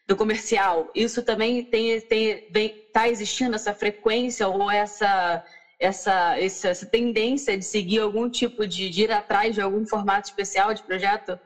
do 0.07 0.15
comercial, 0.15 0.89
isso 0.93 1.21
também 1.23 1.63
tem, 1.63 1.99
tem, 2.01 2.43
tá 2.91 3.09
existindo 3.09 3.55
essa 3.55 3.73
frequência 3.73 4.47
ou 4.47 4.69
essa 4.69 5.41
essa, 5.80 6.39
essa 6.39 6.86
tendência 6.86 7.57
de 7.57 7.65
seguir 7.65 7.99
algum 7.99 8.30
tipo 8.30 8.65
de, 8.65 8.89
de 8.89 9.03
ir 9.03 9.11
atrás 9.11 9.55
de 9.55 9.61
algum 9.61 9.86
formato 9.86 10.30
especial 10.30 10.73
de 10.73 10.84
projeto? 10.84 11.39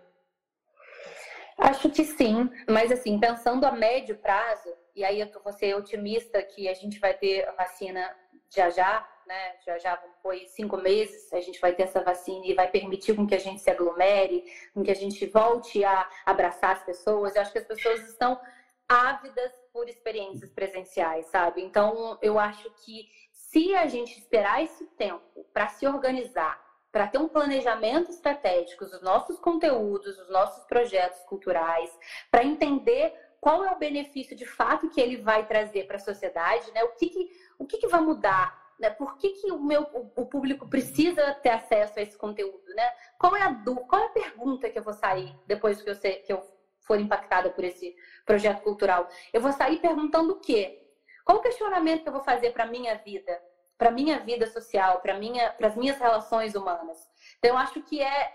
Acho 1.58 1.90
que 1.90 2.06
sim, 2.06 2.50
mas 2.70 2.92
assim, 2.92 3.20
pensando 3.20 3.66
a 3.66 3.72
médio 3.72 4.18
prazo, 4.18 4.70
e 4.96 5.04
aí 5.04 5.20
eu 5.20 5.30
vou 5.44 5.52
ser 5.52 5.76
otimista 5.76 6.42
que 6.42 6.70
a 6.70 6.74
gente 6.74 7.00
vai 7.00 7.14
ter 7.14 7.48
a 7.48 7.52
vacina 7.52 8.10
já 8.54 8.70
já, 8.70 9.08
né? 9.28 9.56
Já 9.66 9.78
já 9.78 10.04
foi 10.24 10.46
cinco 10.48 10.78
meses, 10.78 11.32
a 11.34 11.40
gente 11.40 11.60
vai 11.60 11.74
ter 11.74 11.84
essa 11.84 12.02
vacina 12.02 12.46
e 12.46 12.54
vai 12.54 12.70
permitir 12.70 13.16
com 13.16 13.28
que 13.28 13.36
a 13.36 13.40
gente 13.40 13.62
se 13.62 13.70
aglomere, 13.70 14.44
com 14.74 14.84
que 14.84 14.92
a 14.92 14.96
gente 14.96 15.26
volte 15.28 15.84
a 15.84 16.10
abraçar 16.26 16.78
as 16.78 16.84
pessoas. 16.84 17.36
Eu 17.36 17.42
acho 17.42 17.52
que 17.52 17.60
as 17.60 17.68
pessoas 17.68 18.02
estão 18.10 18.40
ávidas 18.88 19.52
por 19.72 19.88
experiências 19.88 20.52
presenciais, 20.52 21.28
sabe? 21.28 21.62
Então, 21.62 22.18
eu 22.22 22.40
acho 22.40 22.72
que 22.84 23.08
se 23.52 23.76
a 23.76 23.88
gente 23.88 24.18
esperar 24.18 24.64
esse 24.64 24.86
tempo 24.86 25.46
para 25.52 25.68
se 25.70 25.88
organizar, 25.88 26.60
para 26.92 27.08
ter 27.08 27.18
um 27.18 27.28
planejamento 27.28 28.10
estratégico 28.12 28.86
dos 28.86 29.02
nossos 29.02 29.40
conteúdos, 29.40 30.18
dos 30.18 30.30
nossos 30.30 30.64
projetos 30.66 31.20
culturais, 31.24 31.90
para 32.32 32.44
entender 32.44 33.14
qual 33.42 33.64
é 33.64 33.72
o 33.72 33.78
benefício 33.78 34.36
de 34.36 34.46
fato 34.46 34.90
que 34.90 35.02
ele 35.02 35.18
vai 35.18 35.48
trazer 35.48 35.88
para 35.88 35.96
a 35.96 36.00
sociedade, 36.00 36.72
né? 36.72 36.84
O 36.84 36.90
que, 36.90 37.10
que 37.10 37.30
o 37.58 37.66
que, 37.66 37.78
que 37.78 37.88
vai 37.88 38.02
mudar? 38.02 38.58
Né? 38.80 38.90
Por 38.90 39.18
que, 39.18 39.30
que 39.30 39.52
o 39.52 39.62
meu 39.62 39.82
o 40.16 40.26
público 40.26 40.68
precisa 40.68 41.34
ter 41.36 41.50
acesso 41.50 42.00
a 42.00 42.02
esse 42.02 42.18
conteúdo, 42.18 42.74
né? 42.76 42.92
Qual 43.18 43.36
é 43.36 43.42
a 43.44 43.54
qual 43.88 44.02
é 44.02 44.06
a 44.06 44.10
pergunta 44.10 44.70
que 44.70 44.78
eu 44.78 44.84
vou 44.84 44.94
sair 44.94 45.36
depois 45.48 45.82
que 45.82 45.90
eu, 45.90 45.96
ser, 45.96 46.24
que 46.24 46.32
eu 46.32 46.42
for 46.82 47.00
impactada 47.00 47.50
por 47.50 47.64
esse 47.64 47.96
projeto 48.26 48.62
cultural? 48.62 49.08
Eu 49.34 49.42
vou 49.42 49.52
sair 49.52 49.80
perguntando 49.80 50.34
o 50.34 50.40
quê? 50.40 50.79
Qual 51.30 51.38
o 51.38 51.44
questionamento 51.44 52.02
que 52.02 52.10
eu 52.10 52.14
vou 52.14 52.24
fazer 52.24 52.54
para 52.54 52.66
minha 52.66 52.96
vida, 52.96 53.40
para 53.78 53.92
minha 53.92 54.18
vida 54.18 54.48
social, 54.48 55.00
para 55.00 55.14
minha, 55.14 55.54
as 55.62 55.76
minhas 55.76 56.00
relações 56.00 56.56
humanas? 56.56 56.98
Então, 57.38 57.52
eu 57.52 57.58
acho 57.58 57.84
que 57.84 58.02
é 58.02 58.34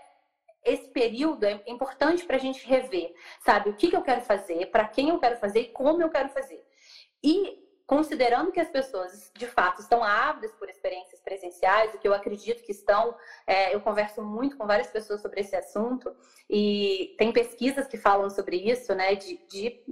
esse 0.63 0.87
período 0.91 1.43
é 1.43 1.61
importante 1.67 2.23
para 2.23 2.37
a 2.37 2.39
gente 2.39 2.65
rever, 2.65 3.13
sabe? 3.43 3.69
O 3.69 3.75
que, 3.75 3.89
que 3.89 3.97
eu 3.97 4.01
quero 4.01 4.21
fazer, 4.21 4.67
para 4.67 4.87
quem 4.87 5.09
eu 5.09 5.19
quero 5.19 5.35
fazer 5.35 5.59
e 5.59 5.71
como 5.73 6.01
eu 6.01 6.09
quero 6.09 6.29
fazer. 6.29 6.65
E 7.21 7.67
considerando 7.85 8.53
que 8.53 8.61
as 8.61 8.69
pessoas 8.69 9.29
de 9.35 9.45
fato 9.45 9.81
estão 9.81 10.01
ávidas 10.01 10.53
por 10.53 10.69
experiências 10.69 11.19
presenciais, 11.19 11.93
o 11.93 11.97
que 11.97 12.07
eu 12.07 12.13
acredito 12.13 12.63
que 12.63 12.71
estão, 12.71 13.13
é, 13.45 13.75
eu 13.75 13.81
converso 13.81 14.23
muito 14.23 14.55
com 14.55 14.65
várias 14.65 14.87
pessoas 14.87 15.21
sobre 15.21 15.41
esse 15.41 15.53
assunto 15.53 16.15
e 16.49 17.13
tem 17.17 17.33
pesquisas 17.33 17.89
que 17.89 17.97
falam 17.97 18.29
sobre 18.29 18.55
isso, 18.55 18.95
né, 18.95 19.15
de, 19.15 19.45
de 19.47 19.83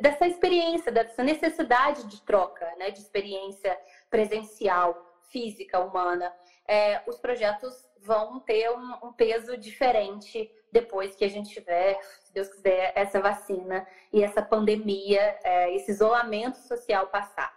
dessa 0.00 0.26
experiência, 0.26 0.90
dessa 0.90 1.22
necessidade 1.22 2.06
de 2.06 2.22
troca, 2.22 2.66
né, 2.76 2.90
de 2.90 3.00
experiência 3.00 3.78
presencial, 4.10 5.20
física, 5.30 5.80
humana. 5.80 6.32
É, 6.66 7.02
os 7.06 7.18
projetos 7.18 7.74
vão 8.00 8.40
ter 8.40 8.70
um, 8.70 9.08
um 9.08 9.12
peso 9.12 9.56
diferente 9.56 10.50
depois 10.70 11.14
que 11.14 11.24
a 11.24 11.28
gente 11.28 11.50
tiver, 11.50 12.00
se 12.20 12.32
Deus 12.32 12.48
quiser, 12.48 12.92
essa 12.94 13.20
vacina 13.20 13.86
e 14.12 14.22
essa 14.22 14.42
pandemia, 14.42 15.38
é, 15.42 15.74
esse 15.74 15.90
isolamento 15.90 16.58
social 16.58 17.06
passar. 17.08 17.52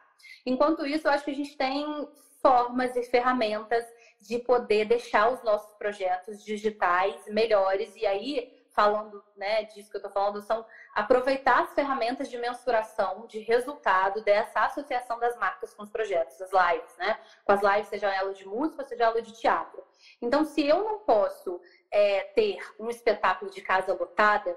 Enquanto 0.45 0.85
isso, 0.85 1.07
eu 1.07 1.11
acho 1.11 1.25
que 1.25 1.31
a 1.31 1.35
gente 1.35 1.57
tem 1.57 2.07
formas 2.41 2.95
e 2.95 3.03
ferramentas 3.03 3.83
de 4.21 4.39
poder 4.39 4.85
deixar 4.85 5.31
os 5.31 5.43
nossos 5.43 5.75
projetos 5.77 6.43
digitais 6.43 7.15
melhores 7.27 7.95
e 7.95 8.05
aí 8.05 8.56
falando 8.77 9.23
né, 9.35 9.63
disso 9.63 9.89
que 9.89 9.97
eu 9.97 9.99
estou 9.99 10.11
falando, 10.11 10.39
são 10.39 10.63
aproveitar 10.93 11.63
as 11.63 11.73
ferramentas 11.73 12.29
de 12.29 12.37
mensuração 12.37 13.25
de 13.25 13.39
resultado 13.39 14.21
dessa 14.21 14.65
associação 14.65 15.17
das 15.17 15.35
marcas 15.35 15.73
com 15.73 15.81
os 15.81 15.89
projetos, 15.89 16.39
as 16.39 16.51
lives, 16.51 16.95
né? 16.97 17.19
Com 17.43 17.53
as 17.53 17.61
lives, 17.63 17.87
seja 17.87 18.13
ela 18.13 18.31
de 18.35 18.47
música, 18.47 18.83
seja 18.83 19.05
ela 19.05 19.19
de 19.19 19.31
teatro. 19.31 19.83
Então, 20.21 20.45
se 20.45 20.63
eu 20.63 20.83
não 20.83 20.99
posso 20.99 21.59
é, 21.89 22.25
ter 22.35 22.59
um 22.79 22.87
espetáculo 22.87 23.49
de 23.49 23.61
casa 23.61 23.93
lotada, 23.93 24.55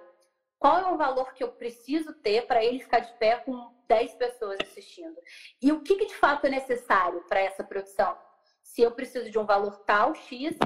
qual 0.59 0.79
é 0.79 0.93
o 0.93 0.99
valor 0.99 1.33
que 1.33 1.43
eu 1.43 1.53
preciso 1.53 2.13
ter 2.13 2.47
para 2.47 2.63
ele 2.63 2.81
ficar 2.81 3.01
de 3.01 3.15
pé 3.15 3.37
com 3.37 3.75
10 3.89 4.17
pessoas 4.17 4.59
assistindo? 4.61 5.17
E 5.63 5.73
o 5.73 5.81
que, 5.81 5.97
que 5.97 6.05
de 6.05 6.17
fato 6.17 6.47
é 6.47 6.51
necessário 6.51 7.25
para 7.27 7.41
essa 7.41 7.65
produção? 7.65 8.19
Se 8.63 8.83
eu 8.83 8.91
preciso 8.91 9.31
de 9.31 9.39
um 9.39 9.47
valor 9.47 9.79
tal, 9.87 10.15
X, 10.15 10.59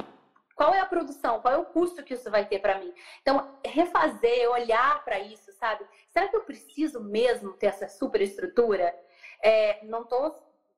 qual 0.54 0.72
é 0.72 0.80
a 0.80 0.86
produção? 0.86 1.40
Qual 1.40 1.52
é 1.52 1.56
o 1.56 1.64
custo 1.64 2.02
que 2.02 2.14
isso 2.14 2.30
vai 2.30 2.46
ter 2.46 2.60
para 2.60 2.78
mim? 2.78 2.92
Então, 3.20 3.58
refazer, 3.64 4.48
olhar 4.50 5.04
para 5.04 5.18
isso, 5.18 5.52
sabe? 5.52 5.84
Será 6.08 6.28
que 6.28 6.36
eu 6.36 6.44
preciso 6.44 7.02
mesmo 7.02 7.54
ter 7.54 7.66
essa 7.66 7.88
superestrutura? 7.88 8.94
É, 9.42 9.84
não 9.84 10.02
estou 10.02 10.32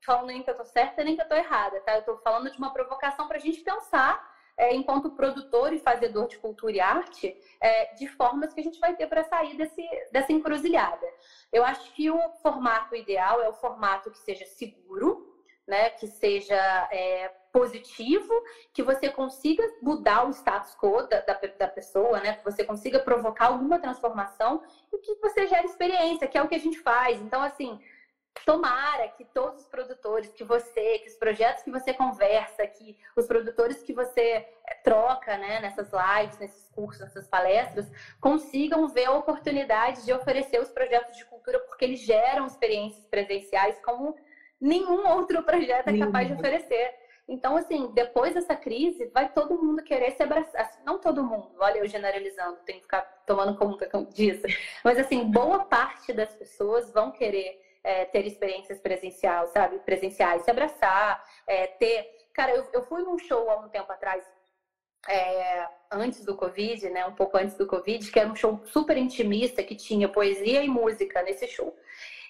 falando 0.05 0.27
nem 0.29 0.43
que 0.43 0.49
eu 0.49 0.53
estou 0.53 0.67
certa 0.67 1.03
nem 1.03 1.15
que 1.15 1.21
eu 1.21 1.25
estou 1.25 1.37
errada, 1.39 1.81
tá? 1.81 1.95
Eu 1.95 2.01
estou 2.01 2.17
falando 2.19 2.51
de 2.51 2.59
uma 2.59 2.73
provocação 2.73 3.27
para 3.27 3.37
a 3.37 3.41
gente 3.41 3.61
pensar, 3.61 4.35
é, 4.57 4.75
enquanto 4.75 5.11
produtor 5.11 5.73
e 5.73 5.79
fazedor 5.79 6.29
de 6.29 6.39
cultura 6.39 6.73
e 6.73 6.81
arte, 6.81 7.37
é, 7.61 7.95
de 7.95 8.09
formas 8.09 8.55
que 8.55 8.61
a 8.61 8.63
gente 8.63 8.79
vai 8.79 8.97
ter 8.97 9.07
para 9.07 9.25
sair 9.25 9.57
desse, 9.57 9.87
dessa 10.11 10.33
encruzilhada. 10.33 11.07
Eu 11.53 11.65
acho 11.65 11.93
que 11.93 12.11
o 12.11 12.31
formato 12.43 12.95
ideal 12.95 13.43
é 13.43 13.49
o 13.49 13.55
formato 13.55 14.11
que 14.11 14.19
seja 14.19 14.47
seguro, 14.47 15.37
né? 15.67 15.91
Que 15.91 16.07
seja 16.07 16.57
é, 16.91 17.29
positivo, 17.57 18.35
que 18.71 18.83
você 18.83 19.09
consiga 19.09 19.67
mudar 19.81 20.27
o 20.27 20.31
status 20.31 20.77
quo 20.77 21.09
da, 21.09 21.21
da, 21.21 21.41
da, 21.59 21.67
pessoa, 21.67 22.21
né? 22.21 22.35
Que 22.35 22.45
você 22.45 22.63
consiga 22.63 22.99
provocar 22.99 23.47
alguma 23.47 23.79
transformação 23.79 24.63
e 24.93 24.99
que 24.99 25.15
você 25.15 25.47
gere 25.47 25.65
experiência, 25.65 26.29
que 26.29 26.37
é 26.37 26.43
o 26.43 26.49
que 26.49 26.55
a 26.55 26.61
gente 26.61 26.79
faz. 26.79 27.19
Então, 27.23 27.41
assim, 27.41 27.81
tomara 28.45 29.09
que 29.09 29.25
todos 29.25 29.63
os 29.63 29.69
produtores 29.69 30.31
que 30.35 30.45
você, 30.45 30.99
que 30.99 31.09
os 31.09 31.15
projetos 31.15 31.63
que 31.63 31.71
você 31.71 31.95
conversa, 31.95 32.67
que 32.67 32.95
os 33.17 33.27
produtores 33.27 33.83
que 33.83 33.95
você 33.95 34.21
eh, 34.21 34.75
troca, 34.85 35.39
né, 35.39 35.59
nessas 35.61 35.91
lives, 35.91 36.39
nesses 36.39 36.69
cursos, 36.69 37.01
nessas 37.01 37.27
palestras, 37.27 37.91
consigam 38.21 38.87
ver 38.87 39.07
a 39.07 39.13
oportunidade 39.13 40.05
de 40.05 40.13
oferecer 40.13 40.61
os 40.61 40.69
projetos 40.69 41.17
de 41.17 41.25
cultura, 41.25 41.59
porque 41.61 41.87
eles 41.87 42.01
geram 42.01 42.47
experiências 42.47 43.07
presenciais 43.07 43.81
como 43.83 44.15
nenhum 44.61 45.09
outro 45.09 45.43
projeto 45.43 45.89
é 45.89 45.99
capaz 45.99 46.29
de 46.29 46.35
oferecer. 46.35 47.06
Então, 47.29 47.57
assim, 47.57 47.91
depois 47.93 48.35
dessa 48.35 48.55
crise, 48.55 49.07
vai 49.07 49.29
todo 49.33 49.61
mundo 49.61 49.83
querer 49.83 50.13
se 50.13 50.23
abraçar. 50.23 50.61
Assim, 50.61 50.81
não 50.85 50.99
todo 50.99 51.25
mundo, 51.25 51.51
olha, 51.59 51.79
eu 51.79 51.89
generalizando, 51.89 52.59
tenho 52.65 52.79
que 52.79 52.85
ficar 52.85 53.03
tomando 53.27 53.57
conta 53.57 53.89
disso. 54.15 54.47
Mas, 54.85 54.99
assim, 54.99 55.25
boa 55.25 55.65
parte 55.65 56.13
das 56.13 56.33
pessoas 56.35 56.93
vão 56.93 57.11
querer 57.11 57.61
é, 57.83 58.05
ter 58.05 58.27
experiências 58.27 58.79
presenciais, 58.81 59.51
sabe? 59.51 59.79
Presenciais, 59.81 60.43
se 60.43 60.51
abraçar, 60.51 61.25
é, 61.47 61.67
ter. 61.67 62.09
Cara, 62.33 62.53
eu, 62.53 62.69
eu 62.73 62.83
fui 62.85 63.03
num 63.03 63.19
show 63.19 63.51
há 63.51 63.59
um 63.59 63.69
tempo 63.69 63.91
atrás, 63.91 64.25
é, 65.09 65.69
antes 65.91 66.25
do 66.25 66.37
Covid, 66.37 66.89
né? 66.91 67.07
Um 67.07 67.15
pouco 67.15 67.37
antes 67.37 67.57
do 67.57 67.67
Covid, 67.67 68.11
que 68.11 68.21
era 68.21 68.29
um 68.29 68.37
show 68.37 68.61
super 68.67 68.97
intimista, 68.97 69.65
que 69.65 69.75
tinha 69.75 70.09
poesia 70.09 70.63
e 70.63 70.69
música 70.69 71.23
nesse 71.23 71.49
show. 71.49 71.77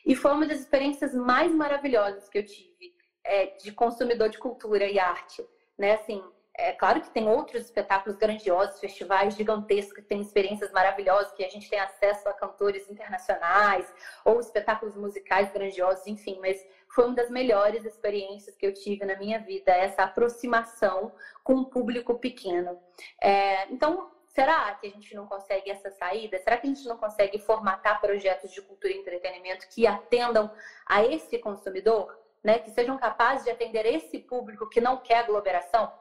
E 0.06 0.14
foi 0.14 0.32
uma 0.32 0.46
das 0.46 0.60
experiências 0.60 1.14
mais 1.14 1.52
maravilhosas 1.52 2.28
que 2.28 2.38
eu 2.38 2.44
tive 2.46 2.95
é, 3.26 3.46
de 3.62 3.72
consumidor 3.72 4.28
de 4.28 4.38
cultura 4.38 4.86
e 4.86 4.98
arte, 4.98 5.46
né? 5.76 5.94
Assim, 5.94 6.22
é 6.58 6.72
claro 6.72 7.02
que 7.02 7.10
tem 7.10 7.28
outros 7.28 7.64
espetáculos 7.64 8.16
grandiosos, 8.16 8.80
festivais 8.80 9.34
gigantescos 9.34 9.92
que 9.92 10.02
têm 10.02 10.22
experiências 10.22 10.72
maravilhosas, 10.72 11.32
que 11.32 11.44
a 11.44 11.48
gente 11.50 11.68
tem 11.68 11.78
acesso 11.78 12.26
a 12.28 12.32
cantores 12.32 12.88
internacionais 12.88 13.92
ou 14.24 14.40
espetáculos 14.40 14.96
musicais 14.96 15.52
grandiosos, 15.52 16.06
enfim, 16.06 16.38
mas 16.40 16.66
foi 16.88 17.04
uma 17.04 17.14
das 17.14 17.28
melhores 17.28 17.84
experiências 17.84 18.56
que 18.56 18.66
eu 18.66 18.72
tive 18.72 19.04
na 19.04 19.16
minha 19.16 19.38
vida, 19.38 19.70
essa 19.70 20.04
aproximação 20.04 21.12
com 21.44 21.54
um 21.54 21.64
público 21.64 22.18
pequeno. 22.18 22.80
É, 23.22 23.70
então, 23.70 24.10
será 24.28 24.74
que 24.76 24.86
a 24.86 24.90
gente 24.90 25.14
não 25.14 25.26
consegue 25.26 25.70
essa 25.70 25.90
saída? 25.90 26.38
Será 26.38 26.56
que 26.56 26.66
a 26.66 26.70
gente 26.70 26.88
não 26.88 26.96
consegue 26.96 27.38
formatar 27.38 28.00
projetos 28.00 28.50
de 28.50 28.62
cultura 28.62 28.94
e 28.94 28.98
entretenimento 28.98 29.68
que 29.68 29.86
atendam 29.86 30.50
a 30.86 31.04
esse 31.04 31.38
consumidor? 31.38 32.25
Né, 32.42 32.58
que 32.58 32.70
sejam 32.70 32.96
capazes 32.96 33.44
de 33.44 33.50
atender 33.50 33.86
esse 33.86 34.18
público 34.18 34.68
que 34.68 34.80
não 34.80 34.98
quer 34.98 35.18
aglomeração, 35.18 35.92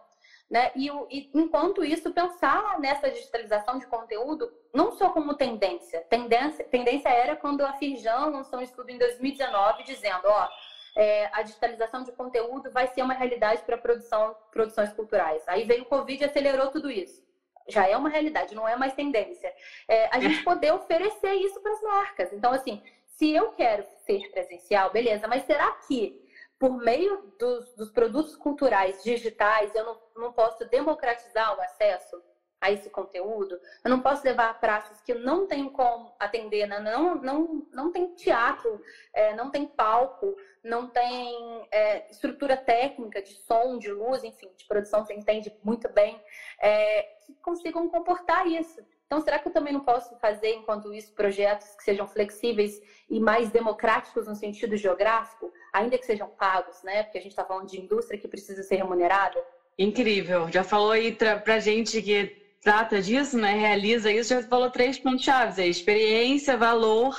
né? 0.50 0.72
E, 0.76 0.90
e, 1.10 1.30
enquanto 1.34 1.84
isso, 1.84 2.12
pensar 2.12 2.80
nessa 2.80 3.10
digitalização 3.10 3.80
de 3.80 3.88
conteúdo 3.88 4.52
não 4.74 4.92
só 4.92 5.10
como 5.10 5.34
tendência. 5.34 6.02
Tendência, 6.02 6.64
tendência 6.66 7.10
era 7.10 7.36
quando 7.36 7.62
a 7.62 7.74
Firjan 7.74 8.28
lançou 8.28 8.60
um 8.60 8.62
estudo 8.62 8.90
em 8.90 8.98
2019 8.98 9.84
dizendo, 9.84 10.26
ó, 10.26 10.48
é, 10.96 11.30
a 11.34 11.42
digitalização 11.42 12.04
de 12.04 12.12
conteúdo 12.12 12.72
vai 12.72 12.88
ser 12.88 13.02
uma 13.02 13.14
realidade 13.14 13.64
para 13.64 13.78
produção, 13.78 14.36
produções 14.52 14.94
culturais. 14.94 15.44
Aí 15.48 15.64
veio 15.66 15.84
o 15.84 15.88
Covid 15.88 16.24
e 16.24 16.26
acelerou 16.26 16.70
tudo 16.70 16.92
isso. 16.92 17.26
Já 17.68 17.88
é 17.88 17.98
uma 17.98 18.10
realidade, 18.10 18.54
não 18.54 18.68
é 18.68 18.76
mais 18.76 18.94
tendência. 18.94 19.52
É, 19.88 20.08
a 20.16 20.20
gente 20.20 20.44
poder 20.44 20.72
oferecer 20.72 21.34
isso 21.34 21.60
para 21.62 21.72
as 21.72 21.82
marcas. 21.82 22.32
Então, 22.32 22.54
assim, 22.54 22.84
se 23.08 23.34
eu 23.34 23.52
quero 23.54 23.84
ser 24.06 24.30
presencial, 24.30 24.92
beleza, 24.92 25.28
mas 25.28 25.44
será 25.46 25.72
que 25.88 26.24
por 26.66 26.78
meio 26.78 27.32
dos, 27.38 27.76
dos 27.76 27.92
produtos 27.92 28.36
culturais 28.36 29.04
digitais, 29.04 29.76
eu 29.76 29.86
não, 29.86 30.02
não 30.16 30.34
posso 30.34 30.66
democratizar 30.66 31.56
o 31.56 31.62
acesso 31.62 32.20
a 32.60 32.72
esse 32.72 32.90
conteúdo. 32.90 33.60
Eu 33.84 33.92
não 33.92 34.02
posso 34.02 34.26
levar 34.26 34.60
praças 34.60 35.00
que 35.02 35.14
não 35.14 35.46
tenho 35.46 35.70
como 35.70 36.16
atender, 36.20 36.66
né? 36.66 36.80
não, 36.80 37.14
não, 37.22 37.68
não 37.72 37.92
tem 37.92 38.16
teatro, 38.16 38.82
é, 39.14 39.36
não 39.36 39.52
tem 39.52 39.68
palco, 39.68 40.36
não 40.64 40.88
tem 40.88 41.68
é, 41.70 42.10
estrutura 42.10 42.58
técnica 42.58 43.22
de 43.22 43.36
som, 43.44 43.78
de 43.78 43.92
luz, 43.92 44.24
enfim, 44.24 44.50
de 44.58 44.66
produção, 44.66 45.06
você 45.06 45.14
entende 45.14 45.56
muito 45.64 45.88
bem, 45.90 46.20
é, 46.60 47.04
que 47.28 47.36
consigam 47.44 47.88
comportar 47.88 48.48
isso. 48.48 48.84
Então, 49.06 49.22
será 49.22 49.38
que 49.38 49.48
eu 49.48 49.52
também 49.52 49.72
não 49.72 49.82
posso 49.82 50.16
fazer, 50.18 50.54
enquanto 50.56 50.94
isso, 50.94 51.14
projetos 51.14 51.76
que 51.76 51.84
sejam 51.84 52.08
flexíveis 52.08 52.82
e 53.10 53.20
mais 53.20 53.50
democráticos 53.52 54.26
no 54.28 54.36
sentido 54.36 54.76
geográfico, 54.76 55.52
ainda 55.72 55.98
que 55.98 56.06
sejam 56.06 56.28
pagos, 56.28 56.82
né? 56.84 57.04
Porque 57.04 57.20
a 57.20 57.22
gente 57.22 57.32
está 57.32 57.46
falando 57.46 57.68
de 57.68 57.80
indústria 57.80 58.20
que 58.20 58.28
precisa 58.28 58.64
ser 58.64 58.78
remunerada. 58.78 59.40
Incrível. 59.78 60.50
Já 60.52 60.64
falou 60.64 60.92
aí 60.92 61.16
para 61.16 61.60
gente 61.60 62.02
que 62.02 62.36
trata 62.62 63.00
disso, 63.00 63.38
né? 63.38 63.54
Realiza 63.54 64.12
isso, 64.12 64.34
já 64.34 64.42
falou 64.42 64.72
três 64.72 64.98
pontos 64.98 65.24
chaves: 65.24 65.60
aí, 65.60 65.70
experiência, 65.70 66.58
valor, 66.58 67.16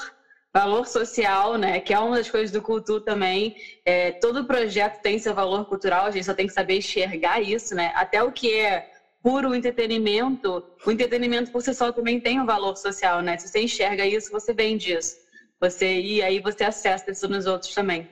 valor 0.53 0.87
social, 0.87 1.57
né? 1.57 1.79
Que 1.79 1.95
é 1.95 1.99
uma 2.01 2.17
das 2.17 2.29
coisas 2.29 2.51
do 2.51 2.61
culto 2.61 3.01
também. 3.01 3.55
É, 3.85 4.11
todo 4.13 4.45
projeto 4.45 5.01
tem 5.01 5.21
seu 5.21 5.35
valor 5.35 5.67
cultural, 5.67 6.07
a 6.07 6.11
gente 6.11 6.25
só 6.25 6.35
tem 6.35 6.49
que 6.49 6.53
saber 6.53 6.79
enxergar 6.79 7.41
isso, 7.41 7.77
né? 7.77 7.93
Até 7.95 8.23
o 8.23 8.33
que 8.33 8.53
é 8.53 8.85
puro 9.27 9.53
entretenimento, 9.57 10.65
o 10.87 10.91
entretenimento 10.93 11.51
por 11.51 11.61
si 11.61 11.75
só 11.75 11.91
também 11.91 12.21
tem 12.21 12.41
um 12.41 12.47
valor 12.47 12.77
social, 12.77 13.21
né? 13.21 13.37
Se 13.37 13.49
você 13.49 13.59
enxerga 13.59 14.07
isso, 14.07 14.31
você 14.31 14.55
vende 14.55 14.93
isso. 14.93 15.17
Você, 15.61 15.99
e 15.99 16.23
aí 16.23 16.39
você 16.39 16.63
acessa 16.63 17.11
isso 17.11 17.27
nos 17.27 17.45
outros 17.45 17.75
também. 17.75 18.09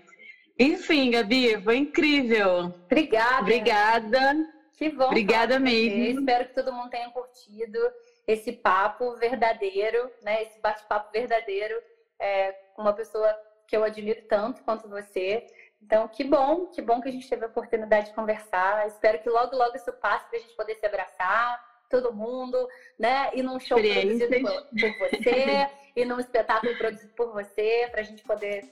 Enfim, 0.58 1.10
Gabi, 1.10 1.62
foi 1.62 1.76
incrível. 1.76 2.68
Obrigada. 2.90 3.42
Obrigada. 3.42 4.34
Que 4.76 4.88
bom. 4.88 5.04
Obrigada 5.04 5.56
mesmo. 5.56 6.18
Espero 6.18 6.46
que 6.46 6.54
todo 6.54 6.72
mundo 6.72 6.90
tenha 6.90 7.08
curtido 7.10 7.78
esse 8.26 8.50
papo 8.50 9.14
verdadeiro, 9.14 10.10
né? 10.20 10.42
Esse 10.42 10.60
bate-papo 10.60 11.12
verdadeiro 11.12 11.76
é, 12.20 12.50
com 12.74 12.82
uma 12.82 12.92
pessoa 12.92 13.32
que 13.68 13.76
eu 13.76 13.84
admiro 13.84 14.20
tanto 14.28 14.64
quanto 14.64 14.88
você. 14.88 15.44
Então, 15.84 16.08
que 16.08 16.24
bom, 16.24 16.66
que 16.66 16.80
bom 16.80 17.00
que 17.00 17.08
a 17.08 17.12
gente 17.12 17.28
teve 17.28 17.44
a 17.44 17.48
oportunidade 17.48 18.06
de 18.06 18.14
conversar. 18.14 18.86
Espero 18.86 19.18
que 19.20 19.28
logo, 19.28 19.54
logo 19.56 19.76
isso 19.76 19.92
passe 19.92 20.26
para 20.28 20.38
a 20.38 20.42
gente 20.42 20.56
poder 20.56 20.76
se 20.76 20.86
abraçar, 20.86 21.62
todo 21.90 22.12
mundo, 22.12 22.66
né? 22.98 23.30
E 23.34 23.42
num 23.42 23.60
show 23.60 23.78
produzido 23.78 24.26
por, 24.40 24.62
por 24.80 24.98
você, 24.98 25.70
e 25.94 26.04
num 26.04 26.18
espetáculo 26.18 26.76
produzido 26.78 27.12
por 27.14 27.32
você, 27.32 27.88
para 27.90 28.00
a 28.00 28.04
gente 28.04 28.22
poder 28.24 28.64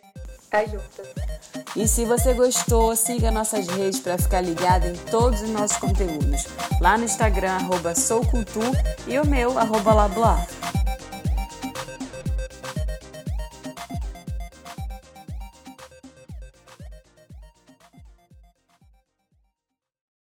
Tá 0.52 0.66
junto. 0.66 1.02
E 1.74 1.88
se 1.88 2.04
você 2.04 2.34
gostou, 2.34 2.94
siga 2.94 3.30
nossas 3.30 3.66
redes 3.68 4.00
para 4.00 4.18
ficar 4.18 4.42
ligado 4.42 4.86
em 4.86 4.94
todos 5.10 5.40
os 5.40 5.48
nossos 5.48 5.78
conteúdos. 5.78 6.44
Lá 6.78 6.98
no 6.98 7.04
Instagram, 7.04 7.52
arroba 7.52 7.94
soucultur, 7.94 8.70
e 9.08 9.18
o 9.18 9.26
meu, 9.26 9.58
arroba 9.58 9.94
laboar. 9.94 10.46